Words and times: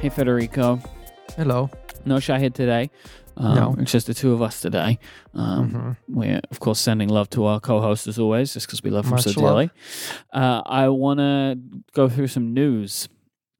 Hey, 0.00 0.08
Federico. 0.08 0.80
Hello. 1.36 1.70
No 2.04 2.16
Shahid 2.16 2.54
today. 2.54 2.90
Um, 3.36 3.54
No. 3.54 3.76
It's 3.78 3.92
just 3.92 4.06
the 4.06 4.14
two 4.14 4.32
of 4.32 4.40
us 4.42 4.60
today. 4.60 4.98
Um, 5.34 5.70
Mhm. 5.70 5.96
We're, 6.08 6.40
of 6.50 6.60
course, 6.60 6.78
sending 6.80 7.08
love 7.08 7.28
to 7.30 7.44
our 7.44 7.60
co 7.60 7.80
host 7.80 8.06
as 8.06 8.18
always, 8.18 8.52
just 8.54 8.66
because 8.66 8.82
we 8.82 8.90
love 8.90 9.04
him 9.04 9.10
Much 9.12 9.22
so 9.24 9.32
dearly. 9.32 9.70
Uh, 10.32 10.62
I 10.64 10.88
want 10.88 11.18
to 11.20 11.58
go 11.94 12.08
through 12.08 12.28
some 12.28 12.54
news 12.54 13.08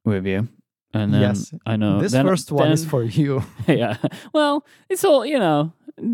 with 0.03 0.25
you. 0.25 0.47
And 0.93 1.13
then 1.13 1.21
Yes. 1.21 1.53
I 1.65 1.77
know 1.77 2.01
this 2.01 2.11
then- 2.11 2.25
first 2.25 2.51
one 2.51 2.71
is 2.71 2.83
for 2.85 3.03
you. 3.03 3.43
yeah. 3.67 3.97
Well, 4.33 4.65
it's 4.89 5.05
all 5.05 5.25
you 5.25 5.39
know. 5.39 5.71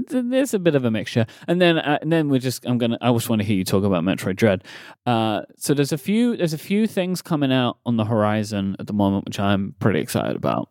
Th- 0.09 0.25
There's 0.27 0.53
a 0.53 0.59
bit 0.59 0.75
of 0.75 0.85
a 0.85 0.91
mixture, 0.91 1.25
and 1.47 1.59
then 1.61 1.77
uh, 1.77 1.97
and 2.01 2.11
then 2.11 2.29
we're 2.29 2.39
just. 2.39 2.65
I'm 2.65 2.77
gonna. 2.77 2.97
I 3.01 3.11
just 3.13 3.29
want 3.29 3.41
to 3.41 3.45
hear 3.47 3.55
you 3.57 3.63
talk 3.63 3.83
about 3.83 4.03
Metroid 4.03 4.35
Dread. 4.35 4.63
Uh, 5.05 5.41
so 5.57 5.73
there's 5.73 5.91
a 5.91 5.97
few. 5.97 6.35
There's 6.37 6.53
a 6.53 6.57
few 6.57 6.87
things 6.87 7.21
coming 7.21 7.51
out 7.51 7.77
on 7.85 7.97
the 7.97 8.05
horizon 8.05 8.75
at 8.79 8.87
the 8.87 8.93
moment, 8.93 9.25
which 9.25 9.39
I'm 9.39 9.75
pretty 9.79 9.99
excited 9.99 10.35
about. 10.35 10.69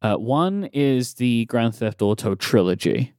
Uh, 0.00 0.14
one 0.16 0.68
is 0.72 1.14
the 1.14 1.44
Grand 1.46 1.74
Theft 1.74 2.00
Auto 2.02 2.34
trilogy. 2.34 3.14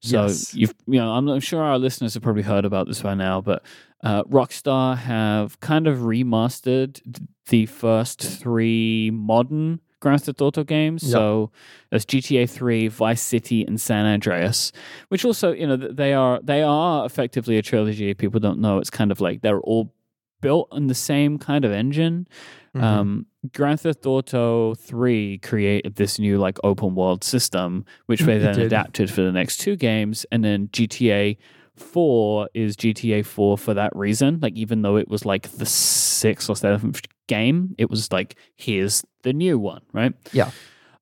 So 0.00 0.22
Yes. 0.24 0.52
you've, 0.54 0.74
you 0.88 0.98
know, 0.98 1.12
I'm, 1.12 1.28
I'm 1.28 1.38
sure 1.40 1.62
our 1.62 1.78
listeners 1.78 2.14
have 2.14 2.22
probably 2.24 2.42
heard 2.42 2.64
about 2.64 2.88
this 2.88 3.00
by 3.02 3.14
now, 3.14 3.40
but 3.40 3.62
uh, 4.02 4.24
Rockstar 4.24 4.96
have 4.96 5.60
kind 5.60 5.86
of 5.86 5.98
remastered 5.98 7.00
the 7.48 7.66
first 7.66 8.20
three 8.20 9.10
modern 9.12 9.80
Grand 10.02 10.22
Theft 10.22 10.42
Auto 10.42 10.64
games. 10.64 11.04
Yep. 11.04 11.12
So 11.12 11.50
there's 11.90 12.04
GTA 12.04 12.50
3, 12.50 12.88
Vice 12.88 13.22
City, 13.22 13.64
and 13.64 13.80
San 13.80 14.04
Andreas, 14.04 14.72
which 15.08 15.24
also, 15.24 15.52
you 15.52 15.66
know, 15.66 15.76
they 15.76 16.12
are 16.12 16.40
they 16.42 16.62
are 16.62 17.06
effectively 17.06 17.56
a 17.56 17.62
trilogy. 17.62 18.12
People 18.12 18.40
don't 18.40 18.58
know, 18.60 18.78
it's 18.78 18.90
kind 18.90 19.12
of 19.12 19.20
like 19.20 19.40
they're 19.42 19.60
all 19.60 19.94
built 20.40 20.66
on 20.72 20.88
the 20.88 20.94
same 20.94 21.38
kind 21.38 21.64
of 21.64 21.70
engine. 21.70 22.26
Mhm. 22.74 22.82
Um, 22.82 23.26
Grand 23.54 23.80
Theft 23.80 24.04
Auto 24.04 24.74
3 24.74 25.38
created 25.38 25.94
this 25.94 26.18
new 26.18 26.36
like 26.38 26.58
open 26.64 26.94
world 26.96 27.22
system, 27.22 27.84
which 28.06 28.20
they 28.20 28.38
then 28.38 28.58
adapted 28.58 29.08
for 29.08 29.22
the 29.22 29.30
next 29.32 29.58
two 29.58 29.76
games. 29.76 30.26
And 30.32 30.44
then 30.44 30.68
GTA 30.72 31.36
4 31.76 32.48
is 32.54 32.76
GTA 32.76 33.24
4 33.24 33.56
for 33.56 33.74
that 33.74 33.94
reason. 33.94 34.40
Like, 34.42 34.54
even 34.54 34.82
though 34.82 34.96
it 34.96 35.08
was 35.08 35.24
like 35.24 35.48
the 35.58 35.66
sixth 35.66 36.50
or 36.50 36.56
seventh 36.56 37.02
game, 37.26 37.74
it 37.78 37.90
was 37.90 38.10
like, 38.12 38.36
here's 38.56 39.04
the 39.22 39.32
new 39.32 39.58
one, 39.58 39.82
right? 39.92 40.14
Yeah. 40.32 40.50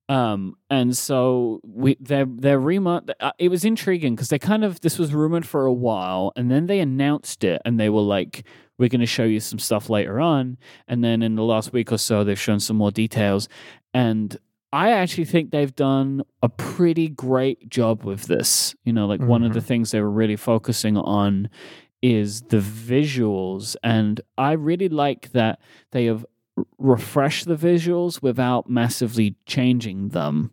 Um, 0.09 0.57
and 0.69 0.97
so 0.97 1.61
we 1.63 1.97
their 2.01 2.27
their 2.27 2.59
remo 2.59 3.01
uh, 3.21 3.31
it 3.39 3.49
was 3.49 3.65
intriguing 3.65 4.17
because 4.17 4.29
they 4.29 4.41
kind 4.41 4.65
of 4.65 4.81
this 4.81 4.99
was 4.99 5.15
rumored 5.15 5.47
for 5.47 5.67
a 5.67 5.73
while 5.73 6.33
and 6.35 6.51
then 6.51 6.67
they 6.67 6.81
announced 6.81 7.45
it 7.45 7.63
and 7.65 7.79
they 7.79 7.89
were 7.89 8.01
like 8.01 8.45
we're 8.77 8.89
going 8.89 8.99
to 9.03 9.07
show 9.07 9.23
you 9.23 9.39
some 9.39 9.61
stuff 9.61 9.89
later 9.89 10.19
on 10.19 10.59
and 10.89 11.05
then 11.05 11.23
in 11.23 11.37
the 11.37 11.45
last 11.45 11.73
week 11.73 11.93
or 11.93 11.99
so 11.99 12.25
they've 12.25 12.41
shown 12.41 12.59
some 12.59 12.77
more 12.77 12.91
details 12.91 13.49
and 13.95 14.37
I 14.73 14.91
actually 14.93 15.27
think 15.27 15.51
they've 15.51 15.75
done 15.75 16.23
a 16.43 16.49
pretty 16.49 17.09
great 17.09 17.69
job 17.69 18.05
with 18.05 18.25
this. 18.25 18.75
You 18.85 18.93
know, 18.93 19.07
like 19.07 19.21
one 19.21 19.43
of 19.43 19.53
the 19.53 19.61
things 19.61 19.91
they 19.91 20.01
were 20.01 20.11
really 20.11 20.37
focusing 20.37 20.97
on 20.97 21.51
is 22.03 22.43
the 22.43 22.59
visuals 22.59 23.77
and 23.83 24.21
I 24.39 24.53
really 24.53 24.89
like 24.89 25.33
that 25.33 25.61
they 25.91 26.07
have 26.07 26.25
refreshed 26.79 27.47
the 27.47 27.57
visuals 27.57 28.23
without 28.23 28.69
massively 28.69 29.37
changing 29.47 30.11
them. 30.11 30.53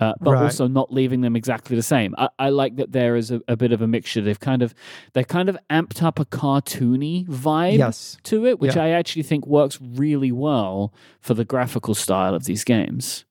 Uh, 0.00 0.12
but 0.20 0.30
Right. 0.32 0.44
also 0.44 0.68
not 0.68 0.92
leaving 0.92 1.22
them 1.22 1.34
exactly 1.34 1.74
the 1.74 1.82
same. 1.82 2.14
I, 2.16 2.28
I 2.38 2.48
like 2.50 2.76
that 2.76 2.92
there 2.92 3.16
is 3.16 3.32
a, 3.32 3.40
a 3.48 3.56
bit 3.56 3.72
of 3.72 3.82
a 3.82 3.88
mixture. 3.88 4.20
They've 4.20 4.38
kind 4.38 4.62
of 4.62 4.72
they've 5.12 5.26
kind 5.26 5.48
of 5.48 5.58
amped 5.70 6.04
up 6.04 6.20
a 6.20 6.24
cartoony 6.24 7.26
vibe 7.26 7.78
yes. 7.78 8.16
to 8.24 8.46
it, 8.46 8.60
which 8.60 8.76
Yeah. 8.76 8.84
I 8.84 8.88
actually 8.90 9.24
think 9.24 9.44
works 9.44 9.80
really 9.82 10.30
well 10.30 10.92
for 11.20 11.34
the 11.34 11.44
graphical 11.44 11.96
style 11.96 12.32
of 12.34 12.44
these 12.44 12.62
games. 12.62 13.24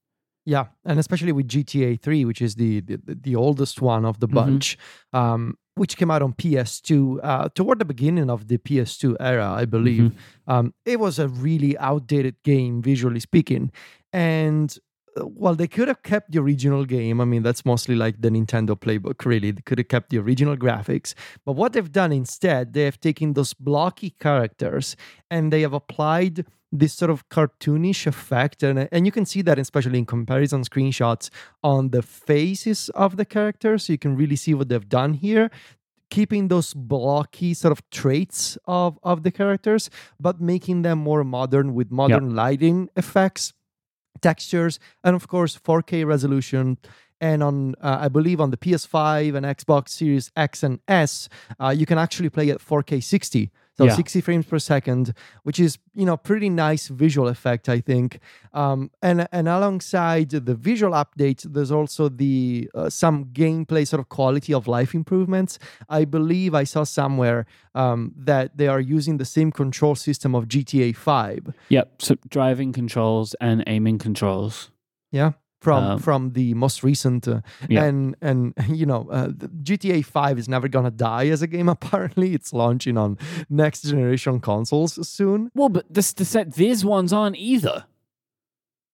Yeah, 0.47 0.67
and 0.85 0.97
especially 0.97 1.33
with 1.33 1.47
GTA 1.49 1.97
3, 2.01 2.23
which 2.23 2.41
is 2.41 2.55
the 2.55 2.79
the, 2.79 2.97
the 3.27 3.35
oldest 3.35 3.81
one 3.81 4.05
of 4.05 4.15
the 4.21 4.27
Mhm. 4.29 4.33
bunch, 4.39 4.77
um, 5.11 5.41
which 5.75 5.97
came 5.99 6.09
out 6.09 6.21
on 6.21 6.31
PS2 6.33 7.19
uh, 7.21 7.49
toward 7.53 7.79
the 7.79 7.85
beginning 7.93 8.29
of 8.29 8.47
the 8.47 8.57
PS2 8.57 9.17
era, 9.19 9.47
I 9.61 9.65
believe. 9.65 10.11
Um, 10.47 10.73
it 10.85 10.97
was 11.05 11.19
a 11.19 11.27
really 11.27 11.77
outdated 11.89 12.35
game, 12.43 12.81
visually 12.81 13.19
speaking, 13.19 13.71
and 14.13 14.69
uh, 15.19 15.25
well, 15.27 15.55
they 15.55 15.67
could 15.67 15.87
have 15.89 16.01
kept 16.03 16.31
the 16.31 16.39
original 16.39 16.85
game. 16.85 17.19
I 17.19 17.25
mean, 17.25 17.43
that's 17.43 17.65
mostly 17.65 17.95
like 17.95 18.21
the 18.21 18.29
Nintendo 18.29 18.73
playbook, 18.79 19.25
really. 19.25 19.51
They 19.51 19.63
could 19.67 19.79
have 19.79 19.87
kept 19.89 20.09
the 20.11 20.19
original 20.19 20.55
graphics. 20.55 21.13
But 21.45 21.53
what 21.59 21.73
they've 21.73 21.91
done 21.91 22.11
instead, 22.13 22.73
they 22.73 22.85
have 22.85 22.99
taken 22.99 23.33
those 23.33 23.53
blocky 23.53 24.11
characters 24.25 24.95
and 25.29 25.51
they 25.51 25.61
have 25.61 25.73
applied 25.73 26.45
this 26.71 26.93
sort 26.93 27.11
of 27.11 27.27
cartoonish 27.29 28.05
effect. 28.07 28.63
And, 28.63 28.89
and 28.91 29.05
you 29.05 29.11
can 29.11 29.25
see 29.25 29.41
that, 29.43 29.57
especially 29.57 29.99
in 29.99 30.05
comparison 30.05 30.63
screenshots 30.63 31.29
on 31.63 31.89
the 31.89 32.01
faces 32.01 32.89
of 32.89 33.17
the 33.17 33.25
characters. 33.25 33.85
So 33.85 33.93
you 33.93 33.99
can 33.99 34.15
really 34.15 34.35
see 34.35 34.53
what 34.53 34.69
they've 34.69 34.89
done 34.89 35.13
here 35.13 35.49
keeping 36.09 36.47
those 36.47 36.73
blocky 36.73 37.53
sort 37.53 37.71
of 37.71 37.89
traits 37.89 38.57
of 38.65 38.97
of 39.03 39.23
the 39.23 39.31
characters 39.31 39.89
but 40.19 40.39
making 40.39 40.81
them 40.81 40.97
more 40.97 41.23
modern 41.23 41.73
with 41.73 41.91
modern 41.91 42.33
lighting 42.35 42.89
effects 42.95 43.53
textures 44.21 44.79
and 45.03 45.15
of 45.15 45.27
course 45.27 45.57
4k 45.57 46.05
resolution 46.05 46.77
and 47.19 47.43
on 47.43 47.75
uh, 47.81 47.97
i 48.01 48.07
believe 48.07 48.39
on 48.39 48.51
the 48.51 48.57
ps5 48.57 49.35
and 49.35 49.45
xbox 49.57 49.89
series 49.89 50.31
x 50.35 50.63
and 50.63 50.79
s 50.87 51.27
uh, 51.59 51.69
you 51.69 51.85
can 51.85 51.97
actually 51.97 52.29
play 52.29 52.49
at 52.49 52.59
4k 52.59 53.03
60 53.03 53.51
so 53.77 53.85
Yeah. 53.85 53.95
60 53.95 54.21
frames 54.21 54.45
per 54.45 54.59
second 54.59 55.13
which 55.43 55.59
is 55.59 55.77
you 55.93 56.05
know 56.05 56.17
pretty 56.17 56.49
nice 56.49 56.87
visual 56.87 57.27
effect 57.27 57.69
i 57.69 57.79
think 57.79 58.19
um, 58.53 58.89
and 59.01 59.27
and 59.31 59.47
alongside 59.47 60.29
the 60.31 60.55
visual 60.55 60.93
updates 60.93 61.43
there's 61.53 61.71
also 61.71 62.09
the 62.09 62.69
uh, 62.73 62.89
some 62.89 63.25
gameplay 63.25 63.85
sort 63.87 63.99
of 63.99 64.09
quality 64.09 64.53
of 64.53 64.67
life 64.67 64.93
improvements 64.95 65.59
i 65.89 66.05
believe 66.05 66.55
i 66.55 66.63
saw 66.65 66.83
somewhere 66.83 67.45
um, 67.75 68.11
that 68.15 68.57
they 68.57 68.67
are 68.67 68.79
using 68.97 69.17
the 69.17 69.25
same 69.25 69.51
control 69.51 69.95
system 69.95 70.33
of 70.35 70.45
gta 70.47 70.95
5 70.95 71.53
Yep. 71.69 72.01
So 72.01 72.15
driving 72.29 72.73
controls 72.73 73.35
and 73.39 73.63
aiming 73.67 73.99
controls. 73.99 74.71
yeah 75.11 75.31
from 75.59 75.83
Um, 75.83 75.99
from 75.99 76.31
the 76.33 76.53
most 76.53 76.83
recent 76.83 77.27
uh, 77.27 77.41
Yeah. 77.69 77.83
and 77.85 78.15
and 78.21 78.53
you 78.69 78.85
know 78.85 79.07
uh, 79.11 79.29
GTA 79.63 80.03
5 80.05 80.37
is 80.39 80.47
never 80.47 80.67
gonna 80.67 80.91
die 80.91 81.27
as 81.31 81.41
a 81.41 81.47
game 81.47 81.67
apparently 81.77 82.33
it's 82.33 82.53
launching 82.53 82.97
on 82.97 83.17
next 83.49 83.81
generation 83.83 84.39
consoles 84.39 85.07
soon 85.07 85.49
Well, 85.55 85.69
but 85.69 85.85
this 85.89 86.13
the 86.13 86.25
set 86.25 86.53
these 86.53 86.85
ones 86.85 87.11
aren't 87.13 87.37
either. 87.37 87.85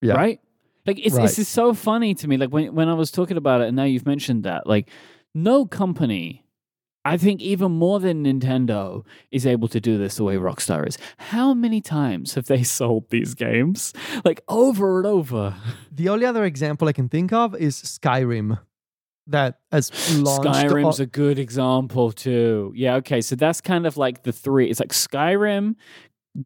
Yeah. 0.01 0.13
Right? 0.15 0.39
Like 0.85 0.99
it's 1.05 1.15
Right. 1.15 1.37
it's 1.39 1.47
so 1.49 1.73
funny 1.73 2.13
to 2.15 2.27
me. 2.27 2.37
Like 2.37 2.49
when 2.51 2.73
when 2.75 2.89
I 2.89 2.93
was 2.93 3.11
talking 3.11 3.37
about 3.37 3.61
it 3.61 3.67
and 3.67 3.75
now 3.75 3.83
you've 3.85 4.05
mentioned 4.05 4.43
that, 4.43 4.67
like 4.67 4.89
no 5.33 5.65
company 5.65 6.42
I 7.05 7.17
think 7.17 7.41
even 7.41 7.71
more 7.73 7.99
than 7.99 8.23
Nintendo 8.23 9.05
is 9.31 9.45
able 9.45 9.67
to 9.69 9.79
do 9.81 9.97
this 9.97 10.15
the 10.15 10.23
way 10.23 10.35
Rockstar 10.35 10.87
is. 10.87 10.97
How 11.17 11.53
many 11.53 11.81
times 11.81 12.35
have 12.35 12.45
they 12.45 12.63
sold 12.79 13.09
these 13.09 13.33
games? 13.33 13.93
Like 14.23 14.41
over 14.47 14.97
and 14.99 15.07
over. 15.07 15.55
the 15.91 16.09
only 16.09 16.25
other 16.25 16.45
example 16.45 16.87
I 16.87 16.93
can 16.93 17.09
think 17.09 17.33
of 17.33 17.55
is 17.55 17.75
Skyrim 17.81 18.59
that 19.27 19.59
has 19.71 19.89
launched 20.19 20.43
Skyrim's 20.43 20.99
o- 20.99 21.03
a 21.03 21.05
good 21.05 21.39
example 21.39 22.11
too. 22.11 22.73
Yeah, 22.75 22.95
okay. 22.95 23.21
So 23.21 23.35
that's 23.35 23.61
kind 23.61 23.85
of 23.85 23.97
like 23.97 24.23
the 24.23 24.31
three. 24.31 24.69
It's 24.69 24.79
like 24.79 24.91
Skyrim, 24.91 25.75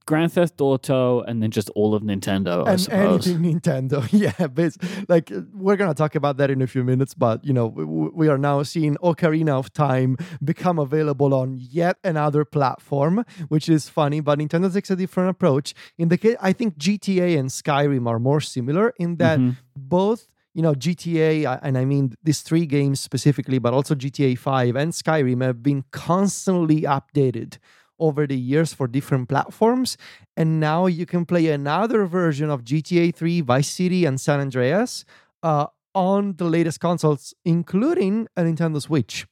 Grand 0.06 0.34
Theft 0.34 0.60
Auto, 0.60 1.22
and 1.22 1.42
then 1.42 1.50
just 1.50 1.70
all 1.70 1.96
of 1.96 2.04
Nintendo, 2.04 2.68
I 2.68 2.72
and 2.72 2.82
suppose. 2.82 3.26
anything 3.28 3.60
Nintendo. 3.62 4.06
Yeah, 4.12 4.48
but 4.48 4.76
like 5.08 5.32
we're 5.54 5.78
gonna 5.78 5.94
talk 5.94 6.16
about 6.16 6.36
that 6.38 6.50
in 6.52 6.62
a 6.62 6.68
few 6.68 6.84
minutes. 6.84 7.14
But 7.14 7.46
you 7.46 7.54
know, 7.54 7.68
we, 7.68 7.86
we 7.86 8.28
are 8.28 8.38
now 8.38 8.64
seeing 8.64 8.96
Ocarina 8.98 9.52
of 9.58 9.72
Time 9.72 10.18
become 10.44 10.78
available 10.78 11.34
on 11.34 11.58
yet 11.58 11.98
another 12.04 12.44
platform, 12.44 13.24
which 13.48 13.70
is 13.70 13.88
funny. 13.88 14.20
But 14.20 14.40
Nintendo 14.40 14.72
takes 14.74 14.90
a 14.92 14.96
different 14.96 15.30
approach. 15.30 15.74
In 15.98 16.10
the 16.10 16.18
case, 16.18 16.36
I 16.42 16.52
think 16.52 16.78
GTA 16.78 17.40
and 17.40 17.50
Skyrim 17.50 18.08
are 18.08 18.20
more 18.20 18.42
similar 18.42 18.94
in 19.00 19.16
that 19.18 19.40
Mhm. 19.40 19.56
both. 19.76 20.28
You 20.54 20.64
know, 20.64 20.74
GTA, 20.74 21.60
and 21.62 21.78
I 21.78 21.86
mean 21.86 22.16
these 22.24 22.42
three 22.42 22.66
games 22.66 23.00
specifically, 23.00 23.60
but 23.60 23.74
also 23.74 23.94
GTA 23.94 24.36
5 24.36 24.76
and 24.76 24.92
Skyrim 24.92 25.44
have 25.44 25.62
been 25.62 25.84
constantly 25.92 26.82
updated 26.82 27.58
over 28.00 28.28
the 28.28 28.38
years 28.38 28.74
for 28.74 28.88
different 28.88 29.30
platforms. 29.30 29.98
And 30.36 30.60
now 30.60 30.86
you 30.86 31.06
can 31.06 31.26
play 31.26 31.48
another 31.48 32.06
version 32.06 32.50
of 32.50 32.64
GTA 32.64 33.14
3, 33.16 33.42
Vice 33.42 33.70
City, 33.70 34.06
and 34.06 34.20
San 34.20 34.40
Andreas 34.40 35.06
uh, 35.44 35.68
on 35.94 36.36
the 36.38 36.46
latest 36.46 36.80
consoles, 36.80 37.34
including 37.46 38.28
a 38.36 38.42
Nintendo 38.42 38.82
Switch, 38.82 39.26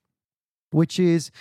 which 0.71 0.99
is. 0.99 1.31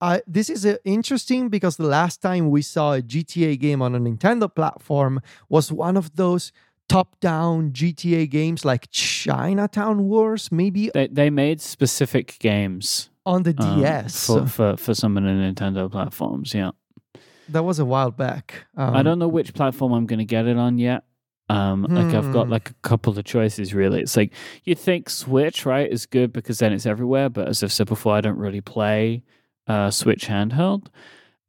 Uh, 0.00 0.18
this 0.26 0.50
is 0.50 0.66
uh, 0.66 0.76
interesting 0.84 1.48
because 1.48 1.76
the 1.76 1.86
last 1.86 2.20
time 2.20 2.50
we 2.50 2.60
saw 2.60 2.94
a 2.94 3.00
GTA 3.00 3.58
game 3.58 3.80
on 3.80 3.94
a 3.94 3.98
Nintendo 3.98 4.54
platform 4.54 5.20
was 5.48 5.72
one 5.72 5.96
of 5.96 6.16
those 6.16 6.52
top-down 6.88 7.70
GTA 7.70 8.28
games 8.28 8.64
like 8.64 8.90
Chinatown 8.90 10.04
Wars, 10.08 10.52
maybe 10.52 10.90
They 10.92 11.06
they 11.06 11.30
made 11.30 11.60
specific 11.60 12.38
games 12.38 13.08
on 13.26 13.42
the 13.42 13.54
um, 13.58 13.80
DS. 13.80 14.26
for, 14.26 14.46
for 14.46 14.76
for 14.76 14.94
some 14.94 15.16
of 15.16 15.24
the 15.24 15.30
Nintendo 15.30 15.90
platforms. 15.90 16.54
Yeah, 16.54 16.72
that 17.48 17.64
was 17.64 17.78
a 17.78 17.84
while 17.84 18.10
back. 18.10 18.66
Um, 18.76 18.94
I 18.94 19.02
don't 19.02 19.18
know 19.18 19.28
which 19.28 19.54
platform 19.54 19.92
I'm 19.92 20.06
going 20.06 20.18
to 20.18 20.24
get 20.24 20.46
it 20.46 20.56
on 20.56 20.78
yet. 20.78 21.04
Um, 21.50 21.82
like 21.90 22.14
I've 22.14 22.32
got 22.32 22.46
Hmm. 22.46 22.52
like 22.52 22.70
a 22.70 22.74
couple 22.82 23.18
of 23.18 23.24
choices 23.26 23.74
really. 23.74 24.00
It's 24.00 24.16
like 24.16 24.32
you 24.64 24.74
think 24.74 25.10
Switch, 25.10 25.66
right, 25.66 25.90
is 25.90 26.06
good 26.06 26.32
because 26.32 26.58
then 26.58 26.72
it's 26.72 26.86
everywhere, 26.86 27.28
but 27.28 27.48
as 27.48 27.62
I've 27.62 27.72
said 27.72 27.86
before, 27.86 28.14
I 28.14 28.22
don't 28.22 28.38
really 28.38 28.62
play 28.62 29.22
uh 29.66 29.90
Switch 29.90 30.26
handheld. 30.26 30.86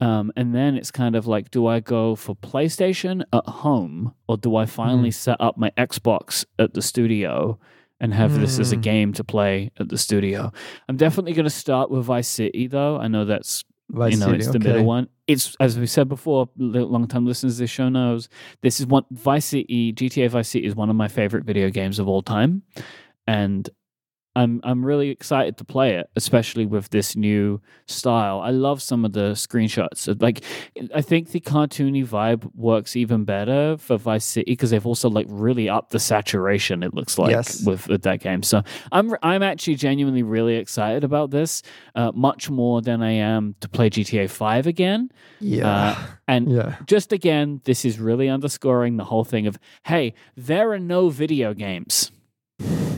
Um, 0.01 0.33
and 0.35 0.53
then 0.53 0.75
it's 0.75 0.91
kind 0.91 1.15
of 1.15 1.25
like, 1.25 1.51
do 1.51 1.67
I 1.67 1.79
go 1.79 2.15
for 2.15 2.35
PlayStation 2.35 3.23
at 3.31 3.47
home 3.47 4.13
or 4.27 4.35
do 4.35 4.57
I 4.57 4.65
finally 4.65 5.11
set 5.11 5.39
up 5.39 5.57
my 5.57 5.71
Xbox 5.77 6.43
at 6.59 6.73
the 6.73 6.81
studio 6.81 7.57
and 7.99 8.13
have 8.13 8.39
this 8.39 8.59
as 8.59 8.71
a 8.71 8.75
Hmm. 8.75 8.81
game 8.81 9.13
to 9.13 9.23
play 9.23 9.71
at 9.79 9.89
the 9.89 9.97
studio? 9.97 10.51
I'm 10.89 10.97
definitely 10.97 11.33
going 11.33 11.45
to 11.45 11.49
start 11.49 11.89
with 11.89 12.03
Vice 12.05 12.27
City 12.27 12.67
though. 12.67 12.97
I 12.97 13.07
know 13.07 13.25
that's 13.25 13.63
Vice 13.89 14.13
you 14.13 14.19
know 14.19 14.25
City, 14.27 14.37
it's 14.37 14.47
the 14.47 14.57
okay. 14.57 14.67
middle 14.69 14.83
one 14.85 15.07
it's 15.27 15.55
as 15.59 15.77
we 15.77 15.85
said 15.85 16.09
before 16.09 16.49
long 16.57 17.07
time 17.07 17.25
listeners 17.25 17.55
to 17.55 17.59
this 17.63 17.69
show 17.69 17.87
knows 17.87 18.29
this 18.61 18.79
is 18.79 18.87
one 18.87 19.03
vice 19.11 19.45
city 19.45 19.93
gta 19.93 20.27
vice 20.29 20.49
city 20.49 20.65
is 20.65 20.75
one 20.75 20.89
of 20.89 20.95
my 20.95 21.07
favorite 21.07 21.43
video 21.45 21.69
games 21.69 21.99
of 21.99 22.07
all 22.07 22.23
time 22.23 22.63
and 23.27 23.69
i'm 24.35 24.59
i'm 24.63 24.85
really 24.85 25.09
excited 25.09 25.57
to 25.57 25.63
play 25.63 25.95
it 25.95 26.09
especially 26.15 26.65
with 26.65 26.89
this 26.89 27.15
new 27.15 27.61
style 27.87 28.39
i 28.41 28.49
love 28.49 28.81
some 28.81 29.05
of 29.05 29.13
the 29.13 29.31
screenshots 29.31 30.21
like 30.21 30.41
i 30.93 31.01
think 31.01 31.29
the 31.31 31.39
cartoony 31.39 32.05
vibe 32.05 32.49
works 32.55 32.95
even 32.95 33.23
better 33.23 33.77
for 33.77 33.97
vice 33.97 34.25
city 34.25 34.51
because 34.51 34.69
they've 34.71 34.85
also 34.85 35.09
like 35.09 35.25
really 35.29 35.69
upped 35.69 35.91
the 35.91 35.99
saturation 35.99 36.83
it 36.83 36.93
looks 36.93 37.17
like 37.17 37.31
Yes. 37.31 37.65
with, 37.65 37.87
with 37.87 38.03
that 38.03 38.19
game 38.19 38.43
so 38.43 38.61
i'm 38.91 39.15
i'm 39.23 39.43
actually 39.43 39.75
genuinely 39.75 40.23
really 40.23 40.55
excited 40.55 41.03
about 41.03 41.31
this 41.31 41.61
uh, 41.95 42.11
much 42.13 42.49
more 42.49 42.81
than 42.81 43.01
I 43.01 43.11
am 43.11 43.55
to 43.61 43.69
play 43.69 43.89
GTA 43.89 44.29
5 44.29 44.67
again. 44.67 45.09
Yeah. 45.39 45.67
Uh, 45.67 45.95
and 46.27 46.51
yeah. 46.57 46.75
just 46.87 47.13
again, 47.13 47.61
this 47.63 47.85
is 47.85 47.99
really 47.99 48.27
underscoring 48.27 48.97
the 48.97 49.05
whole 49.05 49.23
thing 49.23 49.47
of 49.47 49.57
hey, 49.85 50.13
there 50.35 50.71
are 50.71 50.79
no 50.79 51.09
video 51.09 51.53
games. 51.53 52.11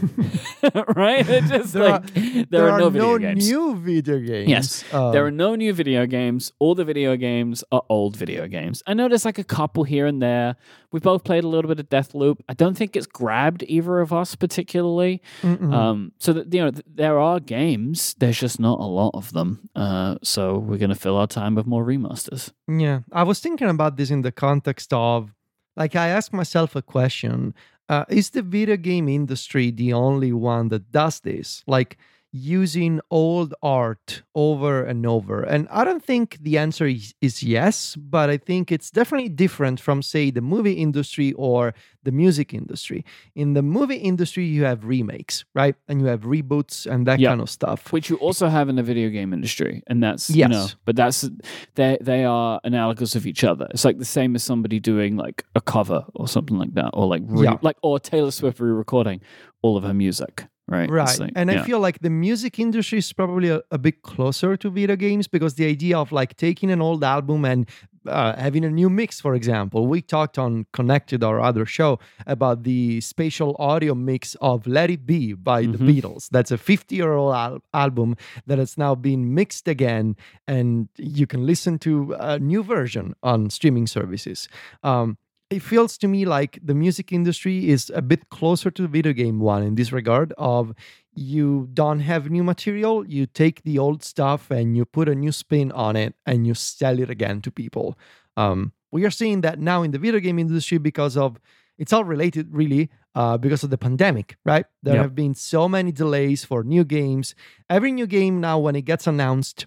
right? 0.95 1.27
It's 1.27 1.49
just 1.49 1.73
There 1.73 1.83
like 1.83 2.13
there, 2.49 2.69
are, 2.69 2.79
no 2.79 2.89
video 2.89 3.17
games. 3.17 3.47
new 3.49 3.75
video 3.75 4.19
games. 4.19 4.49
Yes. 4.49 4.93
Um, 4.93 5.11
there 5.11 5.25
are 5.25 5.31
no 5.31 5.55
new 5.55 5.73
video 5.73 6.05
games. 6.05 6.51
All 6.59 6.75
the 6.75 6.85
video 6.85 7.15
games 7.15 7.63
are 7.71 7.83
old 7.89 8.15
video 8.15 8.47
games. 8.47 8.83
I 8.87 8.93
know 8.93 9.07
there's 9.07 9.25
like 9.25 9.37
a 9.39 9.43
couple 9.43 9.83
here 9.83 10.05
and 10.05 10.21
there. 10.21 10.55
We 10.91 10.99
both 10.99 11.23
played 11.23 11.43
a 11.43 11.47
little 11.47 11.67
bit 11.69 11.79
of 11.79 11.89
Deathloop. 11.89 12.37
I 12.47 12.53
don't 12.53 12.75
think 12.77 12.95
it's 12.95 13.07
grabbed 13.07 13.63
either 13.67 13.99
of 13.99 14.13
us 14.13 14.35
particularly. 14.35 15.21
Um, 15.43 16.11
so 16.19 16.33
that 16.33 16.53
you 16.53 16.61
know, 16.61 16.71
th- 16.71 16.85
there 16.87 17.19
are 17.19 17.39
games. 17.39 18.15
There's 18.17 18.39
just 18.39 18.59
not 18.59 18.79
a 18.79 18.85
lot 18.85 19.11
of 19.13 19.33
them. 19.33 19.69
Uh, 19.75 20.15
so 20.23 20.57
we're 20.57 20.77
gonna 20.77 20.95
fill 20.95 21.17
our 21.17 21.27
time 21.27 21.55
with 21.55 21.65
more 21.67 21.83
remasters. 21.85 22.51
Yeah, 22.67 23.01
I 23.11 23.23
was 23.23 23.39
thinking 23.39 23.69
about 23.69 23.97
this 23.97 24.09
in 24.11 24.21
the 24.21 24.31
context 24.31 24.93
of, 24.93 25.33
like, 25.75 25.95
I 25.95 26.07
asked 26.07 26.33
myself 26.33 26.75
a 26.75 26.81
question: 26.81 27.53
uh, 27.89 28.05
Is 28.09 28.31
the 28.31 28.41
video 28.41 28.77
game 28.77 29.07
industry 29.07 29.71
the 29.71 29.93
only 29.93 30.33
one 30.33 30.69
that 30.69 30.91
does 30.91 31.21
this? 31.21 31.63
Like, 31.67 31.97
using 32.37 32.99
old 33.11 33.53
art 33.61 34.23
over 34.35 34.83
and 34.83 35.05
over? 35.05 35.43
And 35.43 35.67
I 35.71 35.83
don't 35.83 36.03
think 36.03 36.37
the 36.41 36.57
answer 36.57 36.85
is, 36.87 37.13
is 37.21 37.41
yes, 37.43 37.95
but 37.95 38.29
I 38.29 38.37
think 38.37 38.71
it's 38.71 38.91
definitely 38.91 39.29
different 39.29 39.79
from, 39.79 40.01
say, 40.01 40.31
the 40.31 40.41
movie 40.41 40.73
industry 40.73 41.33
or 41.33 41.73
the 42.03 42.11
music 42.11 42.53
industry. 42.53 43.03
In 43.35 43.53
the 43.53 43.61
movie 43.61 43.95
industry, 43.97 44.45
you 44.45 44.63
have 44.63 44.85
remakes, 44.85 45.43
right? 45.53 45.75
And 45.87 45.99
you 46.01 46.07
have 46.07 46.21
reboots 46.21 46.85
and 46.89 47.05
that 47.07 47.19
Yeah. 47.19 47.29
kind 47.29 47.41
of 47.41 47.49
stuff. 47.49 47.91
Which 47.91 48.09
you 48.09 48.15
also 48.17 48.47
have 48.47 48.69
in 48.69 48.75
the 48.75 48.83
video 48.83 49.09
game 49.09 49.33
industry, 49.33 49.83
and 49.87 50.01
that's 50.01 50.29
you 50.29 50.47
know, 50.47 50.61
Yes. 50.61 50.75
but 50.85 50.95
that's 50.95 51.29
they 51.75 51.97
they 52.01 52.23
are 52.23 52.59
analogous 52.63 53.15
of 53.15 53.25
each 53.27 53.43
other. 53.43 53.67
It's 53.71 53.83
like 53.83 53.97
the 53.99 54.05
same 54.05 54.35
as 54.35 54.43
somebody 54.43 54.79
doing 54.79 55.17
like 55.17 55.43
a 55.55 55.61
cover 55.61 56.05
or 56.15 56.27
something 56.27 56.57
like 56.57 56.73
that, 56.75 56.91
or 56.93 57.07
like 57.07 57.23
re- 57.25 57.45
Yeah. 57.45 57.57
like 57.61 57.77
or 57.81 57.99
Taylor 57.99 58.31
Swift 58.31 58.59
re-recording 58.59 59.19
all 59.61 59.75
of 59.75 59.83
her 59.83 59.93
music, 59.93 60.45
right? 60.67 60.89
Right. 60.89 61.19
like- 61.19 61.33
and 61.35 61.49
I 61.51 61.63
feel 61.63 61.79
like 61.79 61.99
the 61.99 62.09
music 62.09 62.59
industry 62.59 62.99
is 62.99 63.11
probably 63.13 63.49
a, 63.49 63.61
a 63.71 63.77
bit 63.77 64.01
closer 64.01 64.57
to 64.57 64.69
video 64.69 64.95
games 64.95 65.27
because 65.27 65.55
the 65.55 65.65
idea 65.65 65.97
of 65.97 66.11
like 66.11 66.35
taking 66.35 66.69
an 66.71 66.81
old 66.81 67.03
album 67.03 67.45
and 67.45 67.67
uh, 68.07 68.33
having 68.39 68.63
a 68.63 68.69
new 68.69 68.89
mix, 68.89 69.19
for 69.19 69.35
example. 69.35 69.85
We 69.85 70.01
talked 70.01 70.37
on 70.37 70.65
Connected, 70.71 71.25
our 71.25 71.41
other 71.41 71.65
show, 71.65 71.99
about 72.25 72.63
the 72.63 73.01
spatial 73.01 73.53
audio 73.59 73.93
mix 73.95 74.33
of 74.39 74.65
Let 74.65 74.89
It 74.89 75.05
Be 75.05 75.33
by 75.33 75.63
the 75.63 75.77
Mhm. 75.77 75.89
Beatles. 76.01 76.29
That's 76.29 76.49
a 76.51 76.57
50 76.57 76.95
year 76.95 77.11
old 77.11 77.33
al- 77.35 77.59
album 77.73 78.15
that 78.45 78.59
has 78.59 78.77
now 78.77 78.95
been 78.95 79.33
mixed 79.33 79.67
again, 79.67 80.15
and 80.47 80.87
you 80.97 81.27
can 81.27 81.45
listen 81.45 81.79
to 81.79 82.15
a 82.17 82.39
new 82.39 82.63
version 82.63 83.13
on 83.23 83.49
streaming 83.49 83.87
services. 83.87 84.47
Um, 84.83 85.17
it 85.49 85.61
feels 85.61 85.97
to 85.97 86.07
me 86.07 86.25
like 86.25 86.59
the 86.61 86.73
music 86.73 87.11
industry 87.11 87.69
is 87.69 87.91
a 87.95 88.01
bit 88.01 88.29
closer 88.29 88.69
to 88.69 88.81
the 88.81 88.87
video 88.87 89.13
game 89.13 89.39
one 89.39 89.63
in 89.63 89.75
this 89.75 89.91
regard 89.91 90.33
of 90.37 90.73
you 91.15 91.69
don't 91.73 92.01
have 92.01 92.29
new 92.29 92.43
material 92.43 93.07
you 93.07 93.25
take 93.25 93.63
the 93.63 93.79
old 93.79 94.03
stuff 94.03 94.51
and 94.51 94.75
you 94.77 94.85
put 94.85 95.07
a 95.09 95.15
new 95.15 95.31
spin 95.31 95.71
on 95.71 95.95
it 95.95 96.15
and 96.25 96.45
you 96.45 96.53
sell 96.53 96.99
it 96.99 97.09
again 97.09 97.41
to 97.41 97.51
people. 97.51 97.97
Um, 98.35 98.73
we 98.91 99.05
are 99.05 99.09
seeing 99.11 99.41
that 99.41 99.59
now 99.59 99.83
in 99.83 99.91
the 99.91 99.99
video 99.99 100.19
game 100.19 100.37
industry 100.39 100.77
because 100.77 101.17
of 101.17 101.39
it's 101.77 101.93
all 101.93 102.03
related 102.03 102.47
really 102.51 102.89
uh, 103.15 103.37
because 103.37 103.63
of 103.63 103.69
the 103.69 103.77
pandemic 103.77 104.37
right? 104.45 104.65
There 104.83 104.95
Yep. 104.95 105.01
have 105.03 105.15
been 105.15 105.33
so 105.33 105.67
many 105.67 105.91
delays 105.91 106.43
for 106.45 106.63
new 106.63 106.83
games. 106.83 107.35
Every 107.69 107.91
new 107.91 108.05
game 108.07 108.39
now 108.41 108.59
when 108.59 108.75
it 108.75 108.83
gets 108.85 109.07
announced 109.07 109.65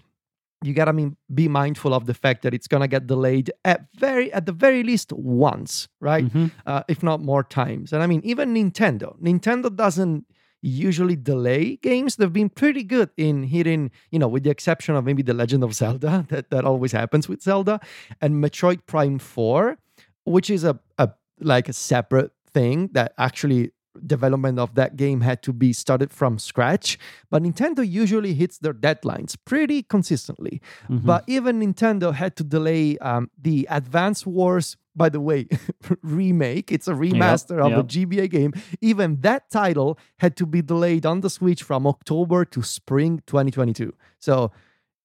you 0.63 0.73
gotta 0.73 0.93
mean, 0.93 1.17
be 1.33 1.47
mindful 1.47 1.93
of 1.93 2.05
the 2.05 2.13
fact 2.13 2.43
that 2.43 2.53
it's 2.53 2.67
gonna 2.67 2.87
get 2.87 3.07
delayed 3.07 3.51
at 3.65 3.87
very 3.95 4.31
at 4.33 4.45
the 4.45 4.51
very 4.51 4.83
least 4.83 5.11
once 5.13 5.87
right 5.99 6.25
Mhm. 6.25 6.51
uh, 6.65 6.83
if 6.87 7.01
not 7.03 7.19
more 7.21 7.43
times. 7.43 7.91
And 7.93 8.03
I 8.03 8.07
mean, 8.07 8.21
even 8.23 8.53
Nintendo. 8.53 9.19
Nintendo 9.21 9.75
doesn't 9.75 10.25
usually 10.61 11.15
delay 11.15 11.77
games. 11.77 12.15
They've 12.17 12.31
been 12.31 12.49
pretty 12.49 12.83
good 12.83 13.09
in 13.17 13.43
hitting, 13.43 13.89
you 14.11 14.19
know, 14.19 14.27
with 14.27 14.43
the 14.43 14.51
exception 14.51 14.95
of 14.95 15.03
maybe 15.03 15.23
The 15.23 15.33
Legend 15.33 15.63
of 15.63 15.73
Zelda, 15.73 16.25
that, 16.29 16.51
that 16.51 16.65
always 16.65 16.91
happens 16.91 17.27
with 17.27 17.41
Zelda, 17.41 17.79
and 18.21 18.35
Metroid 18.35 18.85
Prime 18.85 19.17
4, 19.17 19.77
which 20.25 20.51
is 20.51 20.63
a, 20.63 20.79
a 20.99 21.09
like 21.39 21.67
a 21.67 21.73
separate 21.73 22.31
thing 22.53 22.89
that 22.93 23.13
actually 23.17 23.71
development 24.05 24.57
of 24.59 24.73
that 24.75 24.95
game 24.95 25.21
had 25.21 25.41
to 25.43 25.51
be 25.53 25.73
started 25.73 26.11
from 26.13 26.39
scratch 26.39 26.97
but 27.29 27.43
nintendo 27.43 27.87
usually 27.87 28.33
hits 28.33 28.57
their 28.59 28.73
deadlines 28.73 29.35
pretty 29.45 29.83
consistently 29.83 30.61
Mhm. 30.89 31.05
but 31.05 31.23
even 31.27 31.59
Nintendo 31.59 32.13
had 32.13 32.35
to 32.37 32.43
delay 32.43 32.97
um, 32.99 33.29
the 33.41 33.67
Advance 33.69 34.25
Wars, 34.25 34.77
by 34.95 35.09
the 35.09 35.19
way, 35.19 35.47
remake. 36.03 36.71
It's 36.71 36.87
a 36.87 36.93
remaster 36.93 37.63
of 37.63 37.71
yep. 37.71 37.79
a 37.79 37.83
GBA 37.83 38.29
game. 38.29 38.53
Even 38.81 39.21
that 39.21 39.49
title 39.49 39.97
had 40.19 40.35
to 40.37 40.45
be 40.45 40.61
delayed 40.61 41.05
on 41.05 41.21
the 41.21 41.29
Switch 41.29 41.63
from 41.63 41.85
October 41.87 42.45
to 42.45 42.61
spring 42.61 43.21
2022. 43.27 43.93
So 44.19 44.51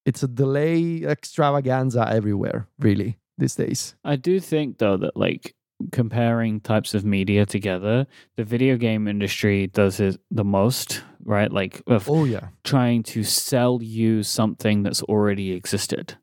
it's 0.05 0.23
a 0.23 0.29
delay 0.29 1.03
extravaganza 1.05 2.09
everywhere, 2.11 2.67
really, 2.79 3.19
these 3.39 3.55
days. 3.55 3.95
I 4.05 4.17
do 4.17 4.41
think 4.41 4.79
though 4.79 4.97
that 4.97 5.17
like 5.17 5.55
comparing 5.93 6.61
types 6.61 6.95
of 6.95 7.05
media 7.05 7.47
together, 7.47 8.07
the 8.37 8.45
video 8.45 8.77
game 8.77 9.07
industry 9.09 9.67
does 9.67 10.01
it 10.01 10.21
the 10.31 10.45
most, 10.45 11.03
right? 11.25 11.51
Like 11.53 11.83
of 11.87 12.09
Oh, 12.09 12.25
yeah. 12.25 12.49
trying 12.65 13.03
to 13.05 13.23
sell 13.25 13.81
you 13.83 14.23
something 14.23 14.83
that's 14.83 15.03
already 15.03 15.53
existed. 15.53 16.17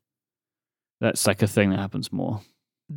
That's 1.00 1.26
like 1.26 1.42
a 1.42 1.46
thing 1.46 1.70
that 1.70 1.78
happens 1.78 2.12
more. 2.12 2.40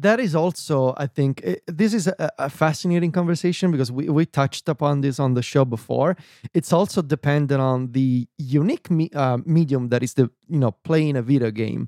that 0.06 0.20
is 0.20 0.36
also 0.36 0.94
i 0.98 1.08
think 1.08 1.34
i- 1.48 1.62
this 1.82 1.94
is 1.94 2.08
a, 2.08 2.30
a 2.38 2.50
fascinating 2.50 3.12
conversation 3.20 3.72
because 3.72 3.90
we, 3.90 4.10
we 4.10 4.26
touched 4.26 4.68
upon 4.68 5.00
this 5.02 5.18
on 5.18 5.34
the 5.34 5.42
show 5.42 5.64
before 5.66 6.10
it's 6.54 6.74
also 6.74 7.02
dependent 7.02 7.62
on 7.62 7.92
the 7.94 8.28
unique 8.38 8.92
me, 8.92 9.10
uh, 9.16 9.38
medium 9.46 9.88
that 9.90 10.04
is 10.04 10.14
the 10.16 10.26
you 10.50 10.60
know 10.60 10.72
playing 10.84 11.16
a 11.16 11.22
video 11.22 11.52
game 11.52 11.88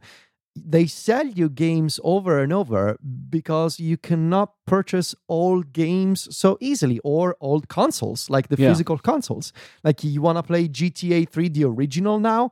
they 0.56 0.86
sell 0.88 1.26
you 1.28 1.50
games 1.50 2.00
over 2.04 2.40
and 2.40 2.52
over 2.52 2.98
because 3.30 3.80
you 3.80 3.98
cannot 3.98 4.54
purchase 4.66 5.16
old 5.30 5.72
games 5.74 6.28
so 6.36 6.58
easily 6.60 7.00
or 7.04 7.36
old 7.40 7.68
consoles 7.70 8.30
like 8.30 8.48
the 8.50 8.58
Yeah. 8.58 8.70
physical 8.70 8.98
consoles 8.98 9.54
like 9.84 10.04
you 10.04 10.22
want 10.22 10.38
to 10.38 10.44
play 10.44 10.68
gta 10.68 11.30
3 11.30 11.50
the 11.50 11.64
original 11.66 12.20
now 12.20 12.52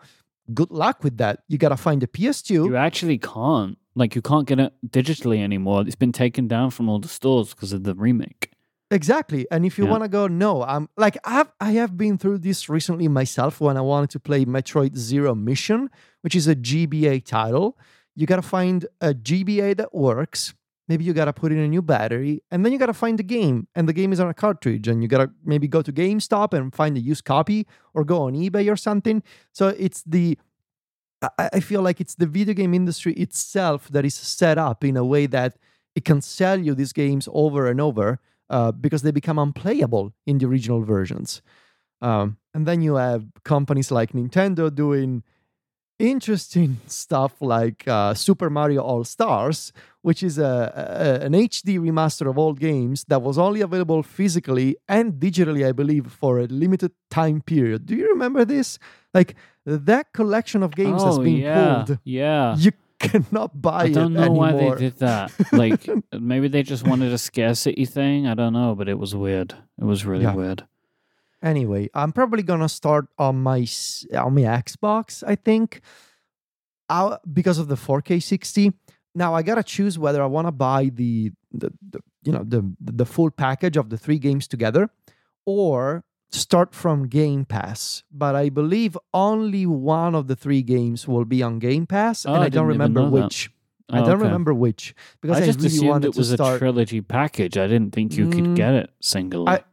good 0.54 0.72
luck 0.72 1.04
with 1.04 1.18
that 1.18 1.39
you 1.50 1.58
got 1.58 1.70
to 1.70 1.77
find 1.77 2.01
a 2.04 2.08
ps2 2.08 2.50
You 2.66 2.75
actually 2.77 3.18
can't. 3.18 3.77
Like 3.96 4.13
you 4.16 4.22
can't 4.22 4.48
get 4.48 4.60
it 4.60 4.74
digitally 4.88 5.39
anymore. 5.44 5.82
It's 5.82 5.96
been 5.96 6.12
taken 6.12 6.48
down 6.48 6.70
from 6.70 6.88
all 6.88 7.00
the 7.00 7.08
stores 7.08 7.50
because 7.56 7.74
of 7.74 7.84
the 7.84 7.96
remake. 7.96 8.51
Exactly. 8.92 9.46
And 9.51 9.66
if 9.66 9.77
you 9.77 9.86
Yeah. 9.86 9.92
want 9.92 10.04
to 10.04 10.08
go, 10.10 10.27
no, 10.27 10.63
I'm 10.63 10.88
like 10.96 11.18
I 11.25 11.32
have 11.32 11.51
I 11.60 11.72
have 11.72 11.98
been 11.98 12.18
through 12.18 12.38
this 12.38 12.70
recently 12.70 13.08
myself 13.08 13.60
when 13.60 13.75
I 13.75 13.82
wanted 13.82 14.12
to 14.12 14.20
play 14.20 14.46
Metroid 14.46 14.96
Zero 14.96 15.34
Mission, 15.36 15.89
which 16.27 16.36
is 16.36 16.46
a 16.46 16.57
GBA 16.57 17.24
title. 17.24 17.77
You 18.13 18.27
gotta 18.27 18.41
find 18.41 18.86
a 19.00 19.13
GBA 19.13 19.77
that 19.77 19.96
works. 19.96 20.53
Maybe 20.89 21.05
you 21.05 21.13
gotta 21.13 21.31
put 21.31 21.53
in 21.53 21.57
a 21.57 21.69
new 21.69 21.81
battery, 21.81 22.43
and 22.51 22.65
then 22.65 22.74
you 22.74 22.77
gotta 22.77 22.93
find 22.93 23.17
the 23.17 23.24
game. 23.24 23.69
And 23.75 23.88
the 23.88 23.93
game 23.93 24.12
is 24.12 24.19
on 24.19 24.27
a 24.27 24.34
cartridge, 24.34 24.89
and 24.89 25.01
you 25.01 25.07
gotta 25.07 25.29
maybe 25.46 25.69
go 25.69 25.81
to 25.81 25.93
GameStop 25.93 26.51
and 26.51 26.75
find 26.75 26.98
a 26.98 27.00
used 27.00 27.24
copy 27.24 27.65
or 27.93 28.03
go 28.03 28.24
on 28.24 28.34
eBay 28.34 28.69
or 28.69 28.75
something. 28.75 29.24
So 29.53 29.69
it's 29.69 30.03
the 30.03 30.38
I, 31.22 31.50
I 31.53 31.60
feel 31.62 31.81
like 31.81 32.01
it's 32.01 32.15
the 32.15 32.27
video 32.27 32.53
game 32.53 32.74
industry 32.74 33.13
itself 33.13 33.88
that 33.91 34.03
is 34.03 34.15
set 34.15 34.57
up 34.57 34.84
in 34.84 34.98
a 34.98 35.05
way 35.05 35.27
that 35.27 35.55
it 35.96 36.03
can 36.03 36.19
sell 36.19 36.60
you 36.60 36.75
these 36.75 36.91
games 36.91 37.29
over 37.31 37.67
and 37.67 37.79
over 37.79 38.19
uh, 38.50 38.74
because 38.74 39.01
they 39.01 39.12
become 39.12 39.39
unplayable 39.39 40.12
in 40.25 40.39
the 40.39 40.48
original 40.48 40.84
versions. 40.84 41.41
Um, 42.01 42.36
and 42.53 42.65
then 42.65 42.81
you 42.81 42.96
have 42.96 43.24
companies 43.46 43.91
like 43.91 44.12
Nintendo 44.12 44.75
doing 44.75 45.24
interesting 46.00 46.80
stuff 46.88 47.34
like 47.42 47.88
uh, 47.88 48.13
Super 48.13 48.50
Mario 48.50 48.82
All 48.82 49.04
Stars, 49.04 49.74
which 50.01 50.22
is 50.24 50.38
a, 50.38 51.20
a, 51.22 51.25
an 51.25 51.34
HD 51.34 51.80
remaster 51.80 52.30
of 52.30 52.38
old 52.38 52.60
games 52.60 53.04
that 53.08 53.22
was 53.22 53.38
only 53.38 53.62
available 53.62 54.04
physically 54.04 54.77
and 54.88 55.13
digitally, 55.13 55.68
I 55.68 55.72
believe, 55.72 56.08
for 56.12 56.39
a 56.39 56.46
limited 56.46 56.92
time 57.10 57.42
period. 57.42 57.86
Do 57.86 57.96
you 57.96 58.08
remember 58.10 58.46
this? 58.46 58.80
Like 59.13 59.36
that 59.66 60.13
collection 60.13 60.63
of 60.63 60.75
games 60.75 61.01
oh, 61.04 61.08
has 61.08 61.20
been 61.20 61.38
yeah, 61.38 61.84
pulled. 61.86 62.00
Yeah. 62.04 62.56
You 62.58 62.72
cannot 63.00 63.62
buy 63.62 63.84
I 63.84 63.89
don't 63.92 64.13
it 64.13 64.20
know 64.20 64.24
anymore. 64.24 64.38
why 64.38 64.51
they 64.75 64.80
did 64.80 64.98
that. 65.00 65.32
Like 65.51 65.88
maybe 66.12 66.48
they 66.48 66.63
just 66.63 66.88
wanted 66.88 67.12
a 67.12 67.18
scarcity 67.18 67.86
thing. 67.86 68.27
I 68.27 68.34
don't 68.34 68.54
know, 68.54 68.75
but 68.75 68.88
it 68.89 68.98
was 68.98 69.16
weird. 69.16 69.54
It 69.80 69.86
was 69.86 70.06
really 70.06 70.24
Yeah. 70.24 70.36
weird. 70.36 70.66
Anyway, 71.44 71.89
I'm 71.94 72.12
probably 72.12 72.44
gonna 72.44 72.70
start 72.70 73.08
on 73.17 73.41
my 73.44 73.67
on 74.15 74.34
my 74.36 74.41
Xbox. 74.41 75.24
I 75.25 75.36
think, 75.36 75.82
uh, 76.89 77.17
because 77.32 77.58
of 77.60 77.67
the 77.67 77.75
4K 77.75 78.22
60. 78.22 78.74
Now 79.15 79.34
I 79.34 79.41
gotta 79.41 79.63
choose 79.63 79.98
whether 80.00 80.22
I 80.22 80.25
want 80.27 80.48
to 80.48 80.51
buy 80.51 80.89
the, 80.94 81.32
the 81.51 81.72
the 81.89 82.00
you 82.24 82.32
know 82.32 82.44
the 82.46 82.63
the 82.79 83.06
full 83.06 83.32
package 83.32 83.77
of 83.77 83.89
the 83.89 83.98
three 83.98 84.20
games 84.20 84.48
together, 84.48 84.89
or 85.46 86.03
start 86.29 86.75
from 86.75 87.08
Game 87.08 87.46
Pass. 87.46 88.03
But 88.12 88.36
I 88.36 88.50
believe 88.50 88.98
only 89.13 89.65
one 89.65 90.13
of 90.13 90.27
the 90.27 90.36
three 90.36 90.62
games 90.62 91.08
will 91.08 91.25
be 91.25 91.41
on 91.41 91.58
Game 91.60 91.88
Pass, 91.88 92.25
Oh, 92.25 92.34
and 92.34 92.44
I 92.44 92.48
I, 92.48 92.50
don't 92.50 92.67
remember 92.67 93.10
which. 93.10 93.50
I 93.89 94.00
Oh, 94.01 94.06
don't 94.06 94.15
okay. 94.15 94.24
remember 94.25 94.53
which 94.53 94.94
because 95.22 95.38
I 95.38 95.44
I, 95.44 95.46
just 95.46 95.60
really 95.60 95.70
assumed 95.77 95.88
wanted 95.89 96.08
it 96.10 96.15
was 96.17 96.36
to 96.36 96.44
a 96.53 96.58
trilogy 96.58 97.01
package. 97.01 97.58
I 97.58 97.67
didn't 97.67 97.94
think 97.96 98.17
you 98.17 98.25
Mm, 98.27 98.34
could 98.36 98.56
get 98.56 98.74
it 98.74 98.89
singly. 99.01 99.48
I 99.48 99.63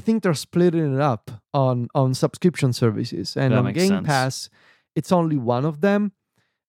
think 0.00 0.22
they're 0.22 0.34
splitting 0.34 0.94
it 0.94 1.00
up 1.00 1.30
on 1.54 1.88
on 1.94 2.14
subscription 2.14 2.72
services, 2.72 3.36
and 3.36 3.52
That 3.52 3.64
on 3.64 3.72
Game 3.72 3.88
sense. 3.88 4.06
Pass, 4.06 4.50
it's 4.94 5.12
only 5.12 5.36
one 5.36 5.64
of 5.64 5.80
them. 5.80 6.12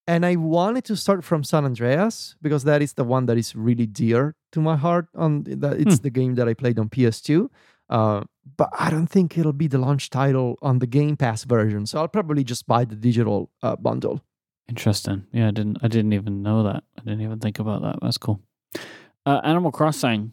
And 0.07 0.25
I 0.25 0.37
wanted 0.37 0.85
to 0.85 0.95
start 0.95 1.23
from 1.23 1.43
San 1.43 1.65
Andreas 1.65 2.35
because 2.41 2.63
that 2.63 2.81
is 2.81 2.93
the 2.93 3.03
one 3.03 3.27
that 3.27 3.37
is 3.37 3.55
really 3.55 3.85
dear 3.85 4.35
to 4.53 4.59
my 4.61 4.75
heart. 4.75 5.07
On 5.15 5.43
that, 5.43 5.73
it's 5.79 5.97
Hmm. 5.97 6.03
the 6.03 6.09
game 6.09 6.35
that 6.35 6.47
I 6.47 6.53
played 6.55 6.79
on 6.79 6.89
PS2. 6.89 7.49
Uh, 7.89 8.23
but 8.57 8.69
I 8.79 8.89
don't 8.89 9.07
think 9.07 9.37
it'll 9.37 9.53
be 9.53 9.67
the 9.67 9.77
launch 9.77 10.09
title 10.09 10.55
on 10.61 10.79
the 10.79 10.87
Game 10.87 11.15
Pass 11.17 11.43
version, 11.43 11.85
so 11.85 11.99
I'll 11.99 12.07
probably 12.07 12.43
just 12.43 12.65
buy 12.67 12.85
the 12.85 12.95
digital 12.95 13.49
uh, 13.61 13.75
bundle. 13.75 14.21
Interesting. 14.67 15.25
Yeah, 15.31 15.47
I 15.47 15.51
didn't. 15.51 15.77
I 15.83 15.87
didn't 15.87 16.13
even 16.13 16.41
know 16.41 16.63
that. 16.63 16.83
I 16.97 17.01
didn't 17.01 17.21
even 17.21 17.39
think 17.39 17.59
about 17.59 17.81
that. 17.81 17.97
That's 18.01 18.17
cool. 18.17 18.39
Uh, 19.25 19.41
Animal 19.43 19.71
Crossing. 19.71 20.31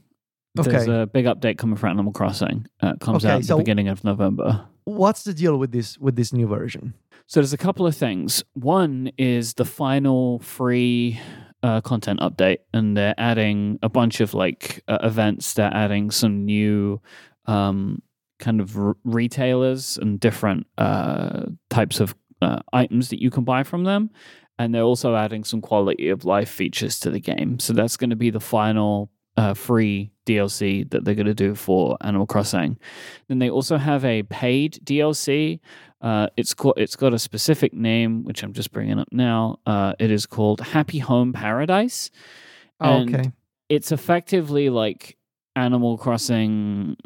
There's 0.64 0.88
a 0.88 1.06
big 1.06 1.26
update 1.26 1.58
coming 1.58 1.76
for 1.76 1.86
Animal 1.88 2.12
Crossing. 2.12 2.66
Uh, 2.82 2.92
it 2.94 3.00
comes 3.00 3.24
Okay, 3.24 3.32
out 3.34 3.38
at 3.40 3.44
so- 3.44 3.56
the 3.56 3.62
beginning 3.62 3.88
of 3.88 4.02
November. 4.04 4.66
What's 4.84 5.24
the 5.24 5.34
deal 5.34 5.56
with 5.58 5.72
this 5.72 5.98
with 5.98 6.14
this 6.16 6.32
new 6.32 6.46
version? 6.46 6.94
So 7.26 7.40
there's 7.40 7.52
a 7.52 7.58
couple 7.58 7.86
of 7.88 7.96
things. 7.96 8.44
One 8.54 9.10
is 9.18 9.54
the 9.54 9.64
final 9.64 10.38
free 10.38 11.18
uh, 11.64 11.80
content 11.80 12.20
update, 12.20 12.58
and 12.72 12.96
they're 12.96 13.14
adding 13.18 13.80
a 13.82 13.88
bunch 13.88 14.20
of 14.20 14.32
like 14.32 14.84
uh, 14.86 14.98
events. 15.02 15.54
They're 15.54 15.74
adding 15.74 16.12
some 16.12 16.44
new 16.44 17.00
um, 17.46 18.00
kind 18.38 18.60
of 18.60 18.78
r- 18.78 18.96
retailers 19.02 19.96
and 19.98 20.20
different 20.20 20.68
uh, 20.78 21.46
types 21.68 21.98
of 21.98 22.14
uh, 22.40 22.60
items 22.72 23.08
that 23.08 23.20
you 23.20 23.30
can 23.30 23.42
buy 23.42 23.64
from 23.64 23.82
them. 23.84 24.10
And 24.58 24.72
they're 24.74 24.82
also 24.82 25.16
adding 25.16 25.42
some 25.44 25.60
quality 25.60 26.08
of 26.08 26.24
life 26.24 26.48
features 26.48 27.00
to 27.00 27.10
the 27.10 27.20
game. 27.20 27.58
So 27.58 27.72
that's 27.72 27.96
going 27.96 28.10
to 28.10 28.16
be 28.16 28.30
the 28.30 28.40
final 28.40 29.10
uh, 29.36 29.54
free 29.54 30.12
DLC 30.26 30.88
that 30.90 31.04
they're 31.04 31.14
going 31.14 31.26
to 31.26 31.34
do 31.34 31.54
for 31.54 31.96
Animal 32.00 32.26
Crossing. 32.26 32.78
Then 33.28 33.38
they 33.38 33.50
also 33.50 33.76
have 33.76 34.04
a 34.04 34.22
paid 34.24 34.80
DLC. 34.84 35.60
Uh, 36.00 36.28
it's 36.36 36.54
called. 36.54 36.74
It's 36.76 36.96
got 36.96 37.14
a 37.14 37.18
specific 37.18 37.72
name, 37.72 38.24
which 38.24 38.42
I'm 38.42 38.52
just 38.52 38.72
bringing 38.72 38.98
up 38.98 39.08
now. 39.12 39.58
Uh, 39.66 39.94
it 39.98 40.10
is 40.10 40.26
called 40.26 40.60
Happy 40.60 40.98
Home 40.98 41.32
Paradise. 41.32 42.10
Oh, 42.80 42.98
And 42.98 43.14
okay. 43.14 43.32
It's 43.68 43.90
effectively 43.90 44.70
like 44.70 45.16
Animal 45.56 45.98
Crossing. 45.98 46.96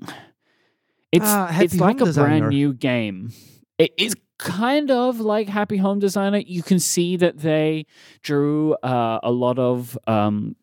It's 1.12 1.24
Ah, 1.26 1.58
it's 1.60 1.76
like 1.76 2.00
Home 2.00 2.08
a 2.08 2.12
brand 2.12 2.48
new 2.48 2.72
game. 2.74 3.32
It 3.78 3.92
is 3.96 4.14
kind 4.38 4.90
of 4.90 5.20
like 5.20 5.48
Happy 5.48 5.76
Home 5.78 5.98
Designer. 5.98 6.38
You 6.38 6.62
can 6.62 6.78
see 6.78 7.16
that 7.16 7.38
they 7.38 7.86
drew 8.22 8.74
uh, 8.74 9.20
a 9.22 9.30
lot 9.30 9.58
of 9.58 9.98
um, 10.06 10.56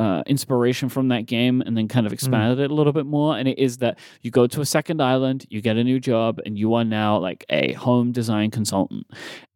uh, 0.00 0.22
inspiration 0.26 0.88
from 0.88 1.08
that 1.08 1.26
game 1.26 1.60
and 1.60 1.76
then 1.76 1.88
kind 1.88 2.06
of 2.06 2.12
expanded 2.12 2.58
it 2.60 2.70
a 2.70 2.74
little 2.74 2.92
bit 2.92 3.06
more. 3.06 3.36
And 3.36 3.48
it 3.48 3.58
is 3.58 3.78
that 3.78 3.98
you 4.22 4.30
go 4.30 4.46
to 4.46 4.60
a 4.60 4.66
second 4.66 5.02
island, 5.02 5.46
you 5.50 5.60
get 5.60 5.76
a 5.76 5.84
new 5.84 5.98
job, 6.00 6.40
and 6.46 6.58
you 6.58 6.74
are 6.74 6.84
now 6.84 7.18
like 7.18 7.44
a 7.50 7.72
home 7.72 8.12
design 8.12 8.50
consultant. 8.50 9.06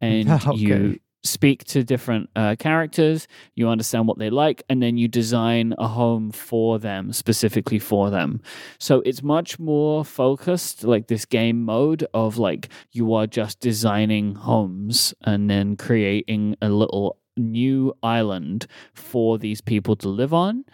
And 0.01 0.29
Okay. 0.45 0.57
you 0.57 0.99
speak 1.23 1.63
to 1.63 1.83
different 1.83 2.29
uh, 2.35 2.55
characters, 2.59 3.27
you 3.55 3.69
understand 3.69 4.07
what 4.07 4.19
they 4.19 4.29
like, 4.29 4.61
and 4.69 4.83
then 4.83 4.97
you 4.97 5.07
design 5.07 5.73
a 5.77 5.87
home 5.87 6.31
for 6.31 6.77
them, 6.79 7.13
specifically 7.13 7.79
for 7.79 8.09
them. 8.09 8.41
So 8.77 9.01
it's 9.05 9.23
much 9.23 9.57
more 9.57 10.03
focused, 10.03 10.83
like 10.83 11.07
this 11.07 11.23
game 11.25 11.63
mode 11.63 12.05
of 12.13 12.37
like 12.37 12.69
you 12.91 13.13
are 13.13 13.25
just 13.25 13.61
designing 13.61 14.35
homes 14.35 15.13
and 15.21 15.49
then 15.49 15.77
creating 15.77 16.57
a 16.61 16.67
little 16.69 17.17
new 17.37 17.93
island 18.03 18.67
for 18.93 19.37
these 19.37 19.61
people 19.61 19.95
to 19.97 20.09
live 20.09 20.33
on. 20.33 20.65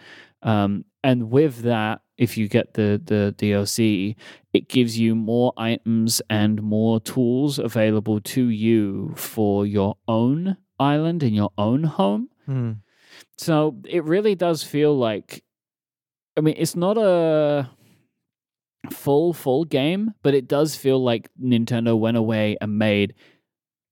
Um, 0.42 0.86
and 1.04 1.32
with 1.32 1.62
that, 1.64 2.02
if 2.18 2.38
you 2.38 2.48
get 2.48 2.74
the 2.74 3.02
the 3.04 3.34
DLC, 3.38 4.16
it 4.54 4.68
gives 4.68 5.00
you 5.00 5.16
more 5.16 5.54
items 5.58 6.22
and 6.30 6.62
more 6.62 7.00
tools 7.00 7.60
available 7.60 8.20
to 8.22 8.50
you 8.50 9.14
for 9.16 9.66
your 9.66 9.96
own 10.08 10.58
island 10.80 11.24
and 11.24 11.36
your 11.36 11.52
own 11.58 11.84
home. 11.84 12.30
Hmm. 12.46 12.72
So 13.38 13.78
it 13.88 14.04
really 14.04 14.36
does 14.36 14.64
feel 14.64 14.98
like, 14.98 15.44
I 16.38 16.42
mean, 16.42 16.56
it's 16.58 16.76
not 16.76 16.98
a 16.98 17.70
full 18.92 19.34
full 19.34 19.66
game, 19.66 20.14
but 20.22 20.34
it 20.34 20.48
does 20.48 20.76
feel 20.76 21.02
like 21.02 21.30
Nintendo 21.42 21.98
went 21.98 22.18
away 22.18 22.58
and 22.60 22.78
made 22.78 23.14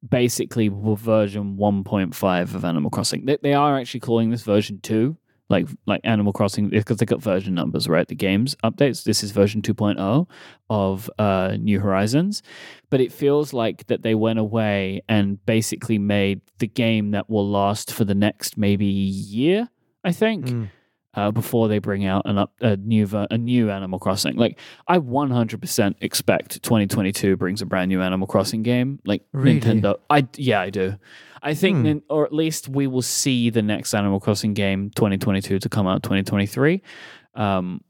basically 0.08 0.70
version 0.70 1.58
1.5 1.58 2.56
of 2.56 2.66
Animal 2.66 2.89
Crossing. 2.92 3.25
They, 3.25 3.38
they 3.42 3.54
are 3.54 3.77
actually 3.77 4.00
calling 4.01 4.30
this 4.30 4.44
version 4.44 4.80
2, 4.82 5.18
like 5.50 5.68
like 5.86 6.01
Animal 6.04 6.34
Crossing 6.34 6.70
because 6.70 6.98
they 6.98 7.06
got 7.06 7.22
version 7.22 7.54
numbers, 7.54 7.88
right? 7.88 8.08
The 8.08 8.16
games 8.16 8.56
updates. 8.63 9.04
This 9.04 9.24
is 9.24 9.32
version 9.32 9.62
2.0 9.62 10.27
of 10.70 11.10
uh, 11.18 11.58
New 11.60 11.80
Horizons, 11.80 12.44
but 12.89 13.01
it 13.01 13.12
feels 13.12 13.54
like 13.54 13.88
that 13.88 14.01
they 14.04 14.16
went 14.16 14.39
away 14.39 15.01
and 15.08 15.44
basically 15.46 15.98
made 15.98 16.42
the 16.60 16.68
game 16.68 17.12
that 17.12 17.30
will 17.30 17.50
last 17.50 17.92
for 17.92 18.06
the 18.06 18.16
next 18.16 18.58
maybe 18.58 18.86
year. 18.86 19.70
I 20.04 20.12
think 20.12 20.50
Hmm. 20.50 20.66
Uh, 21.17 21.31
before 21.31 21.67
they 21.67 21.79
bring 21.79 22.05
out 22.05 22.21
an 22.25 22.38
up 22.38 22.53
a 22.62 22.77
new 22.77 23.05
a 23.31 23.38
new 23.38 23.69
Animal 23.69 24.00
Crossing. 24.00 24.36
Like 24.36 24.57
I 24.88 25.00
100% 25.00 25.95
expect 26.00 26.62
2022 26.63 27.36
brings 27.36 27.62
a 27.62 27.65
brand 27.65 27.89
new 27.89 28.01
Animal 28.01 28.27
Crossing 28.27 28.63
game. 28.63 29.00
Like 29.05 29.24
Really? 29.33 29.59
Nintendo, 29.59 29.95
I 30.09 30.25
yeah 30.38 30.62
I 30.62 30.69
do. 30.69 30.95
I 31.41 31.53
think, 31.53 31.86
Hmm. 31.86 31.97
or 32.09 32.25
at 32.25 32.33
least 32.33 32.67
we 32.69 32.88
will 32.88 33.01
see 33.03 33.50
the 33.50 33.62
next 33.62 33.93
Animal 33.93 34.19
Crossing 34.19 34.53
game 34.53 34.89
2022 34.95 35.59
to 35.59 35.69
come 35.69 35.88
out 35.88 36.01
2023. 36.03 36.81
Um, 37.36 37.81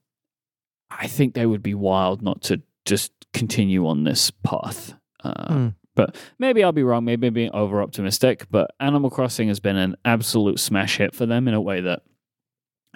I 0.90 1.08
think 1.08 1.34
they 1.34 1.46
would 1.46 1.64
be 1.64 1.74
wild 1.74 2.22
not 2.22 2.42
to 2.44 2.62
just 2.86 3.12
continue 3.34 3.88
on 3.88 4.04
this 4.04 4.32
path. 4.32 4.94
Uh, 5.24 5.54
Hmm. 5.54 5.68
But 5.96 6.16
maybe 6.38 6.64
I'll 6.64 6.72
be 6.72 6.84
wrong. 6.84 7.06
Maybe 7.06 7.26
I'm 7.26 7.34
being 7.34 7.50
over 7.56 7.82
optimistic. 7.82 8.46
But 8.52 8.70
Animal 8.80 9.10
Crossing 9.10 9.48
has 9.48 9.60
been 9.60 9.78
an 9.78 9.96
absolute 10.06 10.60
smash 10.60 10.98
hit 10.98 11.16
for 11.16 11.26
them 11.26 11.48
in 11.48 11.56
a 11.56 11.62
way 11.62 11.82
that 11.82 12.04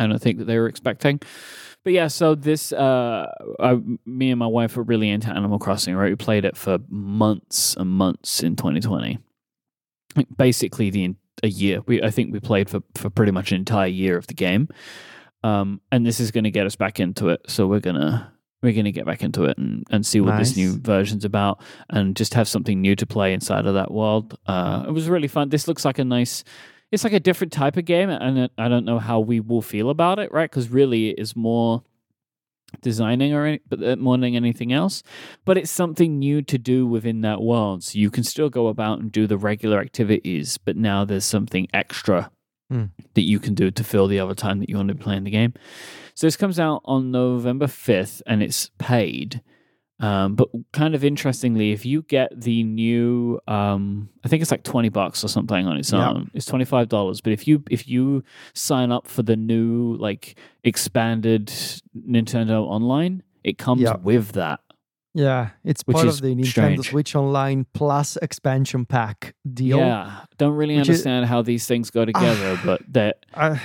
I 0.01 0.07
don't 0.07 0.21
think 0.21 0.39
that 0.39 0.45
they 0.45 0.57
were 0.57 0.67
expecting. 0.67 1.19
But 1.83 1.93
yeah, 1.93 2.07
so 2.07 2.35
this, 2.35 2.71
uh, 2.71 3.25
I, 3.59 3.79
me 4.05 4.29
and 4.29 4.37
my 4.37 4.47
wife 4.47 4.77
were 4.77 4.83
really 4.83 5.09
into 5.09 5.29
Animal 5.29 5.57
Crossing, 5.57 5.95
right? 5.95 6.11
We 6.11 6.15
played 6.15 6.45
it 6.45 6.55
for 6.55 6.77
months 6.89 7.75
and 7.75 7.89
months 7.89 8.43
in 8.43 8.55
2020. 8.55 9.17
Like, 10.15 10.27
Basically, 10.37 10.91
the 10.91 11.15
a 11.43 11.47
year. 11.47 11.81
We 11.85 12.01
I 12.01 12.11
think 12.11 12.33
we 12.33 12.39
played 12.39 12.69
for 12.69 12.81
for 12.95 13.09
pretty 13.09 13.31
much 13.31 13.51
an 13.51 13.57
entire 13.57 13.87
year 13.87 14.17
of 14.17 14.27
the 14.27 14.33
game. 14.33 14.67
Um, 15.43 15.81
and 15.91 16.05
this 16.05 16.19
is 16.19 16.31
going 16.31 16.43
to 16.43 16.51
get 16.51 16.65
us 16.65 16.75
back 16.75 16.99
into 16.99 17.29
it. 17.29 17.41
So 17.47 17.67
we're 17.67 17.79
gonna 17.79 18.31
we're 18.61 18.73
gonna 18.73 18.91
get 18.91 19.05
back 19.05 19.23
into 19.23 19.45
it 19.45 19.57
and, 19.57 19.83
and 19.89 20.05
see 20.05 20.21
what 20.21 20.37
this 20.37 20.55
new 20.55 20.77
version's 20.77 21.25
about, 21.25 21.61
and 21.89 22.15
just 22.15 22.33
have 22.35 22.47
something 22.47 22.79
new 22.79 22.95
to 22.95 23.05
play 23.05 23.33
inside 23.33 23.65
of 23.65 23.73
that 23.73 23.91
world. 23.91 24.37
Uh, 24.45 24.85
it 24.87 24.91
was 24.91 25.09
really 25.09 25.27
fun. 25.27 25.49
This 25.49 25.67
looks 25.67 25.85
like 25.85 25.99
a 25.99 26.05
nice. 26.05 26.43
It's 26.91 27.03
like 27.03 27.13
a 27.13 27.19
different 27.19 27.53
type 27.53 27.77
of 27.77 27.85
game, 27.85 28.09
and 28.09 28.49
I 28.57 28.67
don't 28.67 28.85
know 28.85 28.99
how 28.99 29.19
we 29.19 29.39
will 29.39 29.61
feel 29.61 29.89
about 29.89 30.19
it, 30.19 30.31
right? 30.31 30.49
Because 30.49 30.69
really, 30.69 31.09
it 31.11 31.19
is 31.19 31.35
more 31.35 31.83
designing 32.81 33.33
or 33.33 33.45
any, 33.45 33.59
but 33.67 33.83
uh, 33.83 33.95
more 33.97 34.17
than 34.17 34.35
anything 34.35 34.73
else. 34.73 35.03
But 35.45 35.57
it's 35.57 35.71
something 35.71 36.19
new 36.19 36.41
to 36.43 36.57
do 36.57 36.85
within 36.87 37.21
that 37.21 37.41
world, 37.41 37.83
so 37.83 37.97
you 37.99 38.09
can 38.09 38.23
still 38.23 38.49
go 38.49 38.67
about 38.67 38.99
and 38.99 39.11
do 39.11 39.27
the 39.27 39.37
regular 39.37 39.79
activities, 39.79 40.57
but 40.57 40.75
now 40.77 41.05
there's 41.05 41.25
something 41.25 41.67
extra 41.73 42.31
Hmm. 42.69 42.85
that 43.15 43.23
you 43.23 43.37
can 43.37 43.53
do 43.53 43.69
to 43.69 43.83
fill 43.83 44.07
the 44.07 44.19
other 44.19 44.33
time 44.33 44.59
that 44.59 44.69
you 44.69 44.77
want 44.77 44.87
to 44.87 44.93
be 44.93 45.03
playing 45.03 45.25
the 45.25 45.29
game. 45.31 45.53
So 46.15 46.25
this 46.25 46.37
comes 46.37 46.57
out 46.57 46.81
on 46.85 47.11
November 47.11 47.67
5th 47.67 48.21
and 48.25 48.41
it's 48.41 48.71
paid. 48.77 49.41
Um, 50.01 50.35
but 50.35 50.49
kind 50.73 50.95
of 50.95 51.03
interestingly, 51.03 51.71
if 51.71 51.85
you 51.85 52.01
get 52.01 52.29
the 52.39 52.63
new, 52.63 53.39
um, 53.47 54.09
I 54.23 54.27
think 54.27 54.41
it's 54.41 54.51
like 54.51 54.63
twenty 54.63 54.89
bucks 54.89 55.23
or 55.23 55.27
something 55.27 55.67
on 55.67 55.77
its 55.77 55.93
own. 55.93 56.31
It's 56.33 56.45
twenty 56.47 56.65
five 56.65 56.89
dollars. 56.89 57.21
But 57.21 57.33
if 57.33 57.47
you 57.47 57.63
if 57.69 57.87
you 57.87 58.23
sign 58.53 58.91
up 58.91 59.07
for 59.07 59.21
the 59.23 59.35
new 59.35 59.95
like 59.97 60.35
expanded 60.63 61.47
Nintendo 61.95 62.63
Online, 62.63 63.21
it 63.43 63.57
comes 63.57 63.81
Yeah. 63.81 63.95
with 63.97 64.31
that. 64.33 64.59
Yeah, 65.13 65.49
it's 65.65 65.83
part 65.83 66.07
of 66.07 66.21
the 66.21 66.33
Nintendo 66.33 66.45
strange. 66.47 66.89
Switch 66.89 67.15
Online 67.15 67.65
Plus 67.73 68.17
expansion 68.21 68.85
pack 68.85 69.35
deal. 69.53 69.77
Yeah, 69.79 70.21
don't 70.37 70.53
really 70.55 70.77
Which 70.77 70.83
is- 70.87 71.05
understand 71.05 71.25
how 71.25 71.41
these 71.41 71.67
things 71.67 71.91
go 71.91 72.05
together, 72.11 72.57
but 72.65 72.81
they're 72.87 73.13
Uh, 73.33 73.57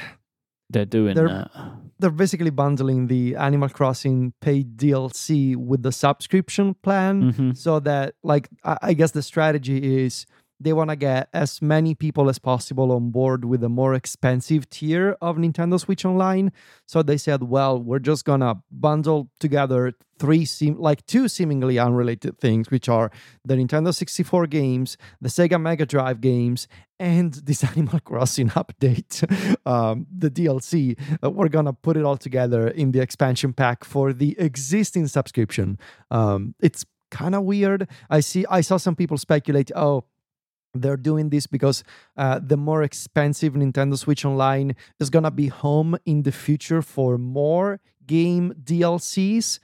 they're 0.71 0.85
doing 0.85 1.15
They're- 1.15 1.29
that. 1.29 1.51
they're 1.99 2.11
basically 2.11 2.51
bundling 2.51 3.07
the 3.07 3.37
Animal 3.37 3.69
Crossing 3.69 4.33
paid 4.41 4.77
DLC 4.77 5.57
with 5.57 5.83
the 5.83 5.93
subscription 5.93 6.75
plan. 6.83 7.31
hmm 7.31 7.51
so 7.53 7.81
that 7.81 8.15
like 8.23 8.49
I, 8.65 8.79
I 8.83 8.93
guess 8.95 9.13
the 9.13 9.23
strategy 9.23 10.05
is 10.05 10.27
they 10.59 10.73
want 10.73 10.89
to 10.89 10.97
get 10.97 11.29
as 11.35 11.61
many 11.61 11.95
people 11.95 12.31
as 12.31 12.39
possible 12.39 12.91
on 12.91 13.11
board 13.11 13.45
with 13.45 13.63
a 13.63 13.69
more 13.69 13.93
expensive 13.95 14.67
tier 14.71 15.15
of 15.21 15.37
Nintendo 15.37 15.79
Switch 15.79 16.03
Online. 16.07 16.51
So 16.87 17.03
they 17.03 17.19
said, 17.19 17.43
well, 17.43 17.79
we're 17.79 17.99
just 17.99 18.25
gonna 18.25 18.55
bundle 18.71 19.29
together 19.39 19.93
three 20.19 20.47
seem 20.47 20.79
like 20.79 21.05
two 21.05 21.29
seemingly 21.29 21.79
unrelated 21.79 22.39
things, 22.39 22.71
which 22.71 22.89
are 22.89 23.11
the 23.45 23.55
Nintendo 23.55 23.95
64 23.95 24.47
games, 24.47 24.97
the 25.21 25.29
Sega 25.29 25.61
Mega 25.61 25.85
Drive 25.85 26.23
games, 26.23 26.69
and 26.99 27.33
this 27.45 27.65
Animal 27.65 28.01
Crossing 28.01 28.51
update, 28.51 29.25
um, 29.67 30.07
the 30.17 30.31
DLC. 30.31 30.99
Uh, 31.23 31.31
we're 31.31 31.49
gonna 31.49 31.73
put 31.73 31.97
it 31.97 32.05
all 32.05 32.17
together 32.17 32.69
in 32.69 32.93
the 32.93 33.01
expansion 33.01 33.53
pack 33.53 33.85
for 33.85 34.13
the 34.13 34.37
existing 34.39 35.07
subscription. 35.07 35.79
Um, 36.11 36.55
it's 36.61 36.85
kind 37.11 37.35
of 37.35 37.45
weird. 37.45 37.89
I 38.11 38.21
see. 38.21 38.45
I 38.51 38.61
saw 38.61 38.77
some 38.77 38.97
people 38.97 39.19
speculate. 39.19 39.71
Oh, 39.75 40.05
they're 40.75 40.97
doing 40.97 41.31
this 41.31 41.47
because 41.47 41.83
uh, 42.17 42.39
the 42.43 42.57
more 42.57 42.83
expensive 42.83 43.55
Nintendo 43.55 43.97
Switch 43.97 44.25
Online 44.25 44.77
is 45.01 45.11
gonna 45.11 45.31
be 45.31 45.49
home 45.49 45.97
in 46.05 46.23
the 46.23 46.33
future 46.33 46.83
for 46.83 47.19
more 47.19 47.81
game 48.07 48.53
DLCs. 48.63 49.59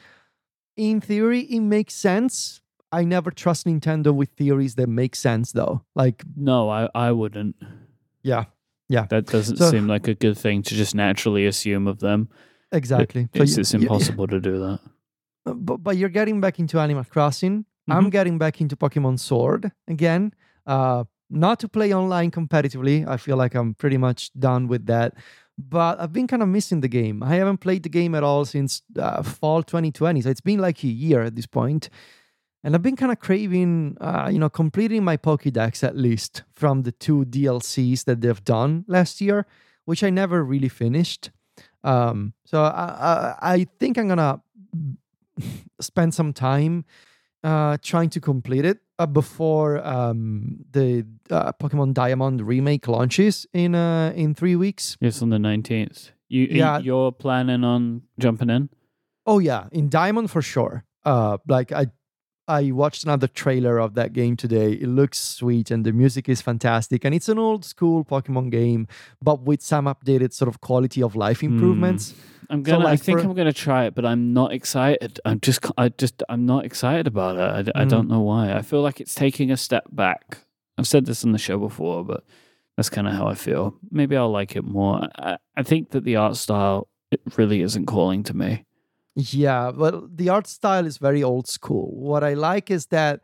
In 0.76 1.00
theory, 1.02 1.40
it 1.40 1.60
makes 1.60 1.94
sense. 1.94 2.61
I 2.92 3.04
never 3.04 3.30
trust 3.30 3.66
Nintendo 3.66 4.14
with 4.14 4.30
theories 4.30 4.74
that 4.76 4.88
make 4.88 5.16
sense, 5.16 5.52
though. 5.52 5.82
Like, 5.94 6.24
No, 6.36 6.68
I 6.68 6.88
I 6.94 7.10
wouldn't. 7.12 7.56
yeah, 8.22 8.44
Yeah. 8.88 9.06
That 9.08 9.26
doesn't 9.26 9.56
So- 9.56 9.70
seem 9.70 9.86
like 9.86 10.06
a 10.08 10.14
good 10.14 10.36
thing 10.36 10.62
to 10.62 10.74
just 10.74 10.94
naturally 10.94 11.46
assume 11.46 11.86
of 11.86 11.98
them. 12.00 12.28
exactly. 12.72 13.28
It- 13.32 13.40
it's, 13.40 13.56
you- 13.56 13.60
it's 13.60 13.72
you- 13.74 13.80
impossible 13.80 14.26
to 14.28 14.40
do 14.40 14.58
that. 14.58 14.80
Uh, 15.46 15.54
but, 15.54 15.78
but 15.82 15.96
you're 15.96 16.08
getting 16.20 16.40
back 16.40 16.58
into 16.58 16.78
Animal 16.78 17.04
Crossing. 17.04 17.64
I'm 17.88 18.06
Mhm. 18.06 18.10
getting 18.10 18.38
back 18.38 18.60
into 18.60 18.76
Pokemon 18.76 19.18
Sword 19.18 19.72
again. 19.88 20.32
Uh, 20.66 21.04
not 21.30 21.58
to 21.60 21.68
play 21.68 21.92
online 21.94 22.30
competitively. 22.30 23.06
I 23.08 23.16
feel 23.16 23.36
like 23.36 23.54
I'm 23.54 23.74
pretty 23.74 23.96
much 23.98 24.30
done 24.38 24.68
with 24.68 24.86
that. 24.86 25.14
But 25.58 26.00
I've 26.00 26.12
been 26.12 26.26
kind 26.26 26.42
of 26.42 26.48
missing 26.48 26.80
the 26.80 26.88
game. 26.88 27.22
I 27.22 27.34
haven't 27.36 27.58
played 27.58 27.82
the 27.82 27.88
game 27.88 28.14
at 28.14 28.22
all 28.22 28.44
since 28.44 28.82
uh, 28.98 29.22
fall 29.22 29.62
2020. 29.62 30.20
So 30.22 30.30
it's 30.30 30.40
been 30.40 30.60
like 30.60 30.82
a 30.84 30.88
year 30.88 31.22
at 31.22 31.34
this 31.34 31.46
point. 31.46 31.88
And 32.64 32.74
I've 32.74 32.82
been 32.82 32.96
kind 32.96 33.10
of 33.10 33.18
craving, 33.18 33.96
uh, 34.00 34.28
you 34.32 34.38
know, 34.38 34.48
completing 34.48 35.02
my 35.04 35.16
Pokédex 35.16 35.82
at 35.82 35.96
least 35.96 36.44
from 36.52 36.82
the 36.82 36.92
two 36.92 37.24
DLCs 37.24 38.04
that 38.04 38.20
they've 38.20 38.44
done 38.44 38.84
last 38.86 39.20
year, 39.20 39.46
which 39.84 40.04
I 40.04 40.10
never 40.10 40.44
really 40.44 40.68
finished. 40.68 41.30
Um, 41.82 42.34
so 42.44 42.62
I, 42.62 43.34
I, 43.42 43.52
I 43.54 43.66
think 43.80 43.98
I'm 43.98 44.06
gonna 44.08 44.40
spend 45.80 46.14
some 46.14 46.32
time 46.32 46.84
uh, 47.44 47.76
trying 47.82 48.08
to 48.10 48.20
complete 48.20 48.64
it 48.64 48.78
uh, 49.00 49.06
before 49.06 49.84
um, 49.84 50.58
the 50.70 51.04
uh, 51.30 51.52
Pokemon 51.52 51.94
Diamond 51.94 52.40
remake 52.46 52.86
launches 52.86 53.46
in 53.52 53.74
uh, 53.74 54.12
in 54.14 54.34
three 54.34 54.54
weeks. 54.56 54.96
Yes, 55.00 55.22
on 55.22 55.30
the 55.30 55.38
nineteenth. 55.38 56.10
You 56.28 56.46
Yeah. 56.50 56.78
you're 56.78 57.12
planning 57.12 57.64
on 57.64 58.02
jumping 58.18 58.48
in? 58.50 58.68
Oh 59.26 59.40
yeah, 59.40 59.66
in 59.72 59.88
Diamond 59.88 60.30
for 60.30 60.40
sure. 60.42 60.84
Uh, 61.04 61.38
like 61.48 61.72
I, 61.72 61.86
I 62.48 62.72
watched 62.72 63.04
another 63.04 63.28
trailer 63.28 63.78
of 63.78 63.94
that 63.94 64.12
game 64.12 64.36
today. 64.36 64.72
It 64.72 64.88
looks 64.88 65.18
sweet 65.18 65.70
and 65.70 65.84
the 65.86 65.92
music 65.92 66.28
is 66.28 66.42
fantastic. 66.42 67.04
And 67.04 67.14
it's 67.14 67.28
an 67.28 67.38
old 67.38 67.64
school 67.64 68.04
Pokemon 68.04 68.50
game, 68.50 68.88
but 69.22 69.42
with 69.42 69.62
some 69.62 69.84
updated 69.86 70.32
sort 70.32 70.48
of 70.48 70.60
quality 70.60 71.02
of 71.02 71.14
life 71.14 71.42
improvements. 71.42 72.14
I'm 72.50 72.62
gonna. 72.62 72.80
I 72.80 72.90
like, 72.90 73.00
think 73.00 73.20
for- 73.20 73.26
I'm 73.26 73.34
gonna 73.34 73.52
try 73.52 73.84
it, 73.86 73.94
but 73.94 74.04
I'm 74.04 74.32
not 74.34 74.52
excited. 74.52 75.20
I'm 75.24 75.40
just. 75.40 75.64
I 75.78 75.88
just. 75.90 76.22
I'm 76.28 76.44
not 76.44 76.64
excited 76.66 77.06
about 77.06 77.36
it. 77.66 77.72
I, 77.74 77.84
Mm. 77.84 77.88
don't 77.88 78.08
know 78.08 78.20
why. 78.20 78.52
I 78.52 78.60
feel 78.62 78.82
like 78.82 79.00
it's 79.00 79.14
taking 79.14 79.50
a 79.50 79.56
step 79.56 79.84
back. 79.90 80.38
I've 80.76 80.86
said 80.88 81.06
this 81.06 81.24
on 81.24 81.32
the 81.32 81.38
show 81.38 81.56
before, 81.58 82.04
but 82.04 82.24
that's 82.76 82.90
kind 82.90 83.06
of 83.08 83.14
how 83.14 83.26
I 83.26 83.34
feel. 83.34 83.76
Maybe 83.90 84.16
I'll 84.16 84.30
like 84.30 84.54
it 84.56 84.64
more. 84.64 85.08
I, 85.16 85.38
I 85.56 85.62
think 85.62 85.90
that 85.92 86.04
the 86.04 86.16
art 86.16 86.36
style 86.36 86.88
it 87.10 87.20
really 87.36 87.62
isn't 87.62 87.86
calling 87.86 88.22
to 88.24 88.34
me. 88.36 88.64
Yeah, 89.14 89.70
well, 89.70 90.08
the 90.12 90.28
art 90.30 90.46
style 90.46 90.86
is 90.86 90.98
very 90.98 91.22
old 91.22 91.46
school. 91.46 91.90
What 91.94 92.24
I 92.24 92.34
like 92.34 92.70
is 92.70 92.86
that 92.86 93.20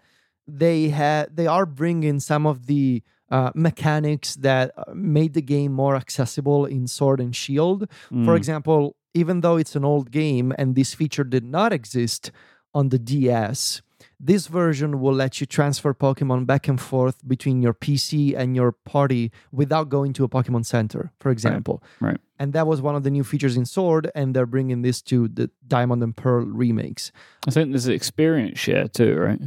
they 0.47 0.89
had 0.89 1.35
they 1.35 1.47
are 1.47 1.67
bringing 1.67 2.21
some 2.21 2.47
of 2.47 2.67
the 2.67 3.03
uh, 3.31 3.51
mechanics 3.55 4.37
that 4.37 4.73
uh, 4.77 4.85
made 4.95 5.35
the 5.35 5.43
game 5.43 5.73
more 5.73 5.97
accessible 5.97 6.65
in 6.67 6.87
Sword 6.87 7.21
and 7.21 7.35
Shield. 7.35 7.89
For 8.25 8.35
Mm. 8.35 8.37
example, 8.37 8.97
even 9.15 9.41
though 9.41 9.57
it's 9.57 9.77
an 9.77 9.85
old 9.85 10.11
game 10.11 10.55
and 10.59 10.75
this 10.75 10.95
feature 10.95 11.25
did 11.25 11.45
not 11.45 11.73
exist 11.73 12.31
on 12.75 12.89
the 12.91 12.99
DS, 12.99 13.83
this 14.21 14.49
version 14.49 15.01
will 15.01 15.13
let 15.15 15.41
you 15.41 15.47
transfer 15.47 15.95
Pokemon 15.95 16.45
back 16.47 16.67
and 16.69 16.81
forth 16.81 17.27
between 17.27 17.63
your 17.63 17.73
PC 17.75 18.35
and 18.37 18.57
your 18.57 18.73
party 18.73 19.31
without 19.53 19.89
going 19.89 20.13
to 20.15 20.25
a 20.25 20.29
Pokemon 20.29 20.67
Center, 20.67 21.13
for 21.21 21.31
example. 21.31 21.83
right. 22.01 22.19
And 22.41 22.53
that 22.53 22.67
was 22.67 22.81
one 22.83 22.95
of 22.97 23.03
the 23.03 23.11
new 23.11 23.25
features 23.25 23.57
in 23.57 23.65
Sword, 23.65 24.11
and 24.15 24.35
they're 24.35 24.47
bringing 24.47 24.83
this 24.83 25.03
to 25.03 25.27
the 25.29 25.51
Diamond 25.67 26.03
and 26.03 26.17
Pearl 26.17 26.45
remakes. 26.47 27.11
I 27.47 27.51
think 27.51 27.71
there's 27.71 27.89
experience 27.89 28.59
share 28.59 28.89
too, 28.89 29.17
right? 29.17 29.41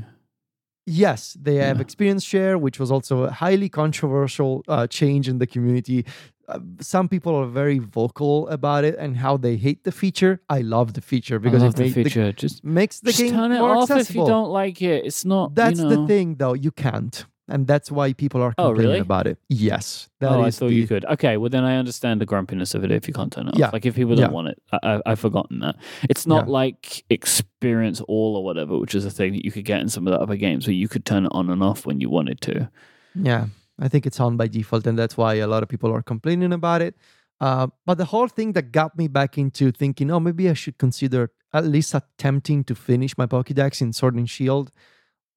Yes, 0.86 1.38
they 1.40 1.56
have 1.56 1.78
Yeah. 1.78 1.82
experience 1.82 2.24
share, 2.24 2.58
which 2.58 2.80
was 2.80 2.92
also 2.92 3.24
a 3.24 3.32
highly 3.32 3.70
controversial 3.70 4.64
uh, 4.68 4.88
change 4.88 5.30
in 5.30 5.38
the 5.38 5.48
community. 5.48 6.06
Uh, 6.52 6.60
some 6.80 7.08
people 7.08 7.34
are 7.36 7.48
very 7.48 7.80
vocal 7.80 8.48
about 8.50 8.84
it 8.84 8.96
and 9.00 9.18
how 9.18 9.38
they 9.38 9.56
hate 9.58 9.84
the 9.84 9.92
feature. 9.92 10.42
I 10.50 10.62
love 10.62 10.94
the 10.94 11.02
feature 11.02 11.40
because 11.40 11.64
it 11.64 11.76
the 11.76 11.84
made 11.84 11.94
the- 11.94 12.04
feature. 12.04 12.32
just 12.34 12.64
makes 12.64 13.00
the 13.00 13.12
just 13.12 13.20
game 13.24 13.34
turn 13.34 13.52
it 13.52 13.60
more 13.60 13.76
off 13.78 13.90
accessible. 13.92 14.24
if 14.24 14.28
you 14.28 14.34
don't 14.34 14.50
like 14.50 14.82
it. 14.82 15.06
It's 15.06 15.24
not. 15.26 15.56
That's 15.56 15.80
you 15.80 15.90
the 15.90 16.08
thing, 16.08 16.36
though. 16.36 16.54
You 16.54 16.72
can't, 16.72 17.26
and 17.48 17.68
that's 17.68 17.90
why 17.92 18.14
people 18.14 18.42
are 18.42 18.54
Oh, 18.58 18.68
complaining 18.70 18.88
really? 18.92 19.00
about 19.00 19.28
it. 19.28 19.38
Yes, 19.50 20.10
that 20.20 20.32
oh, 20.32 20.42
I 20.42 20.52
thought 20.52 20.70
the- 20.70 20.76
you 20.76 20.88
could. 20.88 21.06
Okay, 21.06 21.38
well 21.38 21.50
then 21.50 21.64
I 21.64 21.78
understand 21.78 22.22
the 22.22 22.26
grumpiness 22.26 22.76
of 22.76 22.84
it 22.84 22.92
if 22.92 23.08
you 23.08 23.14
can't 23.14 23.32
turn 23.32 23.48
it 23.48 23.54
off. 23.56 23.60
Yeah, 23.60 23.70
Like 23.74 23.86
if 23.86 23.96
people 23.96 24.16
don't 24.16 24.30
yeah. 24.32 24.36
want 24.38 24.48
it, 24.50 24.62
I, 24.72 24.78
I, 24.96 25.02
I've 25.12 25.20
forgotten 25.20 25.60
that. 25.60 25.76
It's 26.10 26.26
not 26.28 26.46
Yeah. 26.48 26.52
like 26.62 27.04
experience 27.10 28.02
all 28.02 28.36
or 28.38 28.44
whatever, 28.44 28.78
which 28.78 28.96
is 28.96 29.06
a 29.06 29.12
thing 29.12 29.34
that 29.34 29.46
you 29.46 29.52
could 29.52 29.66
get 29.66 29.82
in 29.82 29.90
some 29.90 30.08
of 30.08 30.14
the 30.14 30.20
other 30.20 30.36
games 30.36 30.68
where 30.68 30.74
you 30.76 30.88
could 30.88 31.06
turn 31.06 31.26
it 31.26 31.32
on 31.34 31.50
and 31.50 31.62
off 31.64 31.86
when 31.86 32.00
you 32.02 32.10
wanted 32.10 32.42
to. 32.42 32.70
Yeah, 33.16 33.48
I 33.82 33.88
think 33.88 34.06
it's 34.06 34.20
on 34.20 34.38
by 34.38 34.48
default, 34.48 34.86
and 34.88 34.98
that's 34.98 35.18
why 35.18 35.36
a 35.36 35.48
lot 35.48 35.64
of 35.64 35.70
people 35.70 35.92
are 35.92 36.04
complaining 36.04 36.54
about 36.54 36.82
it. 36.82 36.96
Uh, 37.42 37.68
but 37.86 37.98
the 37.98 38.06
whole 38.06 38.28
thing 38.28 38.54
that 38.54 38.72
got 38.72 38.96
me 38.96 39.08
back 39.08 39.38
into 39.38 39.72
thinking, 39.72 40.12
oh, 40.12 40.20
maybe 40.20 40.48
I 40.48 40.54
should 40.54 40.78
consider 40.78 41.32
at 41.52 41.66
least 41.66 41.96
attempting 41.96 42.64
to 42.66 42.76
finish 42.76 43.18
my 43.18 43.26
Pokédex 43.26 43.82
in 43.82 43.92
Sword 43.92 44.16
and 44.16 44.30
Shield, 44.30 44.72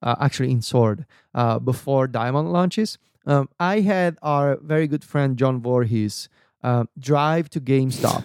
uh, 0.02 0.14
actually 0.20 0.50
in 0.50 0.60
Sword, 0.60 1.06
uh, 1.34 1.58
before 1.58 2.06
Diamond 2.06 2.52
launches. 2.52 2.98
Um, 3.26 3.48
I 3.58 3.80
had 3.80 4.18
our 4.20 4.58
very 4.62 4.86
good 4.86 5.02
friend 5.02 5.38
John 5.38 5.62
Voorhees 5.62 6.28
uh, 6.62 6.84
drive 6.98 7.48
to 7.50 7.60
GameStop 7.60 8.24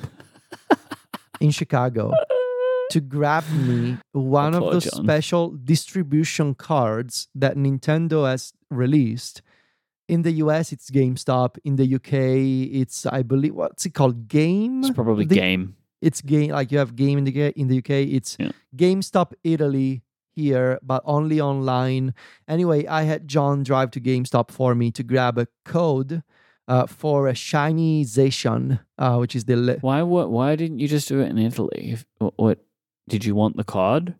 in 1.40 1.52
Chicago 1.52 2.12
to 2.92 3.00
grab 3.00 3.44
me 3.52 3.98
one 4.12 4.54
of 4.56 4.62
those 4.62 4.86
John. 4.86 5.04
special 5.04 5.50
distribution 5.52 6.56
cards 6.56 7.28
that 7.34 7.56
Nintendo 7.56 8.28
has 8.28 8.52
released. 8.70 9.42
In 10.10 10.24
the 10.24 10.32
US, 10.44 10.72
it's 10.74 10.90
GameStop. 10.90 11.58
In 11.64 11.76
the 11.76 11.88
UK, 11.96 12.14
it's 12.82 13.06
I 13.06 13.22
believe 13.24 13.54
what's 13.56 13.86
it 13.86 13.94
called? 13.94 14.28
Game. 14.28 14.80
It's 14.84 14.90
probably 15.02 15.26
The- 15.26 15.36
game. 15.36 15.76
It's 16.02 16.22
game. 16.22 16.52
Like 16.52 16.72
you 16.72 16.78
have 16.80 16.96
game 16.96 17.18
in 17.20 17.24
the 17.26 17.34
in 17.60 17.68
the 17.68 17.78
UK. 17.78 17.92
It's 18.18 18.36
Yeah. 18.40 18.52
GameStop 18.76 19.34
Italy 19.44 20.02
here, 20.36 20.80
but 20.82 21.02
only 21.06 21.40
online. 21.42 22.14
Anyway, 22.48 22.86
I 22.88 23.04
had 23.04 23.28
John 23.28 23.64
drive 23.64 23.92
to 23.92 24.00
GameStop 24.02 24.50
for 24.52 24.74
me 24.76 24.92
to 24.92 25.04
grab 25.04 25.38
a 25.38 25.48
code 25.66 26.24
uh, 26.68 26.86
for 26.88 27.28
a 27.28 27.36
shiny 27.36 28.06
Zacian, 28.06 28.80
uh, 28.98 29.18
which 29.18 29.36
is 29.36 29.44
the 29.46 29.56
le- 29.58 29.80
Why? 29.82 30.02
What? 30.04 30.32
Why 30.32 30.56
didn't 30.56 30.80
you 30.80 30.88
just 30.88 31.08
do 31.08 31.20
it 31.20 31.30
in 31.30 31.38
Italy? 31.38 31.92
If, 31.94 32.06
what, 32.20 32.34
what? 32.38 32.60
Did 33.10 33.26
you 33.26 33.36
want 33.36 33.58
the 33.58 33.64
card? 33.64 34.16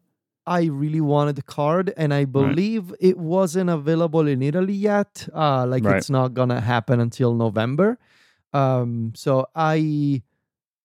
I 0.50 0.62
really 0.66 1.00
wanted 1.14 1.36
the 1.36 1.44
card, 1.58 1.94
and 1.96 2.10
I 2.14 2.26
believe 2.26 2.84
it 3.00 3.18
wasn't 3.36 3.70
available 3.70 4.26
in 4.34 4.42
Italy 4.42 4.74
yet. 4.92 5.28
Uh, 5.34 5.66
like 5.74 5.84
Right. 5.86 5.98
it's 5.98 6.10
not 6.10 6.34
gonna 6.34 6.60
happen 6.74 7.00
until 7.00 7.32
November. 7.36 7.90
Um, 8.52 9.14
so 9.16 9.46
I 9.56 10.24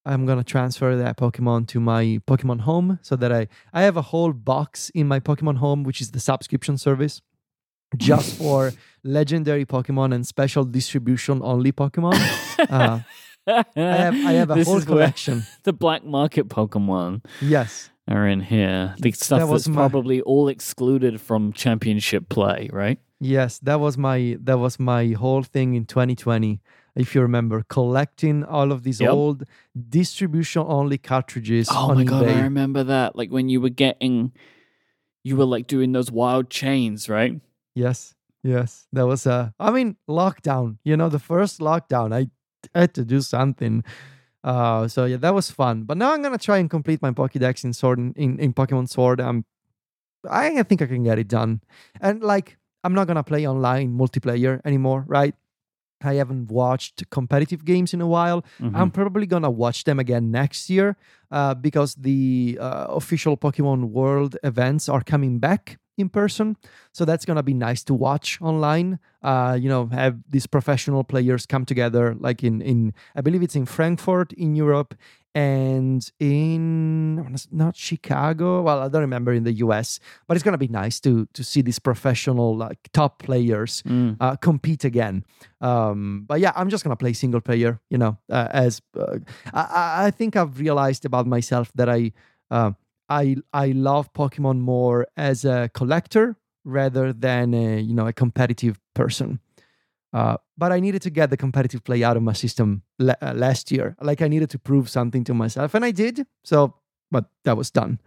I'm 0.06 0.26
gonna 0.26 0.44
transfer 0.44 0.90
that 0.96 1.16
Pokemon 1.16 1.66
to 1.68 1.80
my 1.80 2.20
Pokemon 2.30 2.60
Home 2.68 2.98
so 3.00 3.16
that 3.16 3.32
I 3.32 3.48
I 3.72 3.80
have 3.88 3.96
a 3.96 4.02
whole 4.12 4.32
box 4.34 4.90
in 4.94 5.08
my 5.08 5.18
Pokemon 5.28 5.56
Home, 5.64 5.82
which 5.82 6.00
is 6.02 6.10
the 6.10 6.20
subscription 6.20 6.76
service, 6.76 7.22
just 7.96 8.36
for 8.40 8.72
legendary 9.02 9.64
Pokemon 9.64 10.14
and 10.14 10.26
special 10.26 10.64
distribution 10.64 11.40
only 11.42 11.72
Pokemon. 11.72 12.16
Uh, 12.70 13.00
I 13.46 13.64
have 13.76 14.14
I 14.30 14.32
have 14.40 14.50
a 14.50 14.54
This 14.56 14.68
whole 14.68 14.82
collection. 14.82 15.44
the 15.64 15.72
black 15.72 16.04
market 16.04 16.48
Pokemon 16.48 17.22
Yes. 17.40 17.90
Are 18.08 18.26
in 18.28 18.40
here. 18.40 18.94
The 18.98 19.12
stuff 19.12 19.40
That 19.40 19.48
was 19.48 19.64
that's 19.64 19.74
my- 19.74 19.82
probably 19.88 20.20
all 20.22 20.48
excluded 20.48 21.20
from 21.20 21.52
championship 21.52 22.28
play, 22.28 22.68
right? 22.72 22.98
Yes, 23.20 23.58
that 23.60 23.80
was 23.80 23.96
my 23.96 24.36
that 24.42 24.58
was 24.58 24.78
my 24.78 25.08
whole 25.12 25.42
thing 25.42 25.74
in 25.74 25.86
2020. 25.86 26.60
If 26.96 27.14
you 27.14 27.22
remember, 27.22 27.64
collecting 27.68 28.44
all 28.44 28.70
of 28.70 28.82
these 28.82 29.00
Yep. 29.00 29.10
old 29.10 29.44
distribution 29.88 30.62
only 30.66 30.98
cartridges 30.98 31.68
Oh 31.70 31.90
on 31.90 31.96
my 31.96 32.04
god, 32.04 32.26
I 32.28 32.42
remember 32.42 32.84
that. 32.84 33.16
Like 33.16 33.30
when 33.30 33.48
you 33.48 33.60
were 33.60 33.70
getting, 33.70 34.32
you 35.24 35.36
were 35.36 35.46
like 35.46 35.66
doing 35.66 35.92
those 35.92 36.10
wild 36.12 36.50
chains, 36.50 37.08
right? 37.08 37.40
Yes, 37.74 38.14
yes, 38.42 38.86
that 38.92 39.06
was 39.06 39.26
a. 39.26 39.54
I 39.58 39.70
mean, 39.70 39.96
lockdown. 40.08 40.76
You 40.84 40.96
know, 40.96 41.08
the 41.08 41.18
first 41.18 41.60
lockdown, 41.60 42.12
I 42.14 42.28
had 42.78 42.94
to 42.94 43.04
do 43.04 43.20
something. 43.22 43.82
Uh, 44.44 44.86
so 44.86 45.06
yeah, 45.06 45.16
that 45.16 45.34
was 45.34 45.50
fun. 45.50 45.84
But 45.84 45.96
now 45.96 46.12
I'm 46.12 46.22
gonna 46.22 46.38
try 46.38 46.58
and 46.58 46.68
complete 46.68 47.00
my 47.00 47.10
Pokédex 47.10 47.64
in 47.64 47.72
Sword 47.72 47.98
in 47.98 48.38
in 48.38 48.52
Pokemon 48.52 48.88
Sword. 48.88 49.20
Um, 49.20 49.44
I 50.30 50.62
think 50.62 50.82
I 50.82 50.86
can 50.86 51.02
get 51.04 51.18
it 51.18 51.28
done. 51.28 51.60
And 52.00 52.22
like, 52.22 52.58
I'm 52.84 52.92
not 52.94 53.06
gonna 53.06 53.22
play 53.24 53.46
online 53.48 53.96
multiplayer 53.96 54.60
anymore, 54.64 55.04
right? 55.08 55.34
I 56.02 56.14
haven't 56.14 56.50
watched 56.50 57.08
competitive 57.10 57.64
games 57.64 57.94
in 57.94 58.00
a 58.02 58.06
while. 58.06 58.44
Mhm. 58.60 58.76
I'm 58.76 58.90
probably 58.90 59.26
gonna 59.26 59.50
watch 59.50 59.84
them 59.84 59.98
again 59.98 60.30
next 60.30 60.68
year 60.68 60.96
uh, 61.30 61.54
because 61.54 61.94
the 61.94 62.58
uh, 62.60 62.86
official 62.90 63.36
Pokemon 63.38 63.84
World 63.90 64.36
events 64.42 64.88
are 64.88 65.00
coming 65.02 65.38
back 65.38 65.78
in 65.96 66.08
person. 66.08 66.56
So 66.92 67.04
that's 67.04 67.24
gonna 67.24 67.42
be 67.42 67.54
nice 67.54 67.84
to 67.84 67.94
watch 67.94 68.38
online. 68.40 68.98
Uh, 69.22 69.56
you 69.60 69.68
know, 69.68 69.86
have 69.86 70.18
these 70.28 70.46
professional 70.46 71.04
players 71.04 71.46
come 71.46 71.64
together, 71.64 72.14
like 72.18 72.42
in 72.42 72.60
in 72.62 72.92
I 73.16 73.20
believe 73.20 73.42
it's 73.42 73.56
in 73.56 73.66
Frankfurt 73.66 74.32
in 74.32 74.54
Europe 74.56 74.94
and 75.36 76.10
in 76.20 77.16
not 77.50 77.76
Chicago. 77.76 78.62
Well, 78.62 78.80
I 78.82 78.88
don't 78.88 79.00
remember 79.02 79.32
in 79.32 79.44
the 79.44 79.52
US, 79.64 79.98
but 80.26 80.36
it's 80.36 80.44
gonna 80.44 80.58
be 80.58 80.68
nice 80.68 81.00
to 81.00 81.26
to 81.32 81.42
see 81.44 81.62
these 81.62 81.78
professional 81.78 82.56
like 82.56 82.78
top 82.92 83.22
players 83.22 83.82
Mm. 83.86 84.16
uh, 84.20 84.36
compete 84.36 84.84
again. 84.84 85.24
Um, 85.60 86.24
but 86.26 86.40
yeah, 86.40 86.52
I'm 86.56 86.68
just 86.70 86.84
gonna 86.84 86.96
play 86.96 87.12
single 87.14 87.40
player. 87.40 87.80
You 87.90 87.98
know, 87.98 88.18
uh, 88.30 88.48
as 88.50 88.80
uh, 88.98 89.18
I, 89.52 89.60
I- 89.62 90.06
I 90.06 90.10
think 90.10 90.36
I've 90.36 90.58
realized 90.58 91.04
about 91.04 91.26
myself 91.26 91.70
that 91.74 91.88
I 91.88 92.12
uh, 92.50 92.72
I 93.08 93.36
I 93.52 93.68
love 93.68 94.12
Pokemon 94.12 94.60
more 94.60 95.06
as 95.16 95.44
a 95.44 95.70
collector 95.74 96.36
rather 96.64 97.12
than 97.12 97.54
a, 97.54 97.80
you 97.80 97.94
know 97.94 98.06
a 98.06 98.12
competitive 98.12 98.80
person. 98.94 99.40
Uh, 100.12 100.36
but 100.56 100.70
I 100.70 100.78
needed 100.78 101.02
to 101.02 101.10
get 101.10 101.30
the 101.30 101.36
competitive 101.36 101.82
play 101.82 102.04
out 102.04 102.16
of 102.16 102.22
my 102.22 102.32
system 102.32 102.82
uh, 103.00 103.14
last 103.34 103.72
year. 103.72 103.96
Like 104.00 104.22
I 104.22 104.28
needed 104.28 104.48
to 104.50 104.58
prove 104.58 104.88
something 104.88 105.24
to 105.24 105.34
myself, 105.34 105.74
and 105.74 105.84
I 105.84 105.90
did. 105.90 106.24
So, 106.44 106.74
but 107.10 107.24
that 107.44 107.56
was 107.56 107.70
done. 107.70 107.98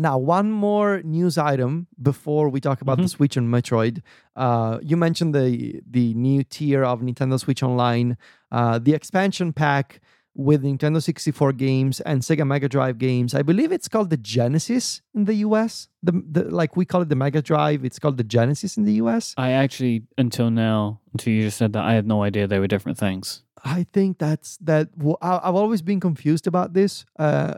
Now, 0.00 0.16
one 0.16 0.52
more 0.52 1.02
news 1.02 1.36
item 1.36 1.88
before 2.00 2.48
we 2.48 2.60
talk 2.60 2.80
about 2.80 2.98
the 2.98 3.08
Switch 3.08 3.36
and 3.36 3.52
Metroid. 3.52 4.00
Uh, 4.36 4.78
you 4.80 4.96
mentioned 4.96 5.34
the 5.34 5.82
the 5.90 6.14
new 6.14 6.44
tier 6.44 6.84
of 6.84 7.00
Nintendo 7.00 7.38
Switch 7.40 7.64
Online, 7.64 8.16
uh, 8.52 8.78
the 8.78 8.94
expansion 8.94 9.52
pack 9.52 10.00
with 10.38 10.62
Nintendo 10.62 11.02
64 11.02 11.52
games 11.54 12.00
and 12.02 12.22
Sega 12.22 12.46
Mega 12.46 12.68
Drive 12.68 12.96
games. 12.96 13.34
I 13.34 13.42
believe 13.42 13.72
it's 13.72 13.88
called 13.88 14.08
the 14.10 14.16
Genesis 14.16 15.02
in 15.12 15.24
the 15.24 15.34
US. 15.46 15.88
The, 16.02 16.12
the 16.30 16.44
like 16.44 16.76
we 16.76 16.84
call 16.86 17.02
it 17.02 17.08
the 17.08 17.16
Mega 17.16 17.42
Drive. 17.42 17.84
It's 17.84 17.98
called 17.98 18.16
the 18.18 18.24
Genesis 18.24 18.76
in 18.76 18.84
the 18.84 18.94
US. 19.02 19.34
I 19.36 19.50
actually, 19.50 20.04
until 20.16 20.48
now, 20.50 21.00
until 21.12 21.32
you 21.32 21.42
just 21.42 21.58
said 21.58 21.72
that, 21.72 21.84
I 21.84 21.92
had 21.94 22.06
no 22.06 22.22
idea 22.22 22.46
they 22.46 22.60
were 22.60 22.68
different 22.68 22.98
things. 22.98 23.42
I 23.64 23.84
think 23.92 24.18
that's 24.18 24.56
that. 24.58 24.90
Well, 24.96 25.18
I, 25.20 25.40
I've 25.42 25.56
always 25.56 25.82
been 25.82 25.98
confused 25.98 26.46
about 26.46 26.72
this. 26.72 27.04
Uh, 27.18 27.54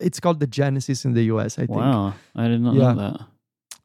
it's 0.00 0.18
called 0.18 0.40
the 0.40 0.46
Genesis 0.46 1.04
in 1.04 1.12
the 1.12 1.24
US. 1.34 1.58
I 1.58 1.66
think. 1.66 1.76
Wow, 1.84 2.14
I 2.34 2.48
did 2.48 2.62
not 2.62 2.74
Yeah. 2.74 2.92
know 2.94 3.10
that. 3.12 3.20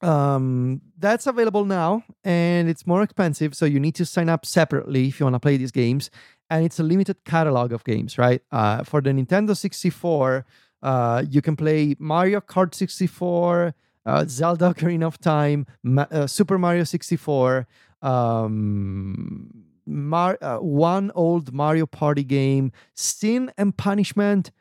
um 0.08 0.80
that's 1.00 1.26
available 1.26 1.66
now 1.66 2.04
and 2.24 2.70
it's 2.70 2.86
more 2.86 3.02
expensive 3.02 3.56
so 3.56 3.66
you 3.66 3.80
need 3.80 3.96
to 3.96 4.06
sign 4.06 4.30
up 4.30 4.46
separately 4.46 5.08
if 5.08 5.20
you 5.20 5.26
want 5.26 5.34
to 5.34 5.40
play 5.40 5.58
these 5.58 5.72
games 5.72 6.12
and 6.50 6.64
it's 6.66 6.80
a 6.80 6.84
limited 6.84 7.18
catalog 7.26 7.72
of 7.72 7.84
games 7.84 8.18
right? 8.18 8.42
Uh 8.52 8.84
for 8.84 9.02
the 9.02 9.10
nintendo 9.12 9.56
64 9.56 10.46
uh 10.84 11.24
you 11.30 11.42
can 11.42 11.56
play 11.56 11.96
mario 12.00 12.40
kart 12.42 12.74
64 12.74 13.74
uh, 14.06 14.26
zelda 14.28 14.70
ocarina 14.74 15.06
of 15.06 15.20
time 15.20 15.66
Ma- 15.84 16.08
uh, 16.12 16.28
super 16.28 16.58
mario 16.58 16.84
64 16.84 17.68
um 18.02 19.64
Mar- 19.90 20.38
uh, 20.42 20.58
one 20.58 21.12
old 21.16 21.54
mario 21.54 21.86
party 21.86 22.24
game 22.24 22.72
sin 22.94 23.52
and 23.58 23.76
punishment 23.78 24.52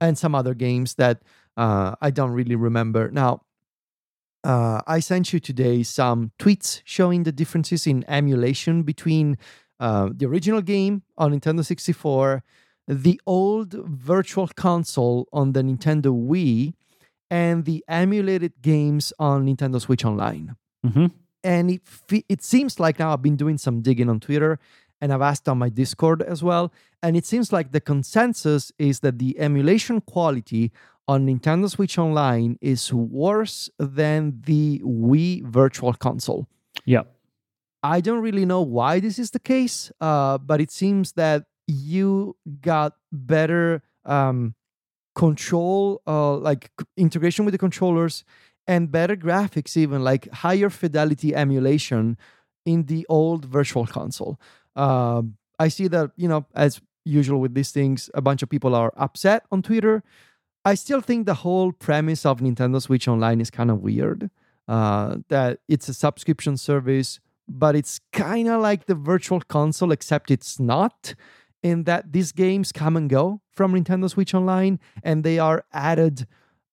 and 0.00 0.18
some 0.18 0.34
other 0.34 0.54
games 0.54 0.94
that 0.94 1.22
uh, 1.56 1.94
i 2.00 2.10
don't 2.10 2.32
really 2.32 2.56
remember. 2.56 3.10
Now 3.10 3.42
I 4.44 5.00
sent 5.00 5.32
you 5.32 5.40
today 5.40 5.82
some 5.82 6.32
tweets 6.38 6.80
showing 6.84 7.22
the 7.22 7.32
differences 7.32 7.86
in 7.86 8.04
emulation 8.08 8.82
between 8.82 9.38
uh, 9.82 10.08
the 10.18 10.26
original 10.26 10.62
game 10.62 11.02
on 11.18 11.32
Nintendo 11.32 11.64
64, 11.64 12.42
the 12.88 13.20
old 13.26 13.72
Virtual 14.12 14.48
Console 14.48 15.28
on 15.32 15.52
the 15.52 15.62
Nintendo 15.62 16.10
Wii, 16.28 16.74
and 17.30 17.64
the 17.64 17.84
emulated 17.88 18.52
games 18.62 19.12
on 19.18 19.46
Nintendo 19.46 19.80
Switch 19.80 20.04
Online. 20.04 20.56
hmm 20.84 21.06
And 21.44 21.70
it 21.70 21.82
fe- 21.84 22.24
it 22.28 22.42
seems 22.42 22.78
like 22.78 22.98
now 22.98 23.12
I've 23.12 23.22
been 23.22 23.36
doing 23.36 23.58
some 23.58 23.82
digging 23.82 24.08
on 24.08 24.20
Twitter, 24.20 24.58
and 25.00 25.12
I've 25.12 25.22
asked 25.22 25.48
on 25.48 25.58
my 25.58 25.68
Discord 25.68 26.22
as 26.22 26.42
well, 26.42 26.72
and 27.02 27.16
it 27.16 27.26
seems 27.26 27.52
like 27.52 27.72
the 27.72 27.80
consensus 27.80 28.70
is 28.78 29.00
that 29.00 29.18
the 29.18 29.36
emulation 29.38 30.00
quality 30.00 30.70
on 31.08 31.26
Nintendo 31.26 31.68
Switch 31.68 31.98
Online 31.98 32.56
is 32.60 32.92
worse 32.94 33.68
than 33.78 34.40
the 34.46 34.80
Wii 34.84 35.44
Virtual 35.44 35.92
Console. 35.94 36.46
Yep. 36.84 37.11
I 37.82 38.00
don't 38.00 38.20
really 38.20 38.44
know 38.44 38.62
why 38.62 39.00
this 39.00 39.18
is 39.18 39.30
the 39.32 39.40
case, 39.40 39.90
uh, 40.00 40.38
but 40.38 40.60
it 40.60 40.70
seems 40.70 41.12
that 41.12 41.44
you 41.66 42.36
got 42.60 42.94
better 43.10 43.82
um, 44.04 44.54
control, 45.14 46.00
uh, 46.06 46.36
like 46.36 46.70
integration 46.96 47.44
with 47.44 47.52
the 47.52 47.58
controllers, 47.58 48.24
and 48.66 48.92
better 48.92 49.16
graphics, 49.16 49.76
even 49.76 50.04
like 50.04 50.30
higher 50.30 50.70
fidelity 50.70 51.34
emulation 51.34 52.16
in 52.64 52.84
the 52.84 53.04
old 53.08 53.44
Virtual 53.44 53.86
Console. 53.86 54.40
Uh, 54.76 55.22
I 55.58 55.68
see 55.68 55.88
that, 55.88 56.12
you 56.16 56.28
know, 56.28 56.46
as 56.54 56.80
usual 57.04 57.40
with 57.40 57.54
these 57.54 57.72
things, 57.72 58.08
a 58.14 58.22
bunch 58.22 58.42
of 58.42 58.48
people 58.48 58.74
are 58.74 58.92
upset 58.96 59.44
on 59.50 59.62
Twitter. 59.62 60.02
I 60.64 60.74
still 60.74 61.00
think 61.00 61.26
the 61.26 61.34
whole 61.34 61.72
premise 61.72 62.24
of 62.24 62.38
Nintendo 62.38 62.80
Switch 62.80 63.08
Online 63.08 63.40
is 63.40 63.50
kind 63.50 63.70
of 63.70 63.80
weird. 63.80 64.30
Uh, 64.68 65.16
that 65.28 65.58
it's 65.68 65.88
a 65.88 65.94
subscription 65.94 66.56
service, 66.56 67.18
but 67.58 67.76
it's 67.76 68.00
kind 68.12 68.48
of 68.48 68.60
like 68.60 68.86
the 68.86 68.94
Virtual 68.94 69.40
Console, 69.40 69.92
except 69.92 70.30
it's 70.30 70.58
not. 70.58 71.14
In 71.62 71.84
that 71.84 72.12
these 72.12 72.32
games 72.32 72.72
come 72.72 72.96
and 72.96 73.08
go 73.08 73.40
from 73.52 73.72
Nintendo 73.74 74.10
Switch 74.10 74.34
Online, 74.34 74.80
and 75.04 75.22
they 75.22 75.38
are 75.38 75.64
added. 75.72 76.26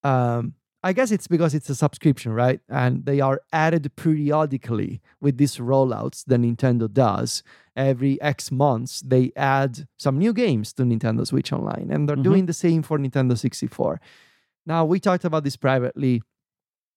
Um, 0.04 0.54
I 0.82 0.94
guess 0.94 1.12
it's 1.12 1.28
because 1.28 1.54
it's 1.54 1.70
a 1.70 1.76
subscription, 1.76 2.32
right? 2.32 2.60
And 2.70 3.06
they 3.06 3.20
are 3.20 3.42
added 3.54 3.92
periodically 3.98 5.02
with 5.22 5.38
these 5.38 5.58
rollouts 5.58 6.24
that 6.26 6.40
Nintendo 6.42 6.92
does. 6.92 7.44
Every 7.76 8.20
X 8.22 8.50
months, 8.52 9.02
they 9.02 9.32
add 9.36 9.88
some 9.98 10.18
new 10.18 10.34
games 10.34 10.74
to 10.74 10.84
Nintendo 10.84 11.28
Switch 11.28 11.52
Online, 11.54 11.90
and 11.92 12.08
they're 12.10 12.16
Mhm. 12.16 12.24
doing 12.24 12.46
the 12.48 12.54
same 12.54 12.82
for 12.82 12.98
Nintendo 12.98 13.38
64. 13.38 14.00
Now, 14.66 14.86
we 14.86 15.00
talked 15.00 15.26
about 15.26 15.44
this 15.44 15.58
privately. 15.58 16.22